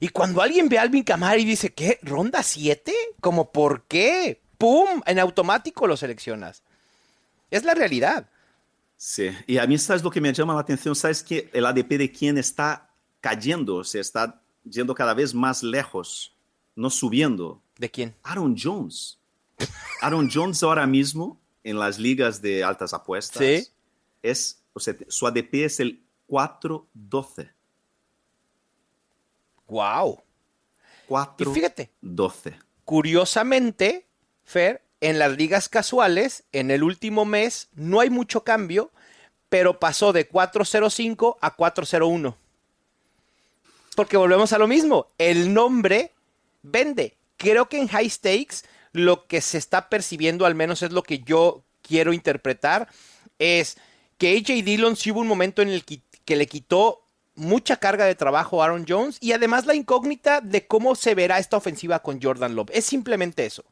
Y 0.00 0.08
cuando 0.08 0.42
alguien 0.42 0.68
ve 0.68 0.78
a 0.78 0.82
Alvin 0.82 1.04
Camara 1.04 1.38
y 1.38 1.44
dice, 1.44 1.72
¿qué? 1.72 1.98
¿Ronda 2.02 2.42
7? 2.42 2.92
¿Cómo 3.20 3.50
por 3.52 3.84
qué? 3.84 4.42
¡Pum! 4.58 5.02
En 5.06 5.18
automático 5.18 5.86
lo 5.86 5.96
seleccionas. 5.96 6.62
Es 7.50 7.64
la 7.64 7.74
realidad. 7.74 8.28
Sí, 8.96 9.30
y 9.46 9.58
a 9.58 9.66
mí 9.66 9.78
sabes 9.78 10.02
lo 10.02 10.10
que 10.10 10.20
me 10.20 10.32
llama 10.32 10.54
la 10.54 10.60
atención, 10.60 10.96
sabes 10.96 11.22
que 11.22 11.50
el 11.52 11.66
ADP 11.66 11.98
de 11.98 12.10
quién 12.10 12.38
está 12.38 12.90
cayendo, 13.20 13.84
se 13.84 14.00
está 14.00 14.40
yendo 14.64 14.94
cada 14.94 15.12
vez 15.12 15.34
más 15.34 15.62
lejos, 15.62 16.34
no 16.74 16.88
subiendo. 16.90 17.60
¿De 17.78 17.90
quién? 17.90 18.14
Aaron 18.22 18.56
Jones. 18.58 19.18
Aaron 20.00 20.30
Jones 20.32 20.62
ahora 20.62 20.86
mismo 20.86 21.38
en 21.62 21.78
las 21.78 21.98
ligas 21.98 22.40
de 22.40 22.64
altas 22.64 22.94
apuestas 22.94 23.38
Sí. 23.38 23.68
Es, 24.30 24.64
o 24.72 24.80
sea, 24.80 24.94
su 25.08 25.26
ADP 25.26 25.64
es 25.64 25.80
el 25.80 26.04
4-12. 26.28 27.52
¡Wow! 29.68 30.22
Y 31.08 31.12
4-12. 31.12 31.54
fíjate, 31.54 31.90
curiosamente, 32.84 34.06
Fer, 34.44 34.82
en 35.00 35.18
las 35.18 35.36
ligas 35.36 35.68
casuales, 35.68 36.44
en 36.52 36.70
el 36.70 36.82
último 36.82 37.24
mes 37.24 37.68
no 37.74 38.00
hay 38.00 38.10
mucho 38.10 38.44
cambio, 38.44 38.90
pero 39.48 39.78
pasó 39.78 40.12
de 40.12 40.26
405 40.26 41.38
a 41.40 41.54
401. 41.54 42.36
Porque 43.94 44.16
volvemos 44.16 44.52
a 44.52 44.58
lo 44.58 44.66
mismo, 44.66 45.06
el 45.18 45.54
nombre 45.54 46.12
vende. 46.62 47.16
Creo 47.36 47.68
que 47.68 47.78
en 47.78 47.88
high 47.88 48.10
stakes 48.10 48.56
lo 48.92 49.26
que 49.26 49.40
se 49.40 49.58
está 49.58 49.88
percibiendo, 49.88 50.46
al 50.46 50.54
menos 50.54 50.82
es 50.82 50.92
lo 50.92 51.02
que 51.02 51.20
yo 51.20 51.64
quiero 51.82 52.12
interpretar, 52.12 52.88
es 53.38 53.76
que 54.18 54.36
AJ 54.36 54.64
Dillon 54.64 54.96
sí 54.96 55.10
hubo 55.10 55.20
un 55.20 55.26
momento 55.28 55.62
en 55.62 55.68
el 55.68 55.84
que, 55.84 56.00
que 56.24 56.36
le 56.36 56.46
quitó 56.46 57.02
mucha 57.34 57.76
carga 57.76 58.06
de 58.06 58.14
trabajo 58.14 58.62
a 58.62 58.66
Aaron 58.66 58.84
Jones 58.88 59.18
y 59.20 59.32
además 59.32 59.66
la 59.66 59.74
incógnita 59.74 60.40
de 60.40 60.66
cómo 60.66 60.94
se 60.94 61.14
verá 61.14 61.38
esta 61.38 61.56
ofensiva 61.56 61.98
con 62.00 62.20
Jordan 62.20 62.54
Love. 62.54 62.70
Es 62.72 62.86
simplemente 62.86 63.44
eso. 63.44 63.64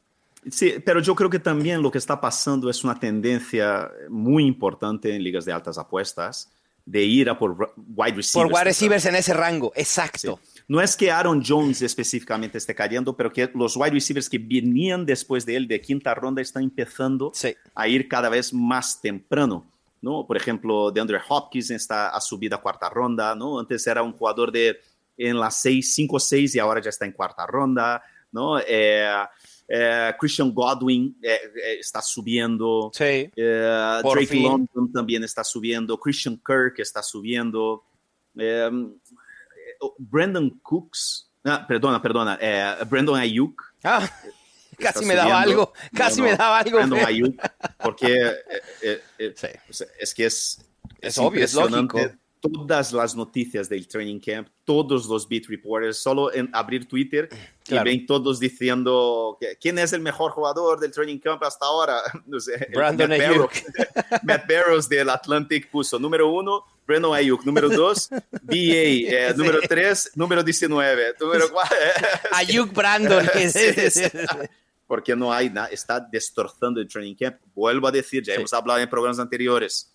Sí, 0.50 0.74
pero 0.84 1.00
yo 1.00 1.14
creo 1.14 1.30
que 1.30 1.38
también 1.38 1.80
lo 1.80 1.90
que 1.90 1.96
está 1.96 2.20
pasando 2.20 2.68
es 2.68 2.84
una 2.84 3.00
tendencia 3.00 3.90
muy 4.10 4.44
importante 4.44 5.14
en 5.16 5.22
ligas 5.22 5.46
de 5.46 5.52
altas 5.52 5.78
apuestas 5.78 6.50
de 6.84 7.02
ir 7.02 7.30
a 7.30 7.38
por 7.38 7.52
wide 7.96 8.16
receivers. 8.16 8.32
Por 8.34 8.46
wide 8.52 8.64
receivers 8.64 9.06
en 9.06 9.14
ese 9.14 9.32
rango, 9.32 9.72
exacto. 9.74 10.38
Sí. 10.42 10.60
no 10.68 10.82
es 10.82 10.96
que 10.96 11.10
Aaron 11.10 11.42
Jones 11.42 11.80
específicamente 11.80 12.58
esté 12.58 12.74
cayendo, 12.74 13.16
pero 13.16 13.32
que 13.32 13.50
los 13.54 13.74
wide 13.74 13.92
receivers 13.92 14.28
que 14.28 14.36
venían 14.38 15.06
después 15.06 15.46
de 15.46 15.56
él 15.56 15.66
de 15.66 15.80
quinta 15.80 16.14
ronda 16.14 16.42
están 16.42 16.64
empezando 16.64 17.30
Sí. 17.34 17.56
a 17.74 17.88
ir 17.88 18.06
cada 18.08 18.28
vez 18.28 18.52
más 18.52 19.00
temprano. 19.00 19.64
¿No? 20.04 20.26
Por 20.26 20.36
ejemplo, 20.36 20.90
DeAndre 20.90 21.18
Hopkins 21.26 21.70
está 21.70 22.10
a 22.10 22.20
subida 22.20 22.56
a 22.56 22.60
cuarta 22.60 22.90
ronda, 22.90 23.34
¿no? 23.34 23.58
Antes 23.58 23.86
era 23.86 24.02
un 24.02 24.12
jugador 24.12 24.52
de 24.52 24.78
en 25.16 25.38
las 25.40 25.60
6, 25.62 25.94
5 25.94 26.20
6 26.20 26.54
y 26.54 26.58
ahora 26.58 26.80
ya 26.82 26.90
está 26.90 27.06
en 27.06 27.12
cuarta 27.12 27.46
ronda, 27.46 28.02
¿no? 28.30 28.58
Eh, 28.60 29.24
eh, 29.66 30.12
Christian 30.18 30.52
Godwin 30.52 31.16
eh, 31.22 31.38
eh, 31.56 31.76
está 31.80 32.02
subiendo. 32.02 32.90
Sí. 32.92 33.30
Eh, 33.34 34.00
Drake 34.02 34.26
fin. 34.26 34.42
London 34.44 34.92
también 34.92 35.24
está 35.24 35.42
subiendo. 35.42 35.98
Christian 35.98 36.36
Kirk 36.36 36.74
está 36.78 37.02
subiendo. 37.02 37.84
Eh, 38.36 38.70
Brandon 39.98 40.50
Cooks. 40.62 41.30
Ah, 41.44 41.64
perdona, 41.66 42.00
perdona. 42.02 42.38
Brandon 42.88 43.16
Ayuk. 43.16 43.62
Ah, 43.82 44.06
casi 44.78 45.04
me 45.04 45.14
daba 45.14 45.40
algo. 45.42 45.72
Casi 45.94 46.20
No, 46.20 46.26
no, 46.26 46.30
me 46.32 46.36
daba 46.36 46.58
algo. 46.58 46.78
Ayuk, 47.06 47.40
porque 47.82 48.12
eh, 48.12 48.32
eh, 48.82 49.00
eh, 49.18 49.34
Sí. 49.36 49.46
sea, 49.70 49.86
es 49.98 50.14
que 50.14 50.26
es, 50.26 50.58
Es 51.00 51.18
obvio, 51.18 51.44
es 51.44 51.54
lógico. 51.54 51.98
Todas 52.40 52.92
las 52.92 53.16
noticias 53.16 53.70
del 53.70 53.88
training 53.88 54.20
camp, 54.20 54.48
todos 54.64 55.06
los 55.06 55.26
beat 55.26 55.44
reporters, 55.48 55.96
solo 55.96 56.30
en 56.30 56.50
abrir 56.52 56.86
Twitter 56.86 57.26
Claro. 57.64 57.88
y 57.90 57.96
ven 57.96 58.06
todos 58.06 58.38
diciendo 58.38 59.38
que, 59.40 59.56
quién 59.58 59.78
es 59.78 59.94
el 59.94 60.02
mejor 60.02 60.30
jugador 60.32 60.78
del 60.78 60.92
training 60.92 61.18
camp 61.20 61.42
hasta 61.42 61.64
ahora. 61.64 62.02
No 62.26 62.38
sé, 62.38 62.68
Brandon 62.74 63.08
Matt 63.08 63.20
Ayuk. 63.22 63.50
Barrows- 63.50 64.22
Matt 64.24 64.46
Barrows 64.46 64.88
del 64.90 65.08
Atlantic 65.08 65.70
puso 65.70 65.98
número 65.98 66.28
uno, 66.30 66.66
Brandon 66.86 67.14
Ayuk, 67.14 67.46
número 67.46 67.70
dos, 67.70 68.10
BA, 68.42 68.54
eh, 68.58 69.28
Sí. 69.32 69.38
número 69.38 69.60
tres, 69.66 70.10
número 70.14 70.42
19, 70.42 71.14
número 71.18 71.50
cuatro. 71.50 71.76
Ayuk 72.32 72.74
Brandon. 72.74 73.26
Sí, 73.50 73.72
sí. 73.90 74.02
Porque 74.86 75.16
no 75.16 75.32
hay 75.32 75.50
nada, 75.50 75.68
está 75.68 75.98
destrozando 76.00 76.80
el 76.80 76.88
training 76.88 77.14
camp. 77.14 77.36
Vuelvo 77.54 77.86
a 77.88 77.92
decir, 77.92 78.22
ya 78.22 78.34
Sí. 78.34 78.40
hemos 78.40 78.52
hablado 78.52 78.80
en 78.80 78.88
programas 78.88 79.18
anteriores, 79.18 79.90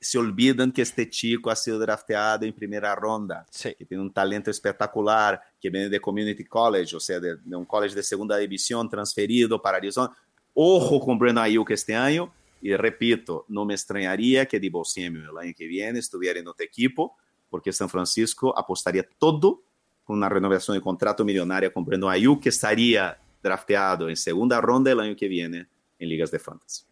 se 0.00 0.16
olvidan 0.16 0.70
que 0.70 0.82
este 0.82 1.08
chico 1.10 1.50
ha 1.50 1.56
sido 1.56 1.78
drafteado 1.80 2.44
en 2.46 2.52
primera 2.52 2.94
ronda, 2.94 3.44
Sí. 3.50 3.74
que 3.76 3.84
tiene 3.84 4.02
un 4.02 4.12
talento 4.12 4.50
espectacular, 4.50 5.40
que 5.60 5.70
viene 5.70 5.88
de 5.88 6.00
Community 6.00 6.44
College, 6.44 6.94
o 6.94 7.00
sea, 7.00 7.18
de, 7.18 7.36
de 7.36 7.56
un 7.56 7.64
college 7.64 7.94
de 7.96 8.02
segunda 8.04 8.36
división 8.36 8.88
transferido 8.88 9.60
para 9.60 9.78
Arizona. 9.78 10.16
Ojo 10.54 11.00
con 11.00 11.18
Brandon 11.18 11.44
Ayuk 11.44 11.70
este 11.70 11.94
año. 11.96 12.32
Y 12.60 12.74
repito, 12.74 13.44
no 13.48 13.64
me 13.64 13.74
extrañaría 13.74 14.46
que 14.46 14.58
Debo 14.58 14.84
Samuel 14.84 15.28
el 15.30 15.38
año 15.38 15.54
que 15.56 15.66
viene 15.66 15.98
estuviera 16.00 16.40
en 16.40 16.48
otro 16.48 16.64
equipo, 16.64 17.16
porque 17.50 17.72
San 17.72 17.88
Francisco 17.88 18.56
apostaría 18.56 19.08
todo 19.18 19.62
con 20.04 20.16
una 20.16 20.28
renovación 20.28 20.76
de 20.76 20.80
contrato 20.80 21.24
millonaria 21.24 21.72
con 21.72 21.84
Brandon 21.84 22.10
Ayuk, 22.10 22.42
que 22.42 22.48
estaría 22.48 23.16
drafteado 23.42 24.08
en 24.08 24.16
segunda 24.16 24.60
ronda 24.60 24.92
el 24.92 25.00
año 25.00 25.16
que 25.16 25.28
viene 25.28 25.66
en 25.98 26.08
ligas 26.08 26.30
de 26.30 26.38
fantasy. 26.38 26.84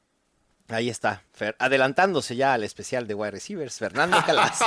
Ahí 0.68 0.90
está, 0.90 1.22
Fer, 1.32 1.55
adelantándose 1.61 2.34
ya 2.34 2.53
al 2.55 2.64
especial 2.64 3.07
de 3.07 3.14
wide 3.14 3.30
receivers, 3.30 3.78
Fernando 3.78 4.18
Calas. 4.26 4.59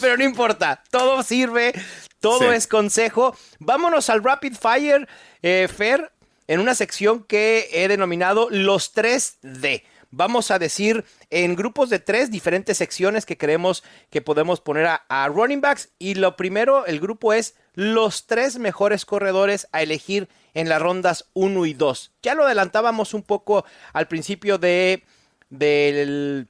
Pero 0.00 0.16
no 0.16 0.24
importa, 0.24 0.82
todo 0.90 1.22
sirve, 1.22 1.72
todo 2.20 2.50
Sí. 2.50 2.56
es 2.56 2.66
consejo. 2.66 3.36
Vámonos 3.60 4.10
al 4.10 4.22
Rapid 4.22 4.54
Fire, 4.56 5.08
eh, 5.42 5.68
Fer, 5.74 6.12
en 6.46 6.60
una 6.60 6.74
sección 6.74 7.24
que 7.24 7.68
he 7.72 7.88
denominado 7.88 8.48
los 8.50 8.94
3D. 8.94 9.82
Vamos 10.16 10.50
a 10.50 10.58
decir 10.58 11.04
en 11.30 11.56
grupos 11.56 11.90
de 11.90 11.98
tres 11.98 12.30
diferentes 12.30 12.78
secciones 12.78 13.26
que 13.26 13.36
creemos 13.36 13.82
que 14.10 14.22
podemos 14.22 14.60
poner 14.60 14.86
a, 14.86 15.04
a 15.08 15.26
running 15.28 15.60
backs. 15.60 15.90
Y 15.98 16.14
lo 16.14 16.36
primero, 16.36 16.86
el 16.86 17.00
grupo 17.00 17.32
es 17.32 17.56
los 17.74 18.26
tres 18.26 18.58
mejores 18.58 19.04
corredores 19.04 19.66
a 19.72 19.82
elegir 19.82 20.28
en 20.54 20.68
las 20.68 20.80
rondas 20.80 21.30
1 21.34 21.66
y 21.66 21.74
2. 21.74 22.12
Ya 22.22 22.34
lo 22.34 22.44
adelantábamos 22.44 23.12
un 23.12 23.22
poco 23.22 23.64
al 23.92 24.06
principio 24.06 24.58
de, 24.58 25.02
del, 25.50 26.48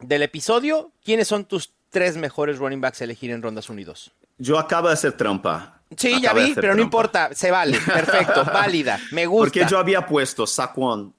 del 0.00 0.22
episodio. 0.22 0.90
¿Quiénes 1.04 1.28
son 1.28 1.44
tus 1.44 1.74
tres 1.90 2.16
mejores 2.16 2.58
running 2.58 2.80
backs 2.80 3.00
a 3.00 3.04
elegir 3.04 3.30
en 3.30 3.42
rondas 3.42 3.70
1 3.70 3.80
y 3.80 3.84
2? 3.84 4.12
Yo 4.38 4.58
acabo 4.58 4.88
de 4.88 4.94
hacer 4.94 5.12
trampa. 5.12 5.82
Sí, 5.96 6.20
ya 6.20 6.30
Acabo 6.30 6.46
vi, 6.46 6.54
pero 6.54 6.74
no 6.74 6.82
importa, 6.82 7.30
se 7.34 7.52
vale, 7.52 7.78
perfecto, 7.78 8.44
válida, 8.52 8.98
me 9.12 9.26
gusta. 9.26 9.44
Porque 9.44 9.70
yo 9.70 9.78
había 9.78 10.04
puesto 10.04 10.44
Saquon, 10.44 11.14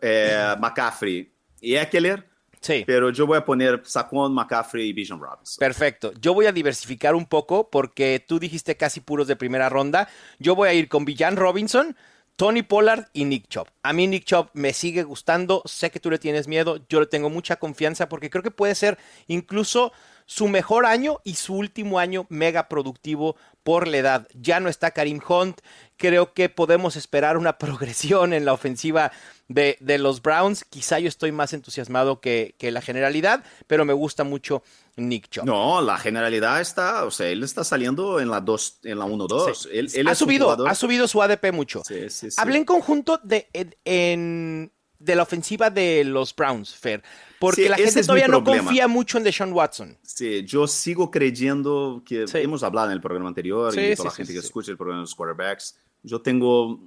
eh, 0.00 0.54
McCaffrey 0.58 1.32
y 1.60 1.74
Eckler, 1.76 2.28
Sí. 2.60 2.84
pero 2.86 3.10
yo 3.10 3.26
voy 3.26 3.38
a 3.38 3.44
poner 3.44 3.82
Saquon, 3.84 4.34
McCaffrey 4.34 4.88
y 4.88 4.92
Bijan 4.92 5.20
Robinson. 5.20 5.58
Perfecto. 5.60 6.12
Yo 6.20 6.34
voy 6.34 6.46
a 6.46 6.52
diversificar 6.52 7.14
un 7.14 7.26
poco 7.26 7.70
porque 7.70 8.24
tú 8.26 8.38
dijiste 8.38 8.76
casi 8.76 9.00
puros 9.00 9.26
de 9.28 9.36
primera 9.36 9.68
ronda. 9.68 10.08
Yo 10.38 10.54
voy 10.56 10.68
a 10.68 10.72
ir 10.74 10.88
con 10.88 11.04
Villan 11.04 11.36
Robinson, 11.36 11.96
Tony 12.34 12.62
Pollard 12.62 13.06
y 13.12 13.24
Nick 13.24 13.48
Chubb. 13.48 13.68
A 13.82 13.92
mí 13.92 14.06
Nick 14.08 14.24
Chubb 14.24 14.50
me 14.52 14.72
sigue 14.72 15.04
gustando. 15.04 15.62
Sé 15.64 15.90
que 15.90 16.00
tú 16.00 16.10
le 16.10 16.18
tienes 16.18 16.48
miedo. 16.48 16.80
Yo 16.88 17.00
le 17.00 17.06
tengo 17.06 17.30
mucha 17.30 17.56
confianza 17.56 18.08
porque 18.08 18.30
creo 18.30 18.42
que 18.42 18.50
puede 18.50 18.74
ser 18.74 18.98
incluso 19.28 19.92
su 20.26 20.48
mejor 20.48 20.86
año 20.86 21.18
y 21.22 21.36
su 21.36 21.54
último 21.54 22.00
año 22.00 22.26
mega 22.30 22.68
productivo 22.68 23.36
por 23.62 23.86
la 23.86 23.98
edad. 23.98 24.28
Ya 24.34 24.58
no 24.60 24.68
está 24.68 24.90
Karim 24.90 25.20
Hunt. 25.26 25.60
Creo 25.96 26.34
que 26.34 26.48
podemos 26.48 26.96
esperar 26.96 27.36
una 27.36 27.58
progresión 27.58 28.32
en 28.32 28.44
la 28.44 28.52
ofensiva 28.52 29.12
de, 29.48 29.76
de 29.80 29.98
los 29.98 30.22
Browns. 30.22 30.64
Quizá 30.64 30.98
yo 30.98 31.08
estoy 31.08 31.32
más 31.32 31.52
entusiasmado 31.52 32.20
que, 32.20 32.54
que 32.58 32.70
la 32.70 32.80
generalidad, 32.82 33.44
pero 33.66 33.84
me 33.84 33.92
gusta 33.92 34.24
mucho 34.24 34.62
Nick 34.96 35.28
Chubb. 35.28 35.44
No, 35.44 35.80
la 35.82 35.98
generalidad 35.98 36.60
está, 36.60 37.04
o 37.04 37.10
sea, 37.10 37.28
él 37.28 37.42
está 37.42 37.64
saliendo 37.64 38.18
en 38.20 38.30
la 38.30 38.40
2, 38.40 38.80
en 38.84 38.98
la 38.98 39.04
1-2. 39.06 39.54
Sí. 39.54 39.68
Él, 39.72 39.90
él 39.94 40.08
ha, 40.08 40.14
subido, 40.14 40.66
ha 40.66 40.74
subido 40.74 41.06
su 41.08 41.22
ADP 41.22 41.52
mucho. 41.52 41.82
Sí, 41.86 42.08
sí, 42.08 42.30
sí. 42.30 42.36
Hablé 42.40 42.56
en 42.58 42.64
conjunto 42.64 43.20
de, 43.22 43.48
en- 43.84 44.72
de 44.98 45.14
la 45.14 45.24
ofensiva 45.24 45.68
de 45.68 46.04
los 46.04 46.34
Browns, 46.34 46.74
Fer, 46.74 47.02
porque 47.38 47.68
la 47.68 47.76
gente 47.76 48.00
todavía 48.02 48.28
no 48.28 48.42
confía 48.42 48.88
mucho 48.88 49.18
en 49.18 49.24
Deshaun 49.24 49.52
Watson. 49.52 49.98
Sí, 50.02 50.42
yo 50.46 50.66
sigo 50.66 51.10
creyendo 51.10 52.02
que 52.04 52.24
hemos 52.32 52.62
hablado 52.62 52.86
en 52.86 52.94
el 52.94 53.00
programa 53.02 53.28
anterior 53.28 53.78
y 53.78 53.94
toda 53.94 54.08
la 54.08 54.14
gente 54.16 54.32
que 54.32 54.38
escucha 54.38 54.70
el 54.70 54.78
programa 54.78 55.00
de 55.00 55.02
los 55.02 55.14
quarterbacks. 55.14 55.76
Yo 56.02 56.22
tengo, 56.22 56.80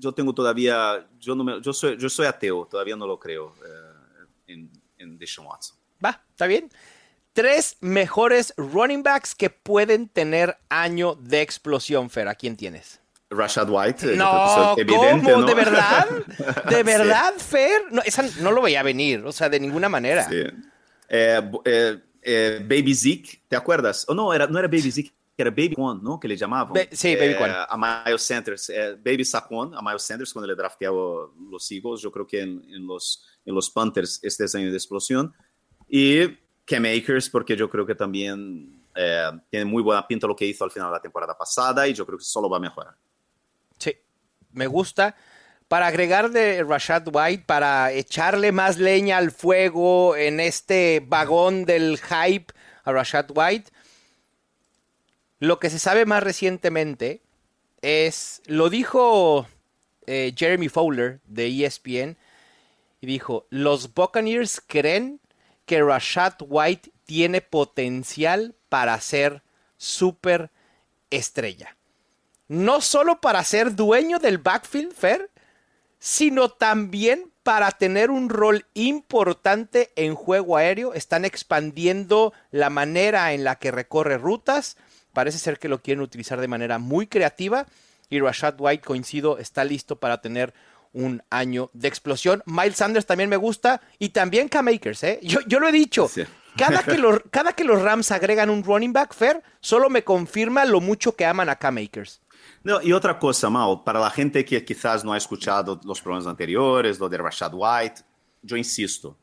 yo 0.00 0.12
tengo 0.12 0.34
todavía, 0.34 1.06
yo 1.18 1.34
no 1.34 1.44
me, 1.44 1.60
yo 1.60 1.72
soy, 1.72 1.96
yo 1.96 2.08
soy 2.08 2.26
ateo, 2.26 2.66
todavía 2.68 2.96
no 2.96 3.06
lo 3.06 3.18
creo 3.18 3.54
eh, 3.64 4.22
en, 4.48 4.70
en 4.98 5.18
Deshaun 5.18 5.46
Watson. 5.46 5.76
Va, 6.04 6.22
¿está 6.30 6.46
bien? 6.46 6.70
Tres 7.32 7.76
mejores 7.80 8.52
running 8.56 9.02
backs 9.04 9.34
que 9.34 9.50
pueden 9.50 10.08
tener 10.08 10.56
año 10.68 11.14
de 11.14 11.42
explosión, 11.42 12.10
Fer. 12.10 12.26
¿A 12.26 12.34
quién 12.34 12.56
tienes? 12.56 13.00
Rashad 13.30 13.68
White, 13.70 14.14
eh, 14.14 14.16
No, 14.16 14.72
que 14.74 14.80
evidente, 14.82 15.30
¿cómo? 15.30 15.42
¿no? 15.42 15.46
¿De 15.46 15.54
verdad? 15.54 16.08
¿De 16.68 16.76
Sí. 16.78 16.82
verdad, 16.82 17.34
Fer? 17.36 17.82
No, 17.92 18.02
esa 18.02 18.24
no 18.40 18.50
lo 18.50 18.60
veía 18.62 18.82
venir, 18.82 19.24
o 19.24 19.30
sea, 19.30 19.48
de 19.48 19.60
ninguna 19.60 19.88
manera. 19.88 20.28
Sí. 20.28 20.42
Eh, 21.08 21.50
eh, 21.64 21.98
eh, 22.22 22.58
Baby 22.62 22.94
Zeke, 22.94 23.42
¿te 23.46 23.54
acuerdas? 23.54 24.04
O 24.08 24.14
no, 24.14 24.34
era, 24.34 24.48
no 24.48 24.58
era 24.58 24.66
Baby 24.66 24.90
Zeke, 24.90 25.12
era 25.42 25.50
Baby 25.50 25.74
One, 25.76 26.00
¿no? 26.02 26.18
Que 26.20 26.28
le 26.28 26.36
llamaban. 26.36 26.72
Ba- 26.72 26.80
sí, 26.90 27.14
Baby 27.16 27.32
Eh, 27.32 27.36
Quan. 27.36 27.50
A 27.68 28.04
Miles 28.06 28.22
Sanders. 28.22 28.70
eh, 28.70 28.94
Baby 29.02 29.24
Saquon, 29.24 29.74
a 29.74 29.82
Miles 29.82 30.02
Sanders 30.02 30.32
cuando 30.32 30.46
le 30.48 30.54
drafteaba 30.54 31.28
los 31.50 31.70
Eagles. 31.70 32.00
Yo 32.00 32.10
creo 32.10 32.26
que 32.26 32.40
en 32.40 32.86
los, 32.86 33.26
los 33.44 33.70
Panthers 33.70 34.20
este 34.22 34.44
es 34.44 34.54
año 34.54 34.70
de 34.70 34.76
explosión. 34.76 35.32
Y 35.88 36.26
Cam 36.64 36.84
Akers, 36.84 37.28
porque 37.28 37.56
yo 37.56 37.68
creo 37.68 37.84
que 37.84 37.94
también 37.94 38.84
eh, 38.94 39.30
tiene 39.50 39.64
muy 39.64 39.82
buena 39.82 40.06
pinta 40.06 40.26
lo 40.26 40.36
que 40.36 40.44
hizo 40.46 40.64
al 40.64 40.70
final 40.70 40.88
de 40.88 40.92
la 40.96 41.00
temporada 41.02 41.36
pasada 41.36 41.86
y 41.88 41.94
yo 41.94 42.06
creo 42.06 42.18
que 42.18 42.24
solo 42.24 42.48
va 42.48 42.58
a 42.58 42.60
mejorar. 42.60 42.94
Sí, 43.78 43.96
me 44.52 44.66
gusta. 44.66 45.16
Para 45.68 45.86
agregar 45.86 46.30
de 46.30 46.64
Rashad 46.64 47.04
White, 47.12 47.44
para 47.46 47.92
echarle 47.92 48.50
más 48.50 48.78
leña 48.78 49.18
al 49.18 49.30
fuego 49.30 50.16
en 50.16 50.40
este 50.40 51.00
vagón 51.06 51.64
del 51.64 51.98
hype 51.98 52.52
a 52.82 52.92
Rashad 52.92 53.26
White, 53.32 53.70
lo 55.40 55.58
que 55.58 55.70
se 55.70 55.78
sabe 55.78 56.06
más 56.06 56.22
recientemente 56.22 57.22
es, 57.82 58.42
lo 58.46 58.70
dijo 58.70 59.46
eh, 60.06 60.32
Jeremy 60.36 60.68
Fowler 60.68 61.20
de 61.24 61.64
ESPN, 61.64 62.16
y 63.00 63.06
dijo, 63.06 63.46
los 63.50 63.94
Buccaneers 63.94 64.62
creen 64.64 65.20
que 65.66 65.82
Rashad 65.82 66.34
White 66.40 66.92
tiene 67.04 67.40
potencial 67.40 68.54
para 68.68 69.00
ser 69.00 69.42
súper 69.76 70.50
estrella 71.10 71.76
no 72.50 72.80
solo 72.80 73.20
para 73.20 73.44
ser 73.44 73.76
dueño 73.76 74.18
del 74.18 74.38
backfield, 74.38 74.92
Fer, 74.92 75.30
sino 76.00 76.48
también 76.48 77.30
para 77.44 77.70
tener 77.70 78.10
un 78.10 78.28
rol 78.28 78.66
importante 78.74 79.92
en 79.94 80.16
juego 80.16 80.56
aéreo. 80.56 80.92
Están 80.92 81.24
expandiendo 81.24 82.32
la 82.50 82.68
manera 82.68 83.32
en 83.34 83.44
la 83.44 83.60
que 83.60 83.70
recorre 83.70 84.18
rutas. 84.18 84.76
Parece 85.12 85.38
ser 85.38 85.58
que 85.58 85.68
lo 85.68 85.82
quieren 85.82 86.02
utilizar 86.02 86.40
de 86.40 86.48
manera 86.48 86.78
muy 86.78 87.06
creativa. 87.06 87.66
Y 88.08 88.20
Rashad 88.20 88.54
White, 88.58 88.84
coincido, 88.84 89.38
está 89.38 89.64
listo 89.64 89.96
para 89.96 90.20
tener 90.20 90.52
un 90.92 91.22
año 91.30 91.70
de 91.72 91.88
explosión. 91.88 92.42
Miles 92.46 92.76
Sanders 92.76 93.06
también 93.06 93.30
me 93.30 93.36
gusta. 93.36 93.80
Y 93.98 94.10
también 94.10 94.48
Cam 94.48 94.68
Akers, 94.68 95.04
¿eh? 95.04 95.20
Yo, 95.22 95.40
yo 95.46 95.60
lo 95.60 95.68
he 95.68 95.72
dicho. 95.72 96.08
Sí. 96.08 96.24
Cada 96.56 96.82
que, 96.82 96.98
los, 96.98 97.20
cada 97.30 97.52
que 97.52 97.64
los 97.64 97.80
Rams 97.80 98.10
agregan 98.10 98.50
un 98.50 98.64
running 98.64 98.92
back, 98.92 99.14
Fer, 99.14 99.42
solo 99.60 99.88
me 99.88 100.04
confirma 100.04 100.64
lo 100.64 100.80
mucho 100.80 101.14
que 101.14 101.24
aman 101.24 101.48
a 101.48 101.56
K-Makers. 101.56 102.20
No, 102.62 102.82
y 102.82 102.92
otra 102.92 103.18
cosa, 103.18 103.48
Mao, 103.48 103.84
para 103.84 104.00
la 104.00 104.10
gente 104.10 104.44
que 104.44 104.64
quizás 104.64 105.04
no 105.04 105.12
ha 105.12 105.16
escuchado 105.16 105.80
los 105.84 106.00
programas 106.00 106.26
anteriores, 106.26 106.98
lo 106.98 107.08
de 107.08 107.18
Rashad 107.18 107.52
White, 107.54 108.02
yo 108.42 108.56
insisto, 108.56 109.16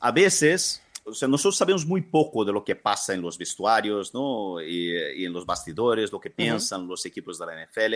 a 0.00 0.10
veces, 0.10 0.82
o 1.04 1.12
sea, 1.12 1.28
nosotros 1.28 1.56
sabemos 1.56 1.84
muy 1.86 2.02
poco 2.02 2.44
de 2.44 2.52
lo 2.52 2.64
que 2.64 2.76
pasa 2.76 3.12
en 3.12 3.20
los 3.20 3.36
vestuarios, 3.36 4.14
¿no? 4.14 4.60
Y, 4.62 4.96
y 5.16 5.24
en 5.26 5.32
los 5.32 5.44
bastidores, 5.44 6.10
lo 6.10 6.20
que 6.20 6.30
piensan 6.30 6.82
uh 6.82 6.84
-huh. 6.84 6.88
los 6.88 7.06
equipos 7.06 7.38
de 7.38 7.46
la 7.46 7.66
NFL. 7.66 7.94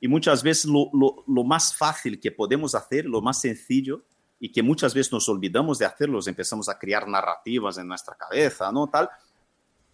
Y 0.00 0.08
muchas 0.08 0.42
veces 0.42 0.64
lo, 0.64 0.90
lo, 0.92 1.24
lo, 1.26 1.44
más 1.44 1.76
fácil 1.76 2.18
que 2.18 2.32
podemos 2.32 2.74
hacer, 2.74 3.04
lo 3.04 3.20
más 3.20 3.40
sencillo, 3.40 4.02
y 4.40 4.50
que 4.50 4.62
muchas 4.62 4.94
veces 4.94 5.12
nos 5.12 5.28
olvidamos 5.28 5.78
de 5.78 5.84
hacerlos, 5.84 6.26
empezamos 6.26 6.68
a 6.68 6.78
crear 6.78 7.06
narrativas 7.06 7.76
en 7.78 7.86
nuestra 7.86 8.16
cabeza, 8.16 8.72
¿no? 8.72 8.88
Tal, 8.88 9.08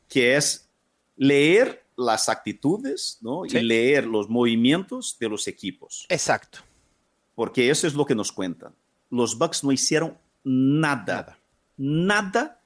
que 0.08 0.36
es 0.36 0.70
leer 1.16 1.84
las 1.96 2.28
actitudes, 2.28 3.18
¿no? 3.20 3.42
Sí. 3.48 3.58
Y 3.58 3.62
leer 3.62 4.06
los 4.06 4.28
movimientos 4.28 5.16
de 5.18 5.28
los 5.28 5.48
equipos. 5.48 6.06
Exacto. 6.08 6.60
Porque 7.34 7.68
eso 7.70 7.86
es 7.86 7.94
lo 7.94 8.06
que 8.06 8.14
nos 8.14 8.32
cuentan. 8.32 8.74
Los 9.10 9.36
Bucks 9.36 9.64
no 9.64 9.72
hicieron 9.72 10.16
nada, 10.44 11.04
nada, 11.04 11.38
nada 11.76 12.60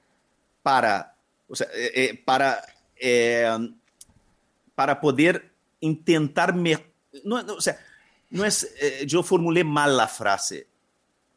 para, 0.62 1.16
o 1.48 1.54
sea, 1.54 1.66
eh, 1.74 1.92
eh, 1.94 2.22
para, 2.24 2.62
eh, 2.96 3.70
para 4.74 5.00
poder 5.00 5.50
intentar 5.80 6.54
me 6.54 6.90
no, 7.24 7.42
no, 7.42 7.54
o 7.54 7.60
sea, 7.60 7.78
no 8.30 8.44
es, 8.44 8.74
eh, 8.80 9.04
yo 9.06 9.22
formulé 9.22 9.64
mal 9.64 9.96
la 9.96 10.08
frase. 10.08 10.68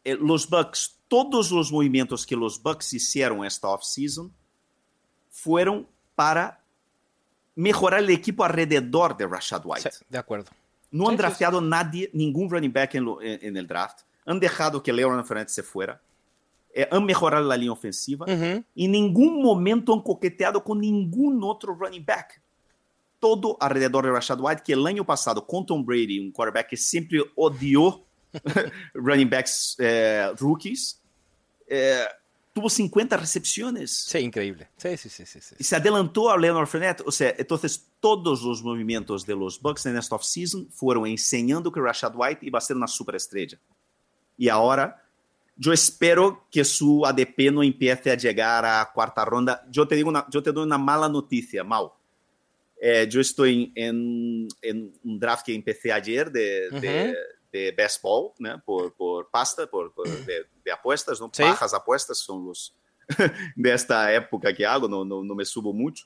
Eh, 0.03 0.15
los 0.19 0.49
Bucks, 0.49 0.99
todos 1.07 1.51
los 1.51 1.71
movimientos 1.71 2.25
que 2.25 2.35
los 2.35 2.61
Bucks 2.61 2.93
hicieron 2.93 3.45
esta 3.45 3.69
offseason 3.69 4.31
fueron 5.29 5.87
para 6.15 6.61
mejorar 7.55 8.01
el 8.01 8.09
equipo 8.09 8.43
alrededor 8.43 9.17
de 9.17 9.27
Rashad 9.27 9.61
White. 9.65 9.91
Sí, 9.91 10.05
de 10.09 10.17
acuerdo. 10.17 10.51
No 10.91 11.05
sí, 11.05 11.11
han 11.11 11.17
drafteado 11.17 11.59
sí, 11.59 11.65
nadie, 11.67 12.09
ningún 12.13 12.49
running 12.49 12.71
back 12.71 12.95
en, 12.95 13.05
lo, 13.05 13.21
en, 13.21 13.39
en, 13.41 13.57
el 13.57 13.67
draft. 13.67 14.01
Han 14.25 14.39
dejado 14.39 14.81
que 14.81 14.93
Leonard 14.93 15.25
Fernández 15.25 15.53
se 15.53 15.63
fuera. 15.63 15.99
Eh, 16.73 16.87
han 16.89 17.05
mejorado 17.05 17.47
la 17.47 17.55
línea 17.55 17.71
ofensiva. 17.71 18.25
Uh 18.27 18.31
-huh. 18.31 18.65
En 18.75 18.91
ningún 18.91 19.41
momento 19.41 19.93
han 19.93 20.01
coqueteado 20.01 20.63
con 20.63 20.79
ningún 20.79 21.43
otro 21.43 21.75
running 21.75 22.03
back. 22.03 22.41
Todo 23.19 23.55
alrededor 23.59 24.05
de 24.05 24.11
Rashad 24.11 24.39
White, 24.41 24.63
que 24.65 24.73
el 24.73 24.85
año 24.85 25.05
pasado 25.05 25.45
con 25.45 25.65
Tom 25.65 25.85
Brady, 25.85 26.19
un 26.19 26.31
quarterback 26.31 26.69
que 26.69 26.77
siempre 26.77 27.19
odió 27.35 28.03
running 28.95 29.29
backs 29.29 29.75
eh, 29.79 30.31
rookies, 30.39 30.99
eh, 31.67 32.05
tuvo 32.53 32.69
50 32.69 33.17
recepciones. 33.17 33.91
Sí, 33.91 34.17
increíble. 34.17 34.67
Sí, 34.77 34.97
sí, 34.97 35.09
sí, 35.09 35.25
sí, 35.25 35.41
sí. 35.41 35.55
Y 35.59 35.63
se 35.63 35.75
adelantó 35.75 36.31
a 36.31 36.37
Leonard 36.37 36.67
Fournette. 36.67 37.01
O 37.05 37.11
sea, 37.11 37.33
entonces 37.37 37.87
todos 37.99 38.41
los 38.41 38.63
movimientos 38.63 39.25
de 39.25 39.35
los 39.35 39.61
Bucks 39.61 39.85
en 39.85 39.97
esta 39.97 40.15
offseason 40.15 40.67
fueron 40.71 41.05
enseñando 41.05 41.71
que 41.71 41.79
Rashad 41.79 42.13
White 42.15 42.45
iba 42.45 42.57
a 42.57 42.61
ser 42.61 42.75
una 42.75 42.87
superestrella. 42.87 43.59
Y 44.37 44.49
ahora, 44.49 45.02
yo 45.63 45.71
espero 45.71 46.45
que 46.51 46.65
su 46.65 47.05
ADP 47.05 47.51
no 47.53 47.63
empiece 47.63 48.11
a 48.11 48.17
llegar 48.17 48.65
a 48.65 48.91
cuarta 48.93 49.23
ronda. 49.23 49.65
Yo 49.69 49.87
te, 49.87 49.95
digo 49.95 50.09
una, 50.09 50.25
yo 50.29 50.43
te 50.43 50.51
doy 50.51 50.65
una 50.65 50.77
mala 50.77 51.07
noticia, 51.07 51.63
Mal. 51.63 51.87
Eh, 52.81 53.07
yo 53.09 53.21
estoy 53.21 53.71
en, 53.75 54.45
en, 54.61 54.93
un 55.05 55.17
draft 55.17 55.45
que 55.45 55.55
empecé 55.55 55.93
ayer 55.93 56.29
de, 56.29 56.67
uh 56.69 56.75
-huh. 56.75 56.81
de, 56.81 57.15
de 57.53 57.71
best 57.71 58.01
ball, 58.01 58.31
¿no? 58.39 58.61
por, 58.65 58.93
por 58.93 59.29
pasta, 59.29 59.65
por, 59.65 59.93
por 59.93 60.05
de, 60.25 60.45
de, 60.65 60.71
apuestas, 60.71 61.21
¿no? 61.21 61.29
¿Sí? 61.31 61.43
bajas 61.43 61.73
apuestas 61.73 62.17
son 62.17 62.45
los 62.45 62.75
de 63.55 63.73
esta 63.73 64.13
época 64.13 64.53
que 64.53 64.65
hago, 64.65 64.89
no, 64.89 65.05
no, 65.05 65.23
no 65.23 65.33
me 65.33 65.45
subo 65.45 65.71
mucho, 65.71 66.05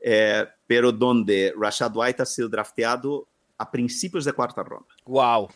eh, 0.00 0.44
pero 0.66 0.90
donde 0.90 1.54
Rashad 1.56 1.92
White 1.94 2.22
ha 2.22 2.26
sido 2.26 2.48
drafteado 2.48 3.28
a 3.56 3.70
principios 3.70 4.24
de 4.24 4.32
cuarta 4.32 4.64
ronda. 4.64 4.88
Wow. 5.04 5.48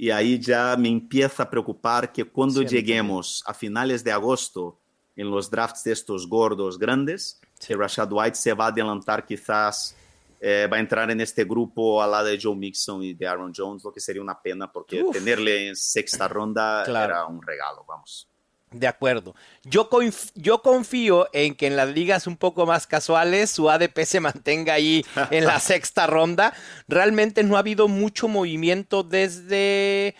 Y 0.00 0.10
ahí 0.10 0.38
ya 0.38 0.74
me 0.78 0.88
empieza 0.88 1.42
a 1.42 1.50
preocupar 1.50 2.10
que 2.10 2.24
cuando 2.24 2.62
lleguemos 2.62 3.44
a 3.44 3.52
finales 3.52 4.02
de 4.02 4.10
agosto 4.10 4.80
en 5.14 5.30
los 5.30 5.50
drafts 5.50 5.84
de 5.84 5.92
estos 5.92 6.26
gordos 6.26 6.78
grandes, 6.78 7.38
que 7.66 7.76
Rashad 7.76 8.10
White 8.10 8.36
se 8.36 8.54
va 8.54 8.64
a 8.64 8.68
adelantar 8.68 9.26
quizás, 9.26 9.94
eh, 10.40 10.66
va 10.72 10.78
a 10.78 10.80
entrar 10.80 11.10
en 11.10 11.20
este 11.20 11.44
grupo 11.44 12.02
al 12.02 12.12
lado 12.12 12.28
de 12.28 12.38
Joe 12.40 12.56
Mixon 12.56 13.02
y 13.02 13.12
de 13.12 13.26
Aaron 13.26 13.52
Jones, 13.54 13.84
lo 13.84 13.92
que 13.92 14.00
sería 14.00 14.22
una 14.22 14.40
pena 14.40 14.72
porque 14.72 15.02
Uf. 15.02 15.12
tenerle 15.12 15.68
en 15.68 15.76
sexta 15.76 16.26
ronda 16.26 16.82
claro. 16.86 17.12
era 17.12 17.26
un 17.26 17.42
regalo, 17.42 17.84
vamos. 17.86 18.29
De 18.72 18.86
acuerdo. 18.86 19.34
Yo, 19.64 19.88
conf 19.88 20.30
yo 20.36 20.62
confío 20.62 21.28
en 21.32 21.56
que 21.56 21.66
en 21.66 21.74
las 21.74 21.88
ligas 21.88 22.28
un 22.28 22.36
poco 22.36 22.66
más 22.66 22.86
casuales 22.86 23.50
su 23.50 23.68
ADP 23.68 24.04
se 24.04 24.20
mantenga 24.20 24.74
ahí 24.74 25.04
en 25.32 25.44
la 25.44 25.58
sexta 25.60 26.06
ronda. 26.06 26.54
Realmente 26.86 27.42
no 27.42 27.56
ha 27.56 27.60
habido 27.60 27.88
mucho 27.88 28.28
movimiento 28.28 29.02
desde 29.02 30.14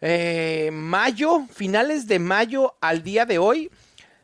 eh, 0.00 0.70
mayo, 0.72 1.46
finales 1.54 2.08
de 2.08 2.18
mayo 2.18 2.74
al 2.80 3.04
día 3.04 3.26
de 3.26 3.38
hoy. 3.38 3.70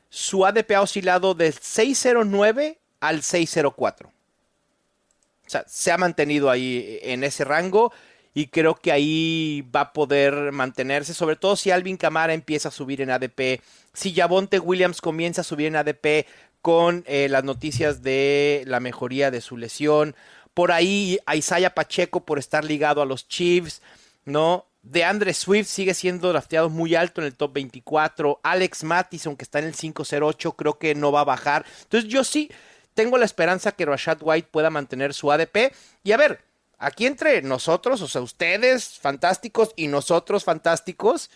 Su 0.09 0.45
ADP 0.45 0.73
ha 0.73 0.83
oscilado 0.83 1.35
del 1.35 1.53
609 1.53 2.79
al 2.99 3.23
604. 3.23 4.09
O 4.09 5.51
sea, 5.51 5.65
se 5.69 5.93
ha 5.93 5.99
mantenido 5.99 6.51
ahí 6.51 6.99
en 7.03 7.23
ese 7.23 7.45
rango 7.45 7.93
y 8.35 8.49
creo 8.49 8.75
que 8.75 8.91
ahí 8.91 9.65
va 9.75 9.81
a 9.81 9.93
poder 9.93 10.51
mantenerse, 10.51 11.15
sobre 11.15 11.37
todo 11.37 11.55
si 11.55 11.71
Alvin 11.71 11.97
Camara 11.97 12.35
empieza 12.35 12.69
a 12.69 12.73
subir 12.73 13.01
en 13.01 13.11
ADP, 13.11 13.63
si 13.93 14.13
Javonte 14.13 14.59
Williams 14.59 15.01
comienza 15.01 15.43
a 15.43 15.45
subir 15.45 15.69
en 15.69 15.77
ADP 15.77 16.27
con 16.61 17.05
eh, 17.07 17.29
las 17.29 17.45
noticias 17.45 18.03
de 18.03 18.65
la 18.67 18.81
mejoría 18.81 19.31
de 19.31 19.41
su 19.41 19.57
lesión, 19.57 20.17
por 20.53 20.73
ahí 20.73 21.19
a 21.27 21.37
Isaiah 21.37 21.75
Pacheco 21.75 22.25
por 22.25 22.39
estar 22.39 22.65
ligado 22.65 23.01
a 23.01 23.07
los 23.07 23.29
Chiefs, 23.29 23.83
¿no? 24.25 24.67
De 24.83 25.05
Andre 25.05 25.33
Swift 25.33 25.69
sigue 25.69 25.95
siendo 25.95 26.29
drafteado 26.29 26.71
muy 26.71 26.95
alto 26.95 27.21
en 27.21 27.27
el 27.27 27.35
top 27.35 27.55
24. 27.55 28.41
Alex 28.43 28.85
Mattison, 28.85 29.37
que 29.37 29.45
está 29.45 29.59
en 29.61 29.67
el 29.67 29.75
508, 29.75 30.53
creo 30.53 30.79
que 30.79 30.95
no 30.95 31.11
va 31.11 31.21
a 31.21 31.25
bajar. 31.25 31.65
Entonces 31.83 32.11
yo 32.11 32.23
sí 32.23 32.51
tengo 32.93 33.17
la 33.17 33.25
esperanza 33.25 33.73
que 33.73 33.87
Rashad 33.87 34.19
White 34.21 34.49
pueda 34.51 34.71
mantener 34.71 35.15
su 35.15 35.33
ADP. 35.33 35.73
Y 36.03 36.13
a 36.13 36.17
ver, 36.19 36.45
aquí 36.85 37.07
entre 37.07 37.43
nosotros, 37.43 38.01
o 38.03 38.09
sea, 38.09 38.21
ustedes 38.21 38.99
fantásticos 38.99 39.73
y 39.77 39.89
nosotros 39.89 40.45
fantásticos, 40.45 41.31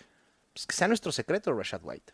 pues 0.53 0.65
que 0.65 0.75
sea 0.75 0.87
nuestro 0.87 1.11
secreto 1.11 1.53
Rashad 1.53 1.81
White. 1.83 2.13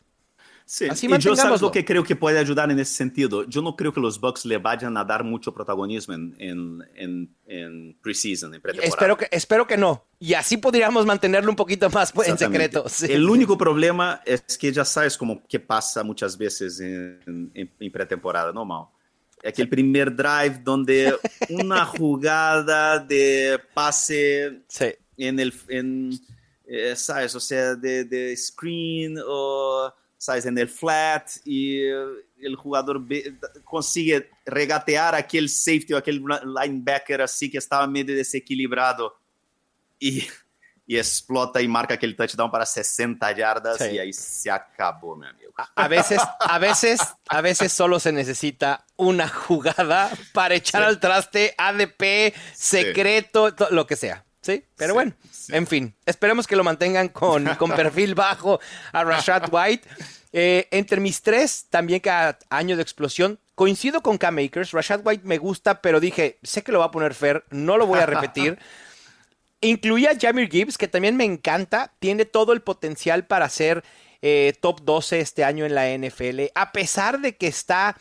Sí, 0.68 0.88
Así 0.90 1.06
y 1.06 1.18
yo 1.20 1.36
sabes 1.36 1.62
lo 1.62 1.72
que 1.72 1.86
creo 1.86 2.04
que 2.04 2.16
puede 2.16 2.40
ayudar 2.40 2.72
en 2.72 2.80
ese 2.80 2.92
sentido. 2.92 3.44
Yo 3.44 3.62
no 3.62 3.76
creo 3.76 3.94
que 3.94 4.00
los 4.00 4.20
Bucks 4.20 4.46
le 4.46 4.58
vayan 4.58 4.98
a 4.98 5.04
dar 5.04 5.24
mucho 5.24 5.54
protagonismo 5.54 6.16
en, 6.16 6.36
en, 6.40 6.84
en, 6.96 7.36
en 7.46 7.98
preseason, 8.02 8.52
en 8.52 8.62
pretemporada. 8.62 8.90
Espero 8.90 9.16
que, 9.16 9.28
espero 9.30 9.68
que 9.68 9.78
no. 9.78 10.08
Y 10.18 10.34
así 10.34 10.58
podríamos 10.58 11.06
mantenerlo 11.06 11.52
un 11.52 11.56
poquito 11.56 11.88
más 11.92 12.12
pues, 12.12 12.30
en 12.30 12.40
secreto. 12.40 12.84
El 13.08 13.30
único 13.30 13.60
problema 13.60 14.22
es 14.26 14.58
que 14.58 14.72
ya 14.72 14.84
sabes 14.84 15.16
como 15.20 15.46
que 15.46 15.60
pasa 15.60 16.04
muchas 16.04 16.36
veces 16.36 16.80
en, 16.80 17.52
en 17.54 17.92
pretemporada, 17.92 18.52
¿no, 18.52 18.66
Mal? 18.66 18.86
Aquel 19.46 19.70
primer 19.70 20.16
drive 20.16 20.60
donde 20.64 21.16
una 21.50 21.86
jugada 21.86 23.00
de 23.00 23.60
pase 23.74 24.64
sí. 24.68 24.88
en 25.18 25.40
el, 25.40 25.54
en, 25.70 26.20
eh, 26.66 26.96
¿sabes? 26.96 27.36
O 27.36 27.40
sea, 27.40 27.76
de, 27.76 28.06
de 28.06 28.36
screen 28.36 29.18
o 29.26 29.94
sabes, 30.18 30.46
en 30.46 30.58
el 30.58 30.68
flat 30.68 31.30
y 31.46 31.82
el 31.86 32.56
jugador 32.58 33.02
consigue 33.64 34.30
regatear 34.46 35.16
aquel 35.16 35.50
safety 35.50 35.94
o 35.94 35.98
aquel 35.98 36.24
linebacker 36.44 37.22
así 37.22 37.50
que 37.50 37.58
estaba 37.58 37.86
medio 37.88 38.16
desequilibrado 38.16 39.16
y, 40.00 40.26
y 40.88 40.98
explota 40.98 41.62
y 41.62 41.68
marca 41.68 41.96
aquel 41.96 42.16
touchdown 42.16 42.52
para 42.52 42.66
60 42.66 43.32
yardas 43.34 43.78
sí. 43.78 43.96
y 43.96 44.00
ahí 44.00 44.14
se 44.14 44.52
acabó, 44.52 45.16
mi 45.16 45.28
amigo. 45.28 45.54
A 45.76 45.88
veces, 45.88 46.20
a 46.40 46.60
veces, 46.60 47.00
a 47.30 47.42
veces 47.42 47.72
solo 47.72 48.00
se 48.00 48.12
necesita 48.12 48.85
una 48.98 49.28
jugada 49.28 50.10
para 50.34 50.56
echar 50.56 50.82
sí. 50.82 50.88
al 50.88 51.00
traste 51.00 51.56
ADP, 51.58 52.34
secreto, 52.54 53.50
sí. 53.50 53.66
lo 53.72 53.88
que 53.88 53.96
sea. 53.96 54.24
Sí, 54.42 54.64
pero 54.76 54.90
sí, 54.90 54.94
bueno, 54.94 55.14
en 55.50 55.66
fin, 55.66 55.96
esperemos 56.06 56.46
que 56.46 56.56
lo 56.56 56.64
mantengan 56.64 57.10
con, 57.10 57.46
con 57.58 57.72
perfil 57.72 58.14
bajo 58.14 58.60
a 58.92 59.04
Rashad 59.04 59.52
White. 59.52 59.88
Eh, 60.34 60.68
entre 60.72 61.00
mis 61.00 61.22
tres, 61.22 61.68
también 61.70 62.02
cada 62.02 62.38
año 62.50 62.76
de 62.76 62.82
explosión, 62.82 63.40
coincido 63.56 64.02
con 64.02 64.18
K-Makers. 64.18 64.72
Rashad 64.72 65.02
White 65.04 65.24
me 65.26 65.38
gusta, 65.38 65.82
pero 65.82 66.00
dije, 66.00 66.38
sé 66.44 66.62
que 66.62 66.72
lo 66.72 66.80
va 66.80 66.86
a 66.86 66.92
poner 66.92 67.14
Fer, 67.14 67.46
no 67.50 67.78
lo 67.78 67.88
voy 67.88 68.00
a 68.00 68.06
repetir. 68.06 68.60
Incluía 69.62 70.12
a 70.12 70.20
Jamir 70.20 70.50
Gibbs, 70.52 70.78
que 70.78 70.88
también 70.88 71.16
me 71.16 71.24
encanta, 71.24 71.94
tiene 72.00 72.26
todo 72.26 72.54
el 72.54 72.62
potencial 72.62 73.26
para 73.26 73.50
ser 73.50 73.84
eh, 74.22 74.54
top 74.60 74.82
12 74.82 75.22
este 75.22 75.44
año 75.44 75.66
en 75.66 75.74
la 75.74 75.88
NFL, 75.88 76.52
a 76.54 76.72
pesar 76.72 77.20
de 77.20 77.36
que 77.36 77.48
está 77.48 77.98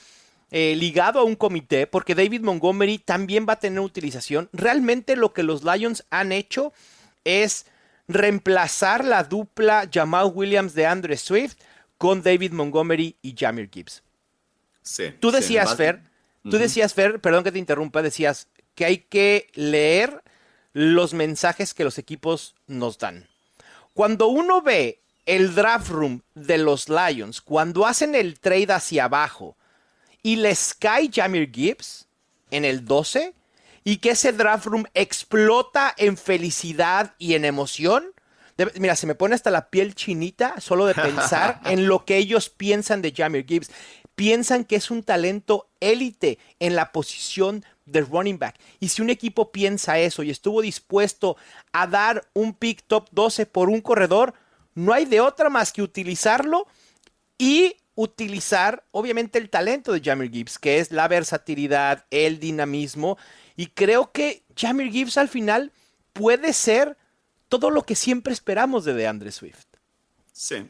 eh, 0.57 0.77
ligado 0.77 1.19
a 1.19 1.25
un 1.25 1.35
comité, 1.35 1.89
porque 1.89 2.15
David 2.15 2.43
Montgomery 2.43 2.99
también 2.99 3.45
va 3.49 3.55
a 3.55 3.59
tener 3.59 3.81
utilización. 3.81 4.49
Realmente 4.53 5.17
lo 5.17 5.33
que 5.33 5.43
los 5.43 5.65
Lions 5.65 6.05
han 6.11 6.31
hecho 6.31 6.73
es 7.25 7.67
reemplazar 8.07 9.05
la 9.05 9.25
dupla 9.25 9.91
Jamal 9.93 10.31
Williams 10.33 10.75
de 10.75 10.87
Andre 10.87 11.17
Swift 11.17 11.57
con 11.99 12.23
David 12.23 12.53
Montgomery 12.53 13.17
y 13.21 13.35
Jamir 13.37 13.69
Gibbs. 13.69 14.05
Sí, 14.83 15.13
Tú 15.19 15.31
sí, 15.31 15.37
decías, 15.39 15.71
va- 15.73 15.77
Fer, 15.77 16.01
tú 16.45 16.57
decías, 16.57 16.95
Fer, 16.95 17.21
perdón 17.21 17.43
que 17.43 17.51
te 17.51 17.59
interrumpa, 17.59 18.01
decías 18.01 18.47
que 18.77 18.85
hay 18.85 18.99
que 18.99 19.49
leer 19.55 20.23
los 20.73 21.15
mensajes 21.15 21.75
que 21.75 21.83
los 21.83 21.99
equipos 21.99 22.55
nos 22.69 22.99
dan. 22.99 23.27
Cuando 23.93 24.29
uno 24.29 24.63
ve 24.63 25.01
el 25.27 25.55
draft 25.57 25.89
room 25.89 26.23
de 26.37 26.59
los 26.59 26.89
Lions, 26.89 27.41
cuando 27.41 27.87
hacen 27.87 28.15
el 28.15 28.39
trade 28.39 28.73
hacia 28.73 29.07
abajo 29.07 29.57
y 30.25 30.37
les 30.37 30.75
cae 30.75 31.09
Jamir 31.12 31.53
Gibbs 31.53 32.09
en 32.51 32.64
el 32.64 32.85
12 32.85 33.35
y 33.85 33.99
que 33.99 34.11
ese 34.11 34.33
draft 34.33 34.64
room 34.66 34.87
explota 34.95 35.95
en 35.99 36.16
felicidad 36.16 37.14
y 37.18 37.35
en 37.35 37.45
emoción, 37.45 38.05
de- 38.57 38.72
mira, 38.81 38.97
se 38.97 39.07
me 39.07 39.14
pone 39.14 39.35
hasta 39.35 39.51
la 39.51 39.68
piel 39.68 39.95
chinita 39.95 40.61
solo 40.61 40.87
de 40.87 40.95
pensar 40.95 41.61
en 41.66 41.87
lo 41.87 42.05
que 42.07 42.16
ellos 42.16 42.49
piensan 42.49 43.03
de 43.03 43.12
Jamir 43.12 43.45
Gibbs. 43.47 43.70
Piensan 44.14 44.64
que 44.64 44.77
es 44.77 44.91
un 44.91 45.03
talento 45.03 45.68
élite 45.81 46.39
en 46.61 46.75
la 46.77 46.93
posición 46.93 47.64
de 47.85 48.01
running 48.01 48.39
back. 48.39 48.57
Y 48.81 48.89
si 48.89 49.03
un 49.03 49.11
equipo 49.11 49.53
piensa 49.53 49.99
eso 49.99 50.22
y 50.22 50.31
estuvo 50.31 50.62
dispuesto 50.62 51.37
a 51.72 51.87
dar 51.87 52.27
un 52.33 52.55
pick 52.55 52.83
top 52.87 53.09
12 53.11 53.45
por 53.45 53.68
un 53.68 53.83
corredor, 53.83 54.33
no 54.75 54.95
hay 54.95 55.05
de 55.05 55.20
otra 55.20 55.51
más 55.51 55.72
que 55.72 55.83
utilizarlo 55.83 56.66
y 57.37 57.77
utilizar, 57.95 58.84
obviamente, 58.90 59.38
el 59.38 59.51
talento 59.51 59.92
de 59.92 60.01
Jamir 60.01 60.30
Gibbs, 60.30 60.59
que 60.59 60.78
es 60.78 60.90
la 60.90 61.09
versatilidad, 61.09 62.07
el 62.11 62.40
dinamismo. 62.40 63.18
Y 63.57 63.68
creo 63.68 64.12
que 64.12 64.45
Jamir 64.57 64.90
Gibbs 64.90 65.16
al 65.16 65.28
final 65.28 65.72
puede 66.12 66.53
ser 66.53 66.97
todo 67.49 67.70
lo 67.70 67.82
que 67.82 67.95
siempre 67.95 68.32
esperamos 68.32 68.84
de 68.84 68.95
DeAndre 68.95 69.30
Swift. 69.30 69.66
Sí. 70.32 70.68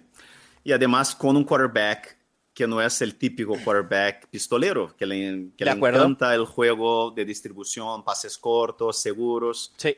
Y 0.65 0.73
además 0.73 1.15
con 1.15 1.37
un 1.37 1.45
quarterback 1.45 2.19
que 2.53 2.67
no 2.67 2.81
es 2.81 3.03
el 3.03 3.17
típico 3.17 3.59
quarterback 3.65 4.29
pistolero, 4.29 4.95
que 4.97 5.07
le, 5.07 5.51
que 5.57 5.65
le 5.65 5.73
encanta 5.73 6.35
el 6.35 6.45
juego 6.45 7.11
de 7.11 7.25
distribución, 7.25 8.05
pases 8.05 8.39
cortos, 8.39 8.99
seguros. 8.99 9.73
Sí. 9.77 9.97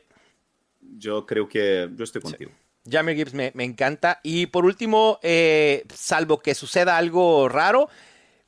Yo 0.81 1.25
creo 1.25 1.47
que 1.47 1.89
yo 1.93 2.03
estoy 2.03 2.21
contigo. 2.21 2.51
Jamir 2.89 3.15
Gibbs 3.15 3.33
me, 3.33 3.51
me 3.53 3.63
encanta. 3.63 4.19
Y 4.23 4.47
por 4.47 4.65
último, 4.65 5.19
eh, 5.21 5.85
salvo 5.93 6.39
que 6.39 6.55
suceda 6.55 6.97
algo 6.97 7.49
raro, 7.49 7.89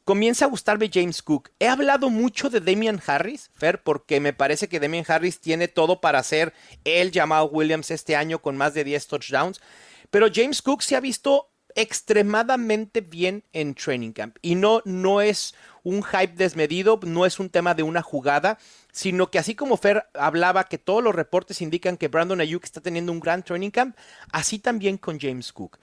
comienza 0.10 0.46
a 0.46 0.48
gustarme 0.48 0.90
James 0.92 1.22
Cook. 1.22 1.52
He 1.60 1.68
hablado 1.68 2.10
mucho 2.10 2.50
de 2.50 2.62
Damian 2.62 3.02
Harris, 3.06 3.52
Fer, 3.54 3.84
porque 3.84 4.20
me 4.20 4.34
parece 4.34 4.68
que 4.68 4.80
Damian 4.80 5.06
Harris 5.08 5.40
tiene 5.40 5.68
todo 5.68 6.02
para 6.02 6.24
ser 6.24 6.54
el 6.84 7.12
llamado 7.12 7.46
Williams 7.46 7.92
este 7.92 8.16
año 8.16 8.40
con 8.40 8.58
más 8.58 8.74
de 8.74 8.84
10 8.84 9.08
touchdowns. 9.08 9.62
Pero 10.10 10.28
James 10.34 10.62
Cook 10.62 10.82
se 10.82 10.96
ha 10.96 11.00
visto 11.00 11.50
extremadamente 11.76 13.02
bien 13.02 13.44
en 13.54 13.76
training 13.76 14.12
camp. 14.12 14.38
Y 14.42 14.56
no, 14.56 14.82
no 14.86 15.22
es 15.22 15.54
un 15.84 16.04
hype 16.04 16.34
desmedido, 16.34 17.00
no 17.04 17.26
es 17.26 17.40
un 17.40 17.50
tema 17.50 17.74
de 17.74 17.84
una 17.84 18.02
jugada, 18.02 18.58
sino 19.00 19.32
que 19.32 19.40
así 19.40 19.56
como 19.56 19.78
Fer 19.78 20.08
hablaba 20.14 20.66
que 20.66 20.78
todos 20.78 21.02
los 21.02 21.16
reportes 21.16 21.62
indican 21.62 21.96
que 21.96 22.10
Brandon 22.10 22.42
Ayuk 22.42 22.66
está 22.66 22.82
teniendo 22.82 23.14
un 23.14 23.22
gran 23.22 23.44
training 23.44 23.70
camp, 23.70 23.96
así 24.34 24.60
también 24.60 24.98
con 24.98 25.18
James 25.18 25.54
Cook. 25.54 25.80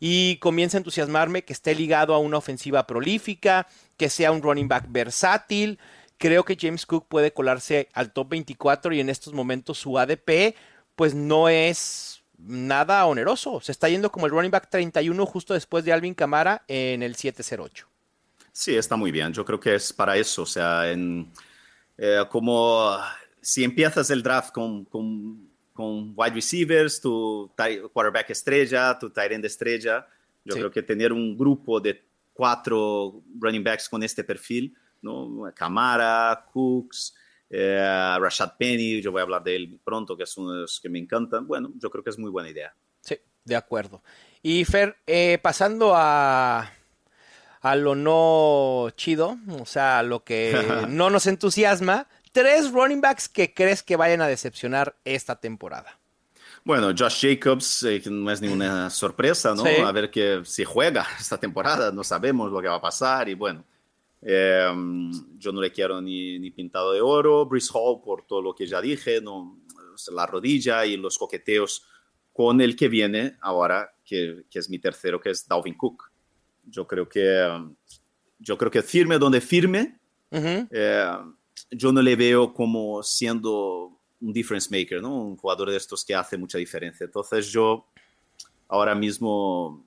Y 0.00 0.38
comienza 0.38 0.78
a 0.78 0.80
entusiasmarme 0.80 1.44
que 1.44 1.52
esté 1.52 1.74
ligado 1.74 2.14
a 2.14 2.18
una 2.18 2.38
ofensiva 2.38 2.86
prolífica, 2.86 3.68
que 3.98 4.08
sea 4.08 4.32
un 4.32 4.40
running 4.40 4.66
back 4.66 4.86
versátil. 4.88 5.78
Creo 6.16 6.46
que 6.46 6.56
James 6.58 6.86
Cook 6.86 7.06
puede 7.06 7.34
colarse 7.34 7.90
al 7.92 8.14
top 8.14 8.30
24 8.30 8.94
y 8.94 9.00
en 9.00 9.10
estos 9.10 9.34
momentos 9.34 9.76
su 9.76 9.98
ADP 9.98 10.56
pues 10.96 11.14
no 11.14 11.50
es 11.50 12.22
nada 12.38 13.04
oneroso. 13.04 13.60
Se 13.60 13.72
está 13.72 13.90
yendo 13.90 14.10
como 14.10 14.24
el 14.24 14.32
running 14.32 14.50
back 14.50 14.70
31 14.70 15.26
justo 15.26 15.52
después 15.52 15.84
de 15.84 15.92
Alvin 15.92 16.14
Camara 16.14 16.64
en 16.68 17.02
el 17.02 17.14
708. 17.14 17.86
Sí, 18.52 18.74
está 18.74 18.96
muy 18.96 19.12
bien. 19.12 19.34
Yo 19.34 19.44
creo 19.44 19.60
que 19.60 19.74
es 19.74 19.92
para 19.92 20.16
eso. 20.16 20.42
O 20.42 20.46
sea, 20.46 20.90
en, 20.90 21.30
eh, 21.98 22.22
como 22.30 22.96
si 23.40 23.64
empiezas 23.64 24.10
el 24.10 24.22
draft 24.22 24.52
con, 24.52 24.84
con, 24.86 25.48
con 25.72 26.12
wide 26.16 26.34
receivers, 26.34 27.00
tu 27.00 27.50
quarterback 27.92 28.30
estrella, 28.30 28.98
tu 28.98 29.10
tight 29.10 29.32
end 29.32 29.44
estrella, 29.44 30.06
yo 30.44 30.54
Sí. 30.54 30.58
creo 30.60 30.70
que 30.70 30.82
tener 30.82 31.12
un 31.12 31.36
grupo 31.36 31.80
de 31.80 32.04
cuatro 32.32 33.22
running 33.38 33.62
backs 33.64 33.88
con 33.88 34.02
este 34.02 34.24
perfil, 34.24 34.74
¿no? 35.02 35.50
Camara, 35.54 36.46
Cooks, 36.52 37.14
eh, 37.50 38.16
Rashad 38.18 38.54
Penny, 38.58 39.00
yo 39.00 39.12
voy 39.12 39.20
a 39.20 39.22
hablar 39.22 39.42
de 39.44 39.56
él 39.56 39.78
pronto, 39.84 40.16
que 40.16 40.24
es 40.24 40.36
uno 40.36 40.52
de 40.52 40.60
los 40.62 40.80
que 40.80 40.88
me 40.88 40.98
encantan. 40.98 41.46
Bueno, 41.46 41.72
yo 41.78 41.90
creo 41.90 42.02
que 42.02 42.10
es 42.10 42.18
muy 42.18 42.30
buena 42.30 42.50
idea. 42.50 42.74
Sí, 43.00 43.16
de 43.44 43.56
acuerdo. 43.56 44.02
Y 44.42 44.64
Fer, 44.64 44.96
eh, 45.06 45.38
pasando 45.42 45.92
a, 45.94 46.70
a 47.64 47.76
lo 47.76 47.94
no 47.94 48.90
chido, 48.94 49.38
o 49.48 49.64
sea, 49.64 50.00
a 50.00 50.02
lo 50.02 50.22
que 50.22 50.52
no 50.90 51.08
nos 51.08 51.26
entusiasma, 51.26 52.06
tres 52.30 52.70
running 52.70 53.00
backs 53.00 53.26
que 53.26 53.54
crees 53.54 53.82
que 53.82 53.96
vayan 53.96 54.20
a 54.20 54.26
decepcionar 54.26 54.96
esta 55.02 55.40
temporada. 55.40 55.98
Bueno, 56.62 56.92
Josh 56.96 57.22
Jacobs, 57.22 57.82
eh, 57.84 58.02
no 58.10 58.30
es 58.30 58.42
ninguna 58.42 58.90
sorpresa, 58.90 59.54
¿no? 59.54 59.64
Sí. 59.64 59.76
A 59.82 59.90
ver 59.92 60.10
que 60.10 60.42
si 60.44 60.64
juega 60.64 61.06
esta 61.18 61.38
temporada, 61.38 61.90
no 61.90 62.04
sabemos 62.04 62.52
lo 62.52 62.60
que 62.60 62.68
va 62.68 62.76
a 62.76 62.80
pasar 62.82 63.30
y 63.30 63.34
bueno, 63.34 63.64
eh, 64.20 64.70
yo 65.38 65.50
no 65.50 65.62
le 65.62 65.72
quiero 65.72 66.02
ni, 66.02 66.38
ni 66.38 66.50
pintado 66.50 66.92
de 66.92 67.00
oro. 67.00 67.46
Brice 67.46 67.70
Hall, 67.72 68.02
por 68.02 68.26
todo 68.26 68.42
lo 68.42 68.54
que 68.54 68.66
ya 68.66 68.82
dije, 68.82 69.22
no, 69.22 69.58
la 70.12 70.26
rodilla 70.26 70.84
y 70.84 70.98
los 70.98 71.16
coqueteos 71.16 71.86
con 72.30 72.60
el 72.60 72.76
que 72.76 72.88
viene 72.88 73.38
ahora, 73.40 73.94
que, 74.04 74.44
que 74.50 74.58
es 74.58 74.68
mi 74.68 74.78
tercero, 74.78 75.18
que 75.18 75.30
es 75.30 75.48
Dalvin 75.48 75.78
Cook. 75.78 76.13
Yo 76.66 76.86
creo 76.86 77.08
que, 77.08 77.50
yo 78.38 78.58
creo 78.58 78.70
que 78.70 78.82
firme 78.82 79.18
donde 79.18 79.40
firme, 79.40 79.98
Ujú. 80.30 80.68
eh, 80.70 81.16
yo 81.70 81.92
no 81.92 82.02
le 82.02 82.16
veo 82.16 82.52
como 82.52 83.02
siendo 83.02 84.00
un 84.20 84.32
difference 84.32 84.68
maker, 84.70 85.02
¿no? 85.02 85.22
Un 85.22 85.36
jugador 85.36 85.70
de 85.70 85.76
estos 85.76 86.04
que 86.04 86.14
hace 86.14 86.36
mucha 86.36 86.58
diferencia. 86.58 87.04
Entonces 87.04 87.50
yo 87.50 87.86
ahora 88.68 88.94
mismo 88.94 89.84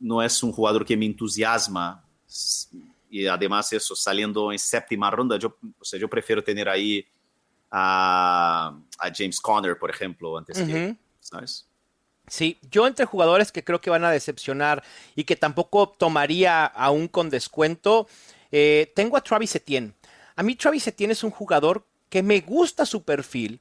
no 0.00 0.22
es 0.22 0.42
un 0.42 0.52
jugador 0.52 0.84
que 0.84 0.96
me 0.96 1.06
entusiasma 1.06 2.04
y 3.10 3.26
además 3.26 3.72
eso, 3.72 3.94
saliendo 3.94 4.52
en 4.52 4.58
séptima 4.58 5.10
ronda, 5.10 5.38
yo, 5.38 5.56
o 5.78 5.84
sea, 5.84 5.98
yo 5.98 6.08
prefiero 6.08 6.42
tener 6.42 6.68
ahí 6.68 7.06
a, 7.70 8.78
a 8.98 9.12
James 9.14 9.40
Conner, 9.40 9.78
por 9.78 9.90
ejemplo, 9.90 10.36
antes 10.36 10.62
que, 10.62 10.88
Ujú. 10.88 10.96
¿sabes? 11.20 11.67
Sí, 12.28 12.58
yo 12.70 12.86
entre 12.86 13.04
jugadores 13.04 13.52
que 13.52 13.64
creo 13.64 13.80
que 13.80 13.90
van 13.90 14.04
a 14.04 14.10
decepcionar 14.10 14.82
y 15.14 15.24
que 15.24 15.36
tampoco 15.36 15.88
tomaría 15.88 16.64
aún 16.64 17.08
con 17.08 17.30
descuento, 17.30 18.08
eh, 18.52 18.92
tengo 18.94 19.16
a 19.16 19.22
Travis 19.22 19.54
Etienne. 19.56 19.92
A 20.36 20.42
mí 20.42 20.54
Travis 20.54 20.86
Etienne 20.86 21.12
es 21.12 21.24
un 21.24 21.30
jugador 21.30 21.84
que 22.08 22.22
me 22.22 22.40
gusta 22.40 22.86
su 22.86 23.02
perfil. 23.02 23.60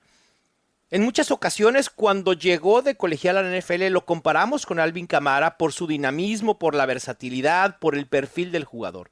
En 0.90 1.04
muchas 1.04 1.32
ocasiones 1.32 1.90
cuando 1.90 2.34
llegó 2.34 2.82
de 2.82 2.96
colegial 2.96 3.38
a 3.38 3.44
la 3.44 3.58
NFL 3.58 3.88
lo 3.88 4.06
comparamos 4.06 4.66
con 4.66 4.80
Alvin 4.80 5.08
Camara 5.08 5.58
por 5.58 5.74
su 5.74 5.86
dinamismo, 5.86 6.60
por 6.60 6.76
la 6.76 6.86
versatilidad, 6.86 7.78
por 7.80 7.96
el 7.96 8.08
perfil 8.08 8.52
del 8.52 8.64
jugador. 8.64 9.10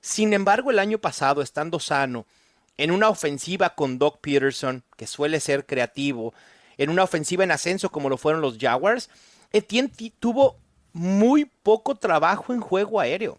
Sin 0.00 0.32
embargo, 0.32 0.70
el 0.70 0.78
año 0.78 0.98
pasado, 0.98 1.42
estando 1.42 1.80
sano, 1.80 2.24
en 2.78 2.92
una 2.92 3.08
ofensiva 3.08 3.74
con 3.74 3.98
Doc 3.98 4.20
Peterson, 4.20 4.84
que 4.96 5.06
suele 5.06 5.40
ser 5.40 5.66
creativo, 5.66 6.32
en 6.78 6.88
una 6.90 7.02
ofensiva 7.02 7.44
en 7.44 7.50
ascenso 7.50 7.90
como 7.90 8.08
lo 8.08 8.16
fueron 8.16 8.40
los 8.40 8.56
Jaguars, 8.58 9.10
Etienne 9.52 9.90
ti- 9.94 10.12
tuvo 10.18 10.56
muy 10.92 11.44
poco 11.44 11.96
trabajo 11.96 12.54
en 12.54 12.60
juego 12.60 13.00
aéreo. 13.00 13.38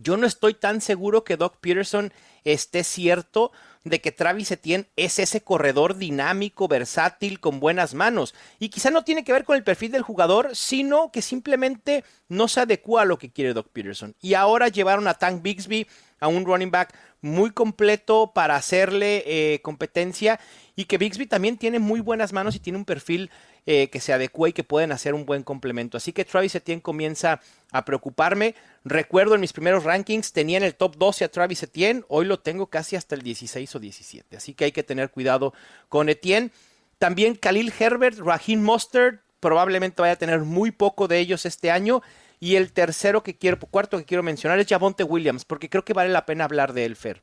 Yo 0.00 0.16
no 0.16 0.26
estoy 0.26 0.54
tan 0.54 0.80
seguro 0.80 1.24
que 1.24 1.36
Doc 1.36 1.56
Peterson 1.60 2.12
esté 2.44 2.84
cierto 2.84 3.50
de 3.82 4.00
que 4.00 4.12
Travis 4.12 4.50
Etienne 4.50 4.86
es 4.94 5.18
ese 5.18 5.40
corredor 5.40 5.96
dinámico, 5.96 6.68
versátil, 6.68 7.40
con 7.40 7.58
buenas 7.60 7.94
manos. 7.94 8.34
Y 8.60 8.68
quizá 8.68 8.90
no 8.90 9.02
tiene 9.04 9.24
que 9.24 9.32
ver 9.32 9.44
con 9.44 9.56
el 9.56 9.64
perfil 9.64 9.90
del 9.90 10.02
jugador, 10.02 10.54
sino 10.54 11.10
que 11.10 11.22
simplemente 11.22 12.04
no 12.28 12.46
se 12.46 12.60
adecua 12.60 13.02
a 13.02 13.04
lo 13.06 13.18
que 13.18 13.30
quiere 13.30 13.54
Doc 13.54 13.68
Peterson. 13.72 14.14
Y 14.20 14.34
ahora 14.34 14.68
llevaron 14.68 15.08
a 15.08 15.14
Tank 15.14 15.42
Bixby 15.42 15.88
a 16.20 16.28
un 16.28 16.44
running 16.44 16.70
back 16.70 16.94
muy 17.20 17.50
completo 17.50 18.32
para 18.32 18.54
hacerle 18.54 19.24
eh, 19.26 19.60
competencia 19.62 20.38
y 20.80 20.86
que 20.86 20.96
Bixby 20.96 21.26
también 21.26 21.58
tiene 21.58 21.78
muy 21.78 22.00
buenas 22.00 22.32
manos 22.32 22.56
y 22.56 22.58
tiene 22.58 22.78
un 22.78 22.86
perfil 22.86 23.30
eh, 23.66 23.90
que 23.90 24.00
se 24.00 24.14
adecua 24.14 24.48
y 24.48 24.54
que 24.54 24.64
pueden 24.64 24.92
hacer 24.92 25.12
un 25.12 25.26
buen 25.26 25.42
complemento. 25.42 25.98
Así 25.98 26.14
que 26.14 26.24
Travis 26.24 26.54
Etienne 26.54 26.80
comienza 26.80 27.42
a 27.70 27.84
preocuparme. 27.84 28.54
Recuerdo 28.82 29.34
en 29.34 29.42
mis 29.42 29.52
primeros 29.52 29.84
rankings 29.84 30.32
tenía 30.32 30.56
en 30.56 30.64
el 30.64 30.74
top 30.74 30.96
12 30.96 31.26
a 31.26 31.30
Travis 31.30 31.62
Etienne, 31.62 32.02
hoy 32.08 32.24
lo 32.24 32.40
tengo 32.40 32.68
casi 32.68 32.96
hasta 32.96 33.14
el 33.14 33.20
16 33.20 33.74
o 33.74 33.78
17. 33.78 34.38
Así 34.38 34.54
que 34.54 34.64
hay 34.64 34.72
que 34.72 34.82
tener 34.82 35.10
cuidado 35.10 35.52
con 35.90 36.08
Etienne. 36.08 36.50
También 36.98 37.34
Khalil 37.34 37.74
Herbert, 37.78 38.18
Raheem 38.18 38.62
Mostert, 38.62 39.20
probablemente 39.38 40.00
vaya 40.00 40.14
a 40.14 40.16
tener 40.16 40.40
muy 40.40 40.70
poco 40.70 41.08
de 41.08 41.18
ellos 41.18 41.44
este 41.44 41.70
año. 41.70 42.00
Y 42.38 42.56
el 42.56 42.72
tercero 42.72 43.22
que 43.22 43.36
quiero, 43.36 43.60
cuarto 43.60 43.98
que 43.98 44.06
quiero 44.06 44.22
mencionar 44.22 44.58
es 44.58 44.66
Javonte 44.66 45.04
Williams, 45.04 45.44
porque 45.44 45.68
creo 45.68 45.84
que 45.84 45.92
vale 45.92 46.08
la 46.08 46.24
pena 46.24 46.44
hablar 46.44 46.72
de 46.72 46.86
él, 46.86 46.96
Fer. 46.96 47.22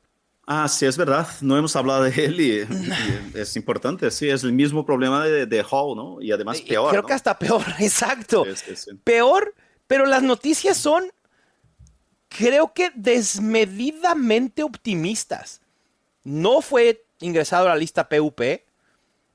Ah, 0.50 0.66
sí, 0.66 0.86
es 0.86 0.96
verdad. 0.96 1.28
No 1.42 1.58
hemos 1.58 1.76
hablado 1.76 2.04
de 2.04 2.24
él 2.24 2.40
y, 2.40 2.60
y 2.60 3.32
es 3.38 3.54
importante. 3.54 4.10
Sí, 4.10 4.30
es 4.30 4.44
el 4.44 4.54
mismo 4.54 4.86
problema 4.86 5.26
de, 5.26 5.44
de 5.44 5.62
Hall, 5.70 5.94
¿no? 5.94 6.22
Y 6.22 6.32
además 6.32 6.62
peor. 6.62 6.88
creo 6.88 7.02
¿no? 7.02 7.06
que 7.06 7.12
hasta 7.12 7.38
peor, 7.38 7.62
exacto. 7.78 8.46
Sí, 8.46 8.52
sí, 8.56 8.76
sí. 8.76 8.90
Peor, 9.04 9.54
Pero 9.86 10.06
las 10.06 10.22
noticias 10.22 10.78
son, 10.78 11.12
creo 12.30 12.72
que 12.72 12.90
desmedidamente 12.94 14.62
optimistas. 14.62 15.60
No 16.24 16.62
fue 16.62 17.04
ingresado 17.20 17.66
a 17.66 17.70
la 17.70 17.76
lista 17.76 18.08
PUP. 18.08 18.40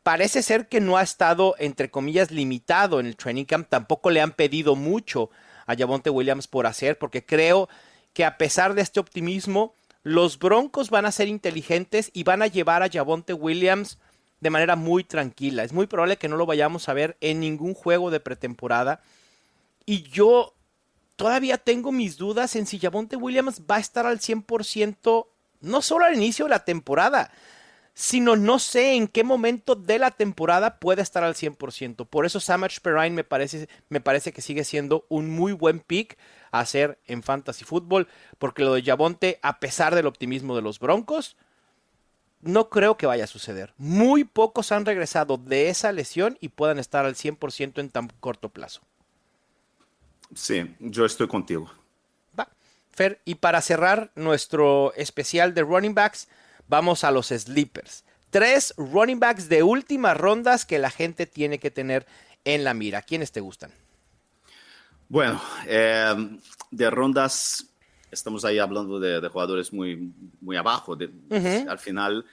Parece 0.02 0.42
ser 0.42 0.68
que 0.68 0.82
no 0.82 0.98
ha 0.98 1.04
estado, 1.04 1.54
entre 1.60 1.92
comillas, 1.92 2.32
limitado 2.32 3.00
en 3.00 3.06
el 3.06 3.16
training 3.18 3.46
camp. 3.46 3.70
Tampoco 3.70 4.10
le 4.10 4.20
han 4.20 4.32
pedido 4.32 4.76
mucho 4.76 5.30
a 5.68 5.76
Javonte 5.76 6.10
Williams 6.10 6.48
por 6.48 6.66
hacer, 6.66 6.98
porque 6.98 7.24
creo 7.24 7.70
que 8.14 8.26
a 8.26 8.40
pesar 8.40 8.74
de 8.74 8.82
este 8.82 9.00
optimismo, 9.00 9.76
los 10.04 10.38
Broncos 10.38 10.90
van 10.90 11.06
a 11.06 11.12
ser 11.12 11.28
inteligentes 11.28 12.12
y 12.14 12.24
van 12.24 12.42
a 12.42 12.48
llevar 12.48 12.84
a 12.84 12.90
Javonte 12.90 13.34
Williams 13.34 13.98
de 14.42 14.50
manera 14.50 14.76
muy 14.76 15.04
tranquila. 15.06 15.64
Es 15.64 15.72
muy 15.72 15.88
probable 15.88 16.18
que 16.18 16.28
no 16.28 16.36
lo 16.36 16.46
vayamos 16.46 16.90
a 16.90 16.94
ver 16.94 17.18
en 17.22 17.40
ningún 17.40 17.74
juego 17.74 18.12
de 18.12 18.20
pretemporada. 18.20 19.02
Y 19.86 20.04
yo 20.04 20.54
todavía 21.16 21.58
tengo 21.58 21.92
mis 21.94 22.18
dudas 22.18 22.56
en 22.56 22.66
si 22.66 22.80
Javonte 22.80 23.16
Williams 23.16 23.62
va 23.70 23.78
a 23.78 23.80
estar 23.80 24.06
al 24.06 24.20
100% 24.20 25.28
no 25.62 25.82
solo 25.82 26.06
al 26.06 26.16
inicio 26.16 26.46
de 26.46 26.50
la 26.50 26.66
temporada, 26.66 27.32
sino 27.94 28.36
no 28.36 28.58
sé 28.58 28.96
en 28.96 29.08
qué 29.08 29.24
momento 29.24 29.76
de 29.76 30.00
la 30.00 30.12
temporada 30.12 30.80
puede 30.80 31.02
estar 31.02 31.24
al 31.24 31.36
100%. 31.36 32.08
Por 32.08 32.26
eso 32.26 32.40
Samach 32.40 32.80
Perrine 32.80 33.16
me 33.16 33.24
parece, 33.24 33.70
me 33.90 34.02
parece 34.02 34.34
que 34.34 34.42
sigue 34.42 34.64
siendo 34.64 35.06
un 35.10 35.30
muy 35.30 35.54
buen 35.54 35.80
pick 35.80 36.18
a 36.52 36.60
hacer 36.60 37.00
en 37.06 37.22
Fantasy 37.24 37.66
Football, 37.66 38.08
porque 38.40 38.64
lo 38.64 38.74
de 38.74 38.84
Javonte, 38.84 39.40
a 39.42 39.60
pesar 39.60 39.94
del 39.94 40.08
optimismo 40.08 40.56
de 40.56 40.64
los 40.64 40.80
Broncos, 40.80 41.36
no 42.42 42.70
creo 42.70 42.98
que 42.98 43.06
vaya 43.06 43.24
a 43.24 43.28
suceder. 43.28 43.74
Muy 43.78 44.24
pocos 44.24 44.72
han 44.72 44.86
regresado 44.86 45.38
de 45.38 45.70
esa 45.70 45.92
lesión 45.92 46.38
y 46.42 46.50
puedan 46.50 46.80
estar 46.80 47.06
al 47.06 47.16
100% 47.16 47.80
en 47.80 47.90
tan 47.90 48.10
corto 48.20 48.50
plazo. 48.50 48.82
Sí, 50.36 50.76
yo 50.80 51.06
estoy 51.06 51.28
contigo. 51.28 51.72
Va. 52.38 52.50
Fer, 52.92 53.22
y 53.24 53.36
para 53.36 53.62
cerrar 53.62 54.12
nuestro 54.16 54.94
especial 54.96 55.54
de 55.54 55.62
running 55.62 55.94
backs, 55.94 56.28
vamos 56.68 57.04
a 57.04 57.12
los 57.12 57.28
sleepers. 57.28 58.04
Tres 58.30 58.74
running 58.78 59.20
backs 59.20 59.48
de 59.48 59.62
últimas 59.64 60.18
rondas 60.18 60.66
que 60.66 60.80
la 60.80 60.90
gente 60.90 61.26
tiene 61.28 61.60
que 61.60 61.70
tener 61.70 62.06
en 62.46 62.64
la 62.64 62.74
mira. 62.74 63.02
¿Quiénes 63.02 63.32
te 63.32 63.42
gustan? 63.42 63.72
Bueno, 65.08 65.40
eh, 65.68 66.40
de 66.72 66.90
rondas 66.90 67.68
estamos 68.10 68.44
ahí 68.46 68.58
hablando 68.58 69.00
de, 69.00 69.22
de 69.22 69.28
jugadores 69.28 69.72
muy, 69.72 70.12
muy 70.42 70.56
abajo. 70.56 70.96
De, 70.96 71.06
uh 71.06 71.12
-huh. 71.30 71.70
Al 71.70 71.78
final 71.78 72.26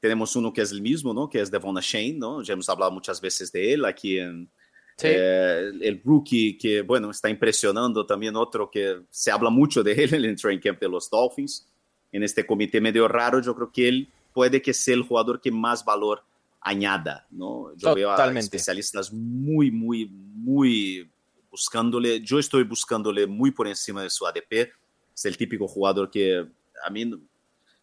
tenemos 0.00 0.36
uno 0.36 0.52
que 0.52 0.62
es 0.62 0.70
el 0.70 0.80
mismo, 0.80 1.12
¿no? 1.12 1.28
Que 1.28 1.40
es 1.40 1.50
Devon 1.50 1.74
Shane, 1.76 2.14
¿no? 2.14 2.42
Ya 2.42 2.52
hemos 2.52 2.68
hablado 2.68 2.92
muchas 2.92 3.20
veces 3.20 3.50
de 3.50 3.72
él 3.72 3.84
aquí 3.84 4.20
en 4.20 4.48
sí. 4.96 5.08
eh, 5.10 5.72
el 5.80 6.00
rookie 6.04 6.56
que, 6.56 6.82
bueno, 6.82 7.10
está 7.10 7.28
impresionando. 7.28 8.06
También 8.06 8.36
otro 8.36 8.70
que 8.70 9.00
se 9.10 9.32
habla 9.32 9.50
mucho 9.50 9.82
de 9.82 9.92
él 9.92 10.14
en 10.14 10.24
el 10.24 10.36
training 10.36 10.60
camp 10.60 10.80
de 10.80 10.88
los 10.88 11.10
Dolphins. 11.10 11.66
En 12.12 12.22
este 12.22 12.46
comité 12.46 12.80
medio 12.80 13.08
raro, 13.08 13.40
yo 13.40 13.54
creo 13.54 13.70
que 13.70 13.88
él 13.88 14.08
puede 14.32 14.62
que 14.62 14.72
sea 14.72 14.94
el 14.94 15.02
jugador 15.02 15.40
que 15.40 15.50
más 15.50 15.84
valor 15.84 16.22
añada, 16.60 17.26
¿no? 17.30 17.70
Yo 17.76 17.94
Totalmente. 17.94 18.00
veo 18.00 18.10
a 18.12 18.38
especialistas 18.38 19.12
muy, 19.12 19.70
muy, 19.70 20.06
muy 20.06 21.10
buscándole. 21.50 22.20
Yo 22.20 22.38
estoy 22.38 22.64
buscándole 22.64 23.26
muy 23.26 23.50
por 23.50 23.68
encima 23.68 24.02
de 24.02 24.10
su 24.10 24.26
ADP 24.26 24.72
es 25.18 25.24
el 25.24 25.36
típico 25.36 25.66
jugador 25.66 26.10
que 26.10 26.46
a 26.84 26.90
mí, 26.90 27.10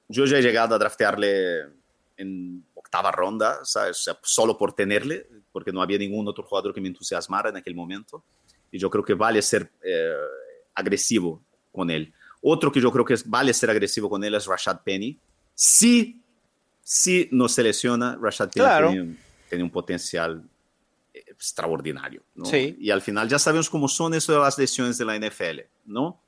yo 0.07 0.25
ya 0.25 0.37
he 0.37 0.41
llegado 0.41 0.73
a 0.73 0.79
draftearle 0.79 1.65
en 2.15 2.65
octava 2.73 3.11
ronda, 3.11 3.59
¿sabes? 3.63 3.99
O 3.99 4.03
sea, 4.03 4.17
solo 4.23 4.57
por 4.57 4.71
tenerle, 4.71 5.27
porque 5.51 5.73
no 5.73 5.81
había 5.81 5.97
ningún 5.97 6.27
otro 6.29 6.45
jugador 6.45 6.73
que 6.73 6.79
me 6.79 6.87
entusiasmara 6.87 7.49
en 7.49 7.57
aquel 7.57 7.75
momento. 7.75 8.23
Y 8.71 8.79
yo 8.79 8.89
creo 8.89 9.03
que 9.03 9.15
vale 9.15 9.41
ser 9.41 9.69
eh, 9.83 10.13
agresivo 10.73 11.43
con 11.73 11.89
él. 11.89 12.13
Otro 12.47 12.71
que 12.71 12.79
yo 12.79 12.91
creo 12.91 13.03
que 13.03 13.15
vale 13.25 13.53
ser 13.55 13.71
agresivo 13.71 14.07
con 14.07 14.23
él 14.23 14.35
es 14.35 14.45
Rashad 14.45 14.81
Penny. 14.83 15.19
Si, 15.55 16.21
si 16.83 17.27
no 17.31 17.49
se 17.49 17.63
lesiona, 17.63 18.19
Rashad 18.21 18.51
Penny 18.51 18.65
claro. 18.65 18.91
tiene, 18.91 19.17
tiene, 19.49 19.63
un 19.63 19.71
potencial 19.71 20.43
extraordinario. 21.11 22.21
¿no? 22.35 22.45
Sí. 22.45 22.77
Y 22.79 22.91
al 22.91 23.01
final 23.01 23.27
ya 23.27 23.39
sabemos 23.39 23.67
cómo 23.67 23.87
son 23.87 24.13
eso 24.13 24.31
de 24.31 24.37
las 24.37 24.59
lesiones 24.59 24.99
de 24.99 25.05
la 25.05 25.17
NFL, 25.17 25.61
¿no? 25.85 26.21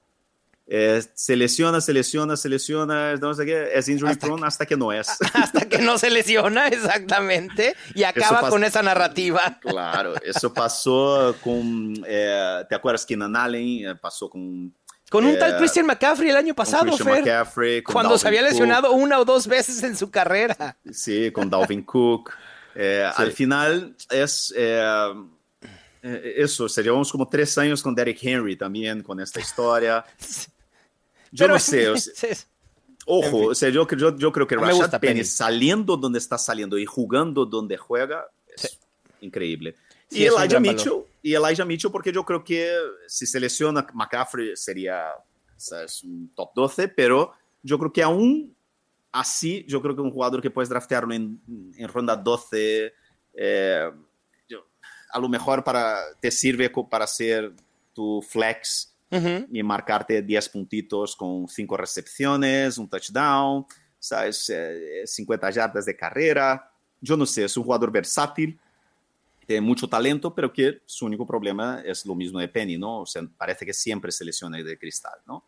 Eh, 0.66 1.02
se 1.14 1.36
lesiona, 1.36 1.80
se 1.80 1.94
lesiona, 1.94 2.36
se 2.36 2.50
lesiona, 2.50 3.16
no 3.16 3.34
sé 3.36 3.46
qué, 3.46 3.70
es 3.74 3.88
injury 3.88 4.12
hasta 4.12 4.26
prone 4.26 4.42
que, 4.42 4.48
hasta 4.48 4.66
que 4.66 4.76
no 4.76 4.92
es. 4.92 5.08
Hasta 5.34 5.70
que 5.70 5.78
no 5.78 5.98
se 5.98 6.10
lesiona, 6.10 6.68
exactamente, 6.68 7.74
y 7.96 8.04
acaba 8.04 8.50
con 8.50 8.66
esa 8.66 8.82
narrativa. 8.82 9.60
Claro, 9.62 10.16
eso 10.22 10.54
pasó 10.54 11.36
con, 11.42 12.04
eh, 12.06 12.66
¿te 12.68 12.76
acuerdas 12.76 13.06
que 13.06 13.14
Allen 13.14 13.88
eh, 13.88 13.96
pasó 13.96 14.30
con... 14.30 14.74
Con 15.10 15.26
un 15.26 15.40
tal 15.40 15.58
Christian 15.58 15.86
McCaffrey 15.86 16.30
el 16.30 16.36
año 16.36 16.54
pasado, 16.54 16.98
Fer, 16.98 17.84
cuando 17.84 18.10
Dalvin 18.10 18.20
se 18.20 18.28
había 18.28 18.42
lesionado 18.42 18.90
Cook. 18.90 19.00
una 19.00 19.20
o 19.20 19.26
dos 19.26 19.48
veces 19.48 19.82
en 19.84 19.96
su 19.96 20.12
carrera. 20.12 20.78
Sí, 20.92 21.32
con 21.32 21.50
Dalvin 21.50 21.84
Cook. 21.84 22.32
Eh, 22.76 23.10
sí. 23.16 23.22
Al 23.22 23.32
final 23.32 23.96
es 24.10 24.54
eso, 26.02 26.66
o 26.66 26.70
sea, 26.70 26.84
llevamos 26.84 27.12
como 27.12 27.28
tres 27.28 27.58
años 27.58 27.82
con 27.82 27.96
Derek 27.96 28.18
Henry 28.22 28.56
también, 28.56 29.02
con 29.02 29.20
esta 29.20 29.40
historia. 29.40 30.06
Yo 31.32 31.44
Pero, 31.44 31.56
no 31.56 31.60
sé, 31.60 31.90
o 31.90 31.98
sea, 31.98 32.30
ojo, 33.06 33.26
en 33.26 33.32
fin. 33.32 33.50
o 33.50 33.56
sea, 33.56 33.70
yo, 33.70 33.86
yo, 33.86 34.16
yo, 34.16 34.32
creo 34.32 34.48
que 34.48 34.56
Rashad 34.56 34.92
Penny, 34.92 35.14
Penny, 35.14 35.24
saliendo 35.26 35.98
donde 35.98 36.20
está 36.20 36.38
saliendo 36.38 36.78
y 36.78 36.86
jugando 36.86 37.46
donde 37.46 37.76
juega 37.76 38.28
es 38.56 38.62
sí. 38.62 38.78
increíble. 39.20 39.76
Sí, 40.10 40.22
y 40.22 40.26
Elijah 40.26 40.60
Mitchell, 40.60 41.04
y 41.22 41.34
Elijah 41.34 41.66
Mitchell, 41.66 41.92
porque 41.92 42.12
yo 42.12 42.24
creo 42.24 42.44
que 42.44 42.74
si 43.08 43.26
se 43.26 43.40
lesiona 43.40 43.86
McCaffrey 43.94 44.56
sería 44.56 45.12
un 46.04 46.32
top 46.36 46.52
12, 46.56 46.88
pero 46.90 47.34
yo 47.62 47.78
creo 47.78 47.92
que 47.92 48.04
aún 48.04 48.56
así, 49.12 49.66
yo 49.68 49.82
creo 49.82 49.96
que 49.96 50.02
un 50.02 50.12
jugador 50.12 50.42
que 50.42 50.52
puedes 50.52 50.70
draftearlo 50.70 51.14
en, 51.14 51.42
en 51.76 51.88
ronda 51.88 52.16
12, 52.16 52.94
eh, 53.34 53.92
yo, 54.48 54.68
a 55.12 55.20
lo 55.20 55.30
mejor 55.30 55.64
para, 55.64 55.98
te 56.20 56.32
sirve 56.32 56.70
para 56.70 57.06
hacer 57.06 57.54
tu 57.94 58.22
flex 58.22 58.96
uh 59.12 59.16
-huh. 59.16 59.48
y 59.52 59.64
marcarte 59.64 60.22
10 60.22 60.50
puntitos 60.50 61.16
con 61.16 61.48
5 61.48 61.78
recepciones, 61.78 62.78
un 62.78 62.90
touchdown, 62.90 63.66
¿sabes? 64.00 64.50
Eh, 64.50 65.04
50 65.06 65.50
yardas 65.52 65.86
de 65.86 65.96
carrera. 65.96 66.72
Yo 67.02 67.16
no 67.18 67.26
sé, 67.26 67.44
es 67.46 67.58
un 67.58 67.64
jugador 67.64 67.92
versátil, 67.92 68.60
tiene 69.48 69.62
mucho 69.62 69.88
talento, 69.88 70.36
pero 70.36 70.52
que 70.52 70.82
su 70.86 71.06
único 71.06 71.26
problema 71.26 71.82
es 71.86 72.06
lo 72.06 72.14
mismo 72.14 72.38
de 72.40 72.50
Penny, 72.50 72.78
¿no? 72.78 73.00
O 73.02 73.06
sea, 73.06 73.24
parece 73.38 73.66
que 73.66 73.74
siempre 73.74 74.12
se 74.12 74.26
lesiona 74.26 74.58
de 74.58 74.78
cristal, 74.78 75.20
¿no? 75.26 75.46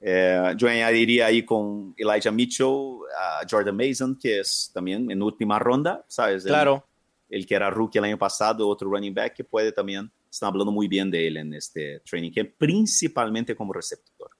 Eh, 0.00 0.54
yo 0.56 0.68
añadiría 0.68 1.26
ahí 1.26 1.44
con 1.44 1.94
Elijah 1.98 2.30
Mitchell 2.30 2.98
a 3.18 3.46
Jordan 3.48 3.76
Mason, 3.76 4.18
que 4.18 4.40
es 4.40 4.70
también 4.72 5.10
en 5.10 5.22
última 5.22 5.58
ronda, 5.58 6.02
¿sabes? 6.08 6.44
Claro. 6.44 6.86
El, 7.28 7.40
el, 7.40 7.46
que 7.46 7.54
era 7.54 7.68
rookie 7.68 7.98
el 7.98 8.04
año 8.04 8.18
pasado, 8.18 8.66
otro 8.66 8.90
running 8.90 9.14
back 9.14 9.34
que 9.34 9.44
puede 9.44 9.70
también, 9.70 10.10
están 10.30 10.48
hablando 10.48 10.72
muy 10.72 10.88
bien 10.88 11.10
de 11.10 11.26
él 11.26 11.36
en 11.36 11.52
este 11.52 12.00
training 12.00 12.32
camp, 12.32 12.50
principalmente 12.56 13.54
como 13.54 13.74
receptor. 13.74 14.30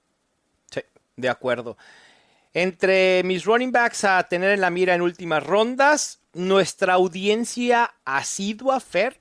Sí, 0.71 0.81
de 1.15 1.29
acuerdo. 1.29 1.77
Entre 2.51 3.21
mis 3.23 3.45
running 3.45 3.71
backs 3.71 4.03
a 4.05 4.23
tener 4.23 4.51
en 4.51 4.61
la 4.61 4.71
mira 4.71 4.95
en 4.95 5.01
últimas 5.03 5.45
rondas, 5.45 6.19
nuestra 6.37 6.93
audiencia 6.93 7.93
asidua, 8.05 8.79
Fer, 8.79 9.19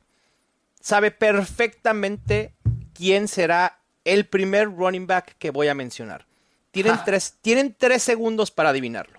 sabe 0.81 1.11
perfectamente 1.11 2.55
quién 2.93 3.27
será 3.27 3.81
el 4.05 4.27
primer 4.27 4.69
running 4.69 5.07
back 5.07 5.37
que 5.39 5.51
voy 5.51 5.69
a 5.69 5.75
mencionar. 5.75 6.27
Tienen, 6.71 6.99
tres, 7.05 7.39
tienen 7.41 7.75
tres 7.77 8.03
segundos 8.03 8.51
para 8.51 8.69
adivinarlo. 8.69 9.19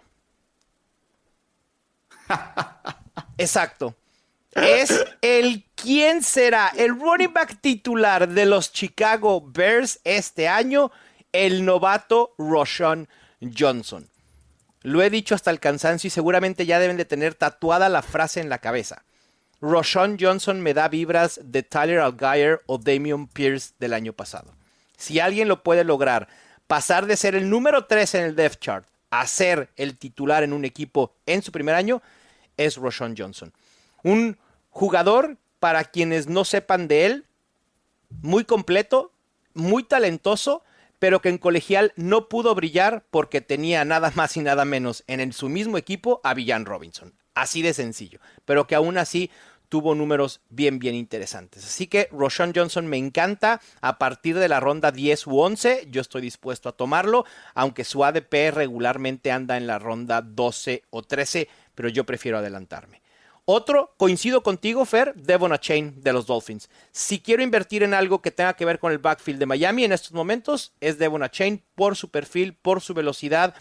Exacto. 3.37 3.95
Es 4.51 5.05
el 5.21 5.65
quién 5.75 6.23
será 6.23 6.69
el 6.69 6.99
running 6.99 7.33
back 7.33 7.59
titular 7.61 8.29
de 8.29 8.45
los 8.45 8.71
Chicago 8.71 9.41
Bears 9.41 9.99
este 10.03 10.47
año, 10.47 10.91
el 11.31 11.65
novato 11.65 12.33
Roshan 12.37 13.07
Johnson. 13.41 14.07
Lo 14.87 15.01
he 15.01 15.09
dicho 15.09 15.35
hasta 15.35 15.51
el 15.51 15.59
cansancio 15.59 16.07
y 16.07 16.11
seguramente 16.11 16.65
ya 16.65 16.79
deben 16.79 16.95
de 16.95 17.03
tener 17.03 17.35
tatuada 17.35 17.89
la 17.89 18.01
frase 18.01 18.39
en 18.39 18.47
la 18.47 18.59
cabeza. 18.59 19.03
Roshan 19.59 20.15
Johnson 20.17 20.61
me 20.61 20.73
da 20.73 20.87
vibras 20.87 21.41
de 21.43 21.61
Tyler 21.61 21.99
Algier 21.99 22.61
o 22.67 22.77
Damian 22.77 23.27
Pierce 23.27 23.73
del 23.79 23.91
año 23.91 24.13
pasado. 24.13 24.53
Si 24.95 25.19
alguien 25.19 25.49
lo 25.49 25.61
puede 25.61 25.83
lograr, 25.83 26.29
pasar 26.67 27.05
de 27.05 27.17
ser 27.17 27.35
el 27.35 27.49
número 27.49 27.83
3 27.83 28.15
en 28.15 28.23
el 28.23 28.35
depth 28.37 28.61
chart 28.61 28.87
a 29.09 29.27
ser 29.27 29.67
el 29.75 29.97
titular 29.97 30.43
en 30.43 30.53
un 30.53 30.63
equipo 30.63 31.13
en 31.25 31.41
su 31.41 31.51
primer 31.51 31.75
año, 31.75 32.01
es 32.55 32.77
Roshan 32.77 33.13
Johnson. 33.17 33.51
Un 34.03 34.37
jugador, 34.69 35.35
para 35.59 35.83
quienes 35.83 36.27
no 36.27 36.45
sepan 36.45 36.87
de 36.87 37.07
él, 37.07 37.25
muy 38.21 38.45
completo, 38.45 39.11
muy 39.53 39.83
talentoso, 39.83 40.63
pero 40.99 41.21
que 41.21 41.29
en 41.29 41.37
colegial 41.37 41.93
no 41.95 42.29
pudo 42.29 42.55
brillar 42.55 43.05
porque 43.11 43.41
tenía 43.41 43.85
nada 43.85 44.11
más 44.15 44.37
y 44.37 44.41
nada 44.41 44.65
menos 44.65 45.03
en 45.07 45.31
su 45.33 45.49
mismo 45.49 45.77
equipo 45.77 46.21
a 46.23 46.33
Villan 46.33 46.65
Robinson. 46.65 47.13
Así 47.33 47.61
de 47.61 47.73
sencillo. 47.73 48.19
Pero 48.45 48.65
que 48.65 48.75
aún 48.75 48.97
así 48.97 49.29
tuvo 49.69 49.95
números 49.95 50.41
bien, 50.49 50.79
bien 50.79 50.95
interesantes. 50.95 51.65
Así 51.65 51.87
que 51.87 52.09
Roshan 52.11 52.53
Johnson 52.55 52.87
me 52.87 52.97
encanta. 52.97 53.61
A 53.81 53.97
partir 53.97 54.37
de 54.37 54.47
la 54.47 54.59
ronda 54.59 54.91
10 54.91 55.27
u 55.27 55.39
11, 55.39 55.87
yo 55.89 56.01
estoy 56.01 56.21
dispuesto 56.21 56.69
a 56.69 56.71
tomarlo, 56.71 57.25
aunque 57.53 57.83
su 57.83 58.03
ADP 58.03 58.51
regularmente 58.53 59.31
anda 59.31 59.57
en 59.57 59.67
la 59.67 59.79
ronda 59.79 60.21
12 60.21 60.83
o 60.89 61.03
13, 61.03 61.47
pero 61.75 61.89
yo 61.89 62.05
prefiero 62.05 62.37
adelantarme. 62.37 63.01
Otro, 63.49 63.93
coincido 63.95 64.43
contigo, 64.43 64.83
Fer, 64.83 65.15
Devon 65.15 65.57
Chain 65.57 66.01
de 66.03 66.11
los 66.11 66.25
Dolphins. 66.25 66.69
Si 66.91 67.21
quiero 67.21 67.41
invertir 67.41 67.81
en 67.81 67.93
algo 67.93 68.21
que 68.21 68.29
tenga 68.29 68.57
que 68.57 68.65
ver 68.65 68.77
con 68.77 68.91
el 68.91 68.97
backfield 68.97 69.39
de 69.39 69.45
Miami 69.45 69.85
en 69.85 69.93
estos 69.93 70.11
momentos, 70.11 70.73
es 70.81 70.97
Devon 70.97 71.25
Chain 71.29 71.63
por 71.73 71.95
su 71.95 72.09
perfil, 72.09 72.55
por 72.55 72.81
su 72.81 72.93
velocidad 72.93 73.55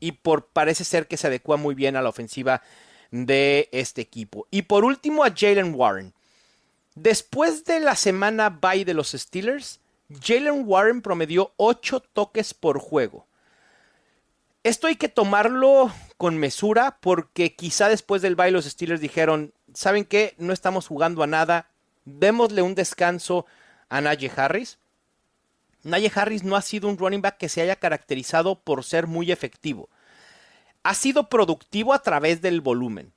y 0.00 0.12
por 0.12 0.46
parece 0.46 0.84
ser 0.84 1.06
que 1.06 1.18
se 1.18 1.26
adecua 1.26 1.58
muy 1.58 1.74
bien 1.74 1.96
a 1.96 2.00
la 2.00 2.08
ofensiva 2.08 2.62
de 3.10 3.68
este 3.72 4.00
equipo. 4.00 4.46
Y 4.50 4.62
por 4.62 4.86
último 4.86 5.22
a 5.22 5.30
Jalen 5.36 5.74
Warren. 5.74 6.14
Después 6.94 7.66
de 7.66 7.80
la 7.80 7.94
semana 7.94 8.48
bye 8.48 8.86
de 8.86 8.94
los 8.94 9.10
Steelers, 9.10 9.80
Jalen 10.08 10.62
Warren 10.64 11.02
promedió 11.02 11.52
8 11.58 12.00
toques 12.14 12.54
por 12.54 12.78
juego. 12.78 13.26
Esto 14.66 14.86
hay 14.88 14.96
que 14.96 15.08
tomarlo 15.08 15.92
con 16.16 16.38
mesura 16.38 16.98
porque 17.00 17.54
quizá 17.54 17.88
después 17.88 18.20
del 18.22 18.36
bye 18.36 18.50
los 18.50 18.64
Steelers 18.64 19.00
dijeron, 19.00 19.54
¿saben 19.74 20.04
qué? 20.04 20.34
No 20.38 20.52
estamos 20.52 20.88
jugando 20.88 21.22
a 21.22 21.26
nada, 21.26 21.70
démosle 22.04 22.62
un 22.62 22.74
descanso 22.74 23.46
a 23.88 24.00
Najee 24.00 24.32
Harris. 24.34 24.78
Najee 25.82 26.10
Harris 26.14 26.42
no 26.42 26.56
ha 26.56 26.62
sido 26.62 26.88
un 26.88 26.98
running 26.98 27.22
back 27.22 27.36
que 27.36 27.48
se 27.48 27.62
haya 27.62 27.76
caracterizado 27.76 28.58
por 28.58 28.82
ser 28.82 29.06
muy 29.06 29.30
efectivo 29.30 29.88
ha 30.86 30.94
sido 30.94 31.28
productivo 31.28 31.92
a 31.92 31.98
través 31.98 32.40
del 32.40 32.60
volumen. 32.60 33.12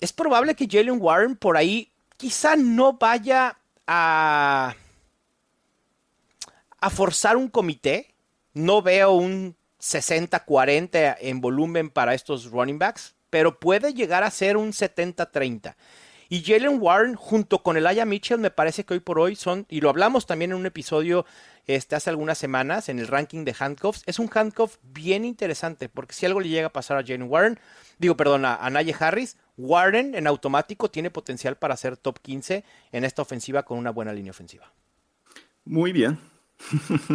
Es 0.00 0.14
probable 0.14 0.54
que 0.54 0.66
Jalen 0.66 0.98
Warren 0.98 1.36
por 1.36 1.58
ahí 1.58 1.92
quizá 2.16 2.56
no 2.56 2.94
vaya 2.94 3.58
a, 3.86 4.74
a 6.80 6.90
forzar 6.90 7.36
un 7.36 7.48
comité. 7.48 8.14
No 8.54 8.80
veo 8.80 9.12
un 9.12 9.56
60-40 9.84 11.16
en 11.20 11.40
volumen 11.42 11.90
para 11.90 12.14
estos 12.14 12.50
running 12.50 12.78
backs, 12.78 13.14
pero 13.28 13.60
puede 13.60 13.92
llegar 13.92 14.24
a 14.24 14.30
ser 14.30 14.56
un 14.56 14.72
70-30. 14.72 15.76
Y 16.30 16.42
Jalen 16.42 16.78
Warren 16.80 17.14
junto 17.16 17.62
con 17.62 17.76
el 17.76 17.86
Aya 17.86 18.06
Mitchell 18.06 18.38
me 18.38 18.50
parece 18.50 18.84
que 18.84 18.94
hoy 18.94 19.00
por 19.00 19.18
hoy 19.18 19.36
son, 19.36 19.66
y 19.68 19.82
lo 19.82 19.90
hablamos 19.90 20.26
también 20.26 20.52
en 20.52 20.56
un 20.56 20.64
episodio 20.64 21.26
este, 21.66 21.96
hace 21.96 22.08
algunas 22.08 22.38
semanas 22.38 22.88
en 22.88 22.98
el 22.98 23.08
ranking 23.08 23.44
de 23.44 23.54
handcuffs, 23.58 24.02
es 24.06 24.18
un 24.18 24.30
handcuff 24.32 24.78
bien 24.82 25.26
interesante, 25.26 25.90
porque 25.90 26.14
si 26.14 26.24
algo 26.24 26.40
le 26.40 26.48
llega 26.48 26.68
a 26.68 26.72
pasar 26.72 26.96
a 26.96 27.02
Jalen 27.02 27.30
Warren, 27.30 27.60
digo, 27.98 28.16
perdón, 28.16 28.46
a, 28.46 28.54
a 28.54 28.66
Harris, 29.00 29.36
Warren 29.58 30.14
en 30.14 30.26
automático 30.26 30.90
tiene 30.90 31.10
potencial 31.10 31.56
para 31.56 31.76
ser 31.76 31.98
top 31.98 32.18
15 32.20 32.64
en 32.90 33.04
esta 33.04 33.20
ofensiva 33.20 33.64
con 33.64 33.78
una 33.78 33.90
buena 33.90 34.14
línea 34.14 34.30
ofensiva. 34.30 34.72
Muy 35.66 35.92
bien. 35.92 36.18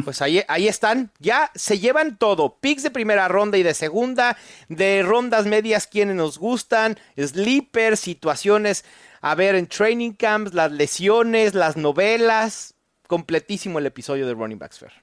Pues 0.04 0.22
ahí, 0.22 0.42
ahí 0.48 0.68
están, 0.68 1.12
ya 1.20 1.52
se 1.56 1.80
llevan 1.80 2.18
todo, 2.18 2.58
picks 2.60 2.84
de 2.84 2.92
primera 2.92 3.28
ronda 3.28 3.58
y 3.58 3.64
de 3.64 3.74
segunda, 3.74 4.38
de 4.68 5.02
rondas 5.02 5.46
medias 5.46 5.88
quienes 5.88 6.16
nos 6.16 6.38
gustan, 6.38 6.98
sleepers, 7.18 8.00
situaciones 8.00 8.86
a 9.22 9.36
ver 9.36 9.56
en 9.56 9.68
training 9.68 10.14
camps, 10.14 10.54
las 10.54 10.72
lesiones, 10.72 11.54
las 11.54 11.78
novelas, 11.78 12.76
completísimo 13.08 13.80
el 13.80 13.86
episodio 13.86 14.26
de 14.28 14.34
Running 14.34 14.60
Backs 14.60 14.80
Fair. 14.80 14.94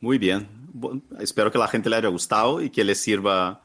Muy 0.00 0.18
bien. 0.18 0.48
espero 1.18 1.50
que 1.50 1.58
la 1.58 1.68
gente 1.68 1.88
le 1.88 1.96
haya 1.96 2.08
gustado 2.08 2.60
y 2.60 2.70
que 2.70 2.84
le 2.84 2.94
sirva 2.94 3.62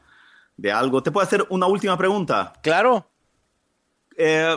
de 0.56 0.72
algo. 0.72 1.02
¿Te 1.02 1.10
puedo 1.10 1.26
hacer 1.26 1.46
una 1.50 1.66
última 1.66 1.96
pregunta? 1.96 2.52
Claro. 2.62 3.06
Eh, 4.16 4.56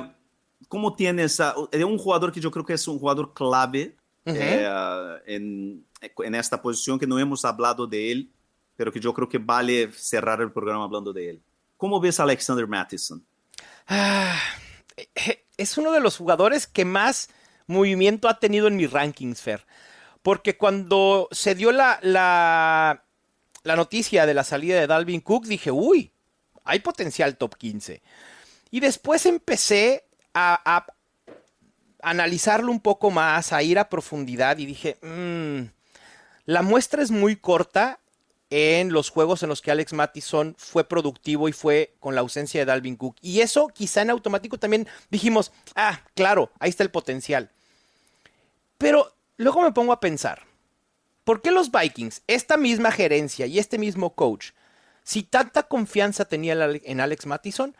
¿Cómo 0.67 0.95
tienes 0.95 1.39
a, 1.39 1.55
un 1.57 1.97
jugador 1.97 2.31
que 2.31 2.39
yo 2.39 2.49
creo 2.49 2.65
que 2.65 2.73
es 2.73 2.87
un 2.87 2.97
jugador 2.97 3.33
clave 3.33 3.95
eh, 4.25 5.19
en, 5.27 5.85
en, 6.01 6.35
esta 6.35 6.61
posición 6.61 6.97
que 6.97 7.07
no 7.07 7.19
hemos 7.19 7.45
hablado 7.45 7.85
de 7.85 8.11
él, 8.11 8.31
pero 8.75 8.91
que 8.91 8.99
yo 8.99 9.13
creo 9.13 9.29
que 9.29 9.37
vale 9.37 9.91
cerrar 9.93 10.41
el 10.41 10.51
programa 10.51 10.83
hablando 10.83 11.13
de 11.13 11.29
él? 11.29 11.41
¿Cómo 11.77 11.99
ves 11.99 12.19
a 12.19 12.23
Alexander 12.23 12.67
Mattison? 12.67 13.23
Ah, 13.87 14.39
eh, 14.97 15.45
es 15.57 15.77
uno 15.77 15.91
de 15.91 15.99
los 15.99 16.17
jugadores 16.17 16.67
que 16.67 16.85
más 16.85 17.29
movimiento 17.67 18.27
ha 18.27 18.39
tenido 18.39 18.67
en 18.67 18.75
mi 18.75 18.87
rankings, 18.87 19.41
Fer. 19.41 19.65
Porque 20.21 20.57
cuando 20.57 21.27
se 21.31 21.53
dio 21.53 21.71
la, 21.71 21.99
la, 22.01 23.03
la 23.63 23.75
noticia 23.75 24.25
de 24.25 24.33
la 24.33 24.43
salida 24.43 24.79
de 24.79 24.87
Dalvin 24.87 25.21
Cook, 25.21 25.45
dije, 25.45 25.71
uy, 25.71 26.11
hay 26.63 26.79
potencial 26.79 27.37
top 27.37 27.55
15. 27.55 28.01
Y 28.71 28.79
después 28.79 29.25
empecé 29.25 30.07
a, 30.33 30.59
a 30.77 30.85
analizarlo 32.05 32.71
un 32.71 32.79
poco 32.79 33.09
más, 33.09 33.51
a 33.51 33.63
ir 33.63 33.79
a 33.79 33.89
profundidad 33.89 34.59
y 34.59 34.67
dije, 34.67 34.97
mmm, 35.01 35.67
la 36.45 36.61
muestra 36.61 37.01
es 37.01 37.09
muy 37.09 37.35
corta 37.35 37.99
en 38.51 38.93
los 38.93 39.09
juegos 39.09 39.41
en 39.41 39.49
los 39.49 39.63
que 39.63 39.71
Alex 39.71 39.93
Mattison 39.93 40.55
fue 40.57 40.87
productivo 40.87 41.49
y 41.49 41.51
fue 41.51 41.95
con 41.99 42.13
la 42.13 42.21
ausencia 42.21 42.61
de 42.61 42.65
Dalvin 42.65 42.95
Cook. 42.95 43.15
Y 43.21 43.41
eso 43.41 43.69
quizá 43.69 44.03
en 44.03 44.11
automático 44.11 44.59
también 44.59 44.87
dijimos, 45.09 45.51
ah, 45.75 45.99
claro, 46.13 46.51
ahí 46.59 46.69
está 46.69 46.83
el 46.83 46.91
potencial. 46.91 47.49
Pero 48.77 49.11
luego 49.37 49.63
me 49.63 49.71
pongo 49.71 49.91
a 49.91 49.99
pensar, 49.99 50.43
¿por 51.23 51.41
qué 51.41 51.49
los 51.49 51.71
Vikings, 51.71 52.21
esta 52.27 52.55
misma 52.55 52.91
gerencia 52.91 53.47
y 53.47 53.57
este 53.57 53.79
mismo 53.79 54.13
coach, 54.13 54.51
si 55.03 55.23
tanta 55.23 55.63
confianza 55.63 56.25
tenía 56.25 56.53
en 56.53 57.01
Alex 57.01 57.25
Mattison, 57.25 57.75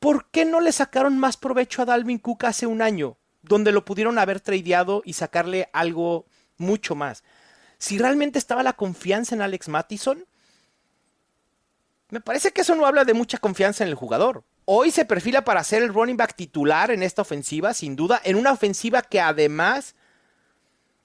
¿por 0.00 0.28
qué 0.30 0.44
no 0.44 0.60
le 0.60 0.72
sacaron 0.72 1.16
más 1.16 1.36
provecho 1.36 1.82
a 1.82 1.84
Dalvin 1.84 2.18
Cook 2.18 2.44
hace 2.44 2.66
un 2.66 2.82
año, 2.82 3.18
donde 3.42 3.72
lo 3.72 3.84
pudieron 3.84 4.18
haber 4.18 4.40
tradeado 4.40 5.02
y 5.04 5.12
sacarle 5.12 5.68
algo 5.72 6.26
mucho 6.56 6.94
más? 6.94 7.22
Si 7.78 7.98
realmente 7.98 8.38
estaba 8.38 8.62
la 8.62 8.74
confianza 8.74 9.34
en 9.34 9.42
Alex 9.42 9.68
Mattison, 9.68 10.24
me 12.10 12.20
parece 12.20 12.52
que 12.52 12.60
eso 12.60 12.74
no 12.74 12.86
habla 12.86 13.04
de 13.04 13.14
mucha 13.14 13.38
confianza 13.38 13.84
en 13.84 13.90
el 13.90 13.96
jugador. 13.96 14.44
Hoy 14.64 14.90
se 14.90 15.04
perfila 15.04 15.44
para 15.44 15.64
ser 15.64 15.82
el 15.82 15.92
running 15.92 16.16
back 16.16 16.36
titular 16.36 16.90
en 16.90 17.02
esta 17.02 17.22
ofensiva, 17.22 17.74
sin 17.74 17.96
duda, 17.96 18.20
en 18.22 18.36
una 18.36 18.52
ofensiva 18.52 19.02
que 19.02 19.20
además 19.20 19.94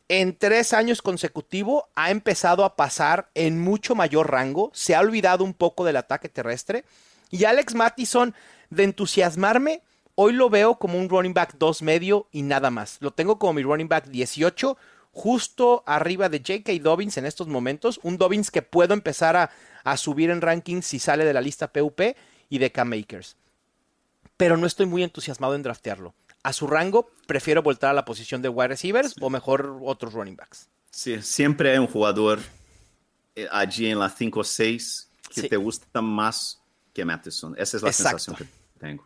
en 0.10 0.38
tres 0.38 0.74
años 0.74 1.02
consecutivos 1.02 1.84
ha 1.96 2.12
empezado 2.12 2.64
a 2.64 2.76
pasar 2.76 3.30
en 3.34 3.60
mucho 3.60 3.96
mayor 3.96 4.32
rango, 4.32 4.72
se 4.74 4.96
ha 4.96 5.02
olvidado 5.02 5.44
un 5.44 5.54
poco 5.54 5.84
del 5.84 5.98
ataque 5.98 6.30
terrestre. 6.30 6.86
Y 7.30 7.44
Alex 7.46 7.74
Mattison, 7.74 8.34
de 8.70 8.84
entusiasmarme, 8.84 9.82
hoy 10.20 10.34
lo 10.34 10.49
veo 10.49 10.80
como 10.80 10.97
un 10.99 11.09
running 11.09 11.34
back 11.34 11.55
2 11.57 11.82
medio 11.84 12.28
y 12.32 12.41
nada 12.41 12.72
más. 12.72 12.97
Lo 12.99 13.11
tengo 13.11 13.38
como 13.38 13.53
mi 13.53 13.63
running 13.63 13.88
back 13.88 14.07
18, 14.07 14.78
justo 15.11 15.84
arriba 15.86 16.28
de 16.30 16.39
J.K. 16.39 16.74
Dobbins 16.82 17.18
en 17.18 17.26
estos 17.26 17.47
momentos. 17.47 17.99
Un 18.03 18.18
Dobbins 18.18 18.51
que 18.51 18.61
puedo 18.61 18.93
empezar 18.93 19.36
a, 19.36 19.51
a 19.84 19.97
subir 19.97 20.30
en 20.30 20.41
rankings 20.41 20.86
si 20.86 20.99
sale 20.99 21.24
de 21.24 21.34
la 21.34 21.41
lista 21.41 21.72
PUP 21.72 22.01
y 22.49 22.57
de 22.57 22.72
K-Makers. 22.72 23.38
Pero 24.38 24.57
no 24.57 24.65
estoy 24.65 24.86
muy 24.86 25.03
entusiasmado 25.03 25.55
en 25.55 25.63
draftearlo 25.63 26.13
a 26.47 26.53
su 26.53 26.65
rango, 26.65 27.11
prefiero 27.26 27.61
voltar 27.61 27.89
a 27.89 27.93
la 27.93 28.05
posición 28.05 28.41
de 28.41 28.47
wide 28.47 28.70
receivers 28.70 29.15
o 29.20 29.30
mejor 29.30 29.80
otros 29.84 30.13
running 30.13 30.38
backs. 30.38 30.70
Sí, 30.89 31.22
siempre 31.22 31.72
hay 31.72 31.78
un 31.78 31.88
jugador 31.88 32.39
eh, 33.36 33.49
allí 33.51 33.88
en 33.88 33.99
la 33.99 34.09
5 34.09 34.39
o 34.39 34.43
6 34.45 35.09
que 35.36 35.43
te 35.43 35.57
gusta 35.57 36.01
más 36.01 36.61
que 36.93 37.03
Matheson. 37.03 37.53
Esa 37.57 37.76
es 37.76 37.84
la 37.84 37.91
sensación 37.91 38.38
que 38.38 38.45
tengo. 38.80 39.05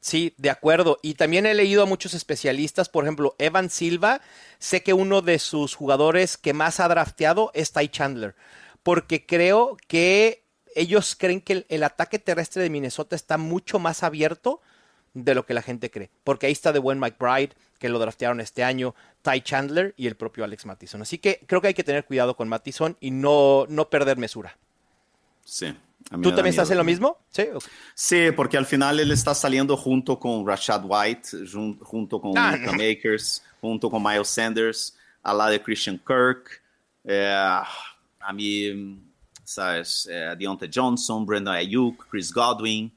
Sí, 0.00 0.34
de 0.36 0.50
acuerdo. 0.50 0.98
Y 1.02 1.14
también 1.14 1.46
he 1.46 1.54
leído 1.54 1.82
a 1.82 1.86
muchos 1.86 2.14
especialistas, 2.14 2.88
por 2.88 3.04
ejemplo, 3.04 3.34
Evan 3.38 3.70
Silva, 3.70 4.20
sé 4.58 4.82
que 4.82 4.92
uno 4.92 5.22
de 5.22 5.38
sus 5.38 5.74
jugadores 5.74 6.36
que 6.36 6.52
más 6.52 6.80
ha 6.80 6.88
drafteado 6.88 7.50
es 7.54 7.72
Ty 7.72 7.88
Chandler, 7.88 8.34
porque 8.82 9.26
creo 9.26 9.76
que 9.88 10.44
ellos 10.74 11.16
creen 11.18 11.40
que 11.40 11.66
el 11.68 11.82
ataque 11.82 12.18
terrestre 12.18 12.62
de 12.62 12.70
Minnesota 12.70 13.16
está 13.16 13.38
mucho 13.38 13.78
más 13.78 14.02
abierto 14.02 14.60
de 15.14 15.34
lo 15.34 15.44
que 15.44 15.54
la 15.54 15.62
gente 15.62 15.90
cree. 15.90 16.10
Porque 16.22 16.46
ahí 16.46 16.52
está 16.52 16.72
de 16.72 16.78
buen 16.78 17.00
Mike 17.00 17.16
Bride, 17.18 17.54
que 17.78 17.88
lo 17.88 17.98
draftearon 17.98 18.40
este 18.40 18.62
año, 18.62 18.94
Ty 19.22 19.40
Chandler 19.40 19.94
y 19.96 20.06
el 20.06 20.16
propio 20.16 20.44
Alex 20.44 20.66
Mattison. 20.66 21.02
Así 21.02 21.18
que 21.18 21.40
creo 21.46 21.60
que 21.60 21.68
hay 21.68 21.74
que 21.74 21.84
tener 21.84 22.04
cuidado 22.04 22.36
con 22.36 22.48
Mattison 22.48 22.96
y 23.00 23.10
no, 23.10 23.66
no 23.68 23.90
perder 23.90 24.18
mesura. 24.18 24.56
Sí. 25.44 25.74
¿Tú 26.10 26.30
también 26.30 26.48
estás 26.48 26.70
en 26.70 26.78
lo 26.78 26.84
mismo? 26.84 27.18
Sí, 27.30 27.44
sí, 27.94 28.30
porque 28.34 28.56
al 28.56 28.66
final 28.66 28.98
él 28.98 29.10
está 29.10 29.34
saliendo 29.34 29.76
junto 29.76 30.18
con 30.18 30.46
Rashad 30.46 30.82
White, 30.84 31.28
junto 31.82 32.20
con 32.20 32.36
ah, 32.36 32.56
Makers, 32.72 33.42
junto 33.60 33.90
con 33.90 34.02
Miles 34.02 34.28
Sanders, 34.28 34.96
al 35.22 35.38
lado 35.38 35.50
de 35.50 35.62
Christian 35.62 35.98
Kirk. 35.98 36.62
Eh, 37.04 37.60
a 38.20 38.32
mí, 38.32 39.02
¿sabes? 39.44 40.08
Eh, 40.10 40.34
Deontay 40.38 40.70
Johnson, 40.72 41.26
Brandon 41.26 41.54
Ayuk, 41.54 42.06
Chris 42.08 42.32
Godwin 42.32 42.92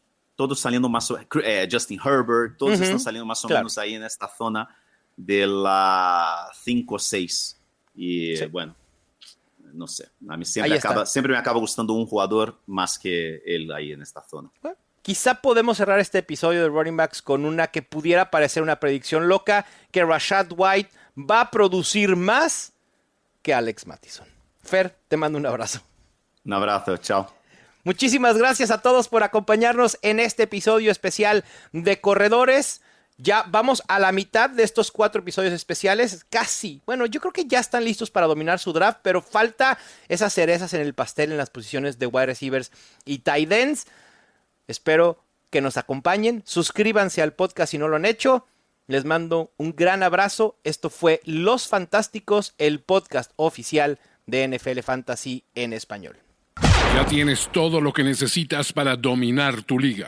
todos 0.47 0.59
saliendo 0.59 0.89
más, 0.89 1.11
eh, 1.43 1.67
Justin 1.71 1.99
Herbert, 2.03 2.57
todos 2.57 2.79
están 2.79 2.99
saliendo 2.99 3.27
más 3.27 3.45
o 3.45 3.47
menos 3.47 3.77
ahí 3.77 3.93
en 3.93 4.03
esta 4.03 4.27
zona 4.27 4.67
de 5.15 5.45
la 5.45 6.49
5 6.63 6.95
o 6.95 6.99
6. 6.99 7.59
Y 7.93 8.45
bueno, 8.45 8.75
no 9.73 9.87
sé, 9.87 10.09
a 10.29 10.37
mí 10.37 10.45
siempre, 10.45 10.77
acaba, 10.77 11.05
siempre 11.05 11.33
me 11.33 11.39
acaba 11.39 11.59
gustando 11.59 11.93
un 11.93 12.05
jugador 12.05 12.59
más 12.65 12.97
que 12.99 13.41
él 13.45 13.71
ahí 13.71 13.91
en 13.91 14.01
esta 14.01 14.21
zona. 14.23 14.49
Quizá 15.01 15.35
podemos 15.41 15.77
cerrar 15.77 15.99
este 15.99 16.19
episodio 16.19 16.61
de 16.61 16.69
Running 16.69 16.95
Backs 16.95 17.21
con 17.21 17.45
una 17.45 17.67
que 17.67 17.81
pudiera 17.81 18.29
parecer 18.29 18.61
una 18.61 18.79
predicción 18.79 19.27
loca, 19.27 19.65
que 19.91 20.05
Rashad 20.05 20.47
White 20.55 20.91
va 21.17 21.41
a 21.41 21.51
producir 21.51 22.15
más 22.15 22.73
que 23.41 23.53
Alex 23.53 23.87
Mattison. 23.87 24.27
Fer, 24.61 24.95
te 25.07 25.17
mando 25.17 25.39
un 25.39 25.45
abrazo. 25.47 25.81
Un 26.45 26.53
abrazo, 26.53 26.97
chao. 26.97 27.33
Muchísimas 27.83 28.37
gracias 28.37 28.69
a 28.69 28.81
todos 28.81 29.09
por 29.09 29.23
acompañarnos 29.23 29.97
en 30.03 30.19
este 30.19 30.43
episodio 30.43 30.91
especial 30.91 31.43
de 31.71 31.99
Corredores. 31.99 32.81
Ya 33.23 33.45
vamos 33.47 33.83
a 33.87 33.99
la 33.99 34.11
mitad 34.11 34.49
de 34.49 34.63
estos 34.63 34.89
cuatro 34.89 35.21
episodios 35.21 35.53
especiales, 35.53 36.25
casi. 36.27 36.81
Bueno, 36.87 37.05
yo 37.05 37.21
creo 37.21 37.31
que 37.31 37.45
ya 37.45 37.59
están 37.59 37.83
listos 37.83 38.09
para 38.09 38.25
dominar 38.25 38.57
su 38.57 38.73
draft, 38.73 39.01
pero 39.03 39.21
falta 39.21 39.77
esas 40.07 40.33
cerezas 40.33 40.73
en 40.73 40.81
el 40.81 40.95
pastel 40.95 41.31
en 41.31 41.37
las 41.37 41.51
posiciones 41.51 41.99
de 41.99 42.07
wide 42.07 42.25
receivers 42.25 42.71
y 43.05 43.19
tight 43.19 43.51
ends. 43.51 43.85
Espero 44.67 45.23
que 45.51 45.61
nos 45.61 45.77
acompañen. 45.77 46.41
Suscríbanse 46.47 47.21
al 47.21 47.33
podcast 47.33 47.69
si 47.69 47.77
no 47.77 47.87
lo 47.87 47.97
han 47.97 48.05
hecho. 48.05 48.47
Les 48.87 49.05
mando 49.05 49.51
un 49.57 49.75
gran 49.75 50.01
abrazo. 50.01 50.57
Esto 50.63 50.89
fue 50.89 51.21
Los 51.23 51.67
Fantásticos, 51.67 52.55
el 52.57 52.79
podcast 52.79 53.33
oficial 53.35 53.99
de 54.25 54.47
NFL 54.47 54.79
Fantasy 54.79 55.43
en 55.53 55.73
español. 55.73 56.17
Ya 56.95 57.05
tienes 57.05 57.49
todo 57.51 57.81
lo 57.81 57.93
que 57.93 58.03
necesitas 58.03 58.73
para 58.73 58.95
dominar 58.95 59.61
tu 59.61 59.77
liga. 59.77 60.07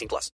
18 0.00 0.08
plus. 0.08 0.30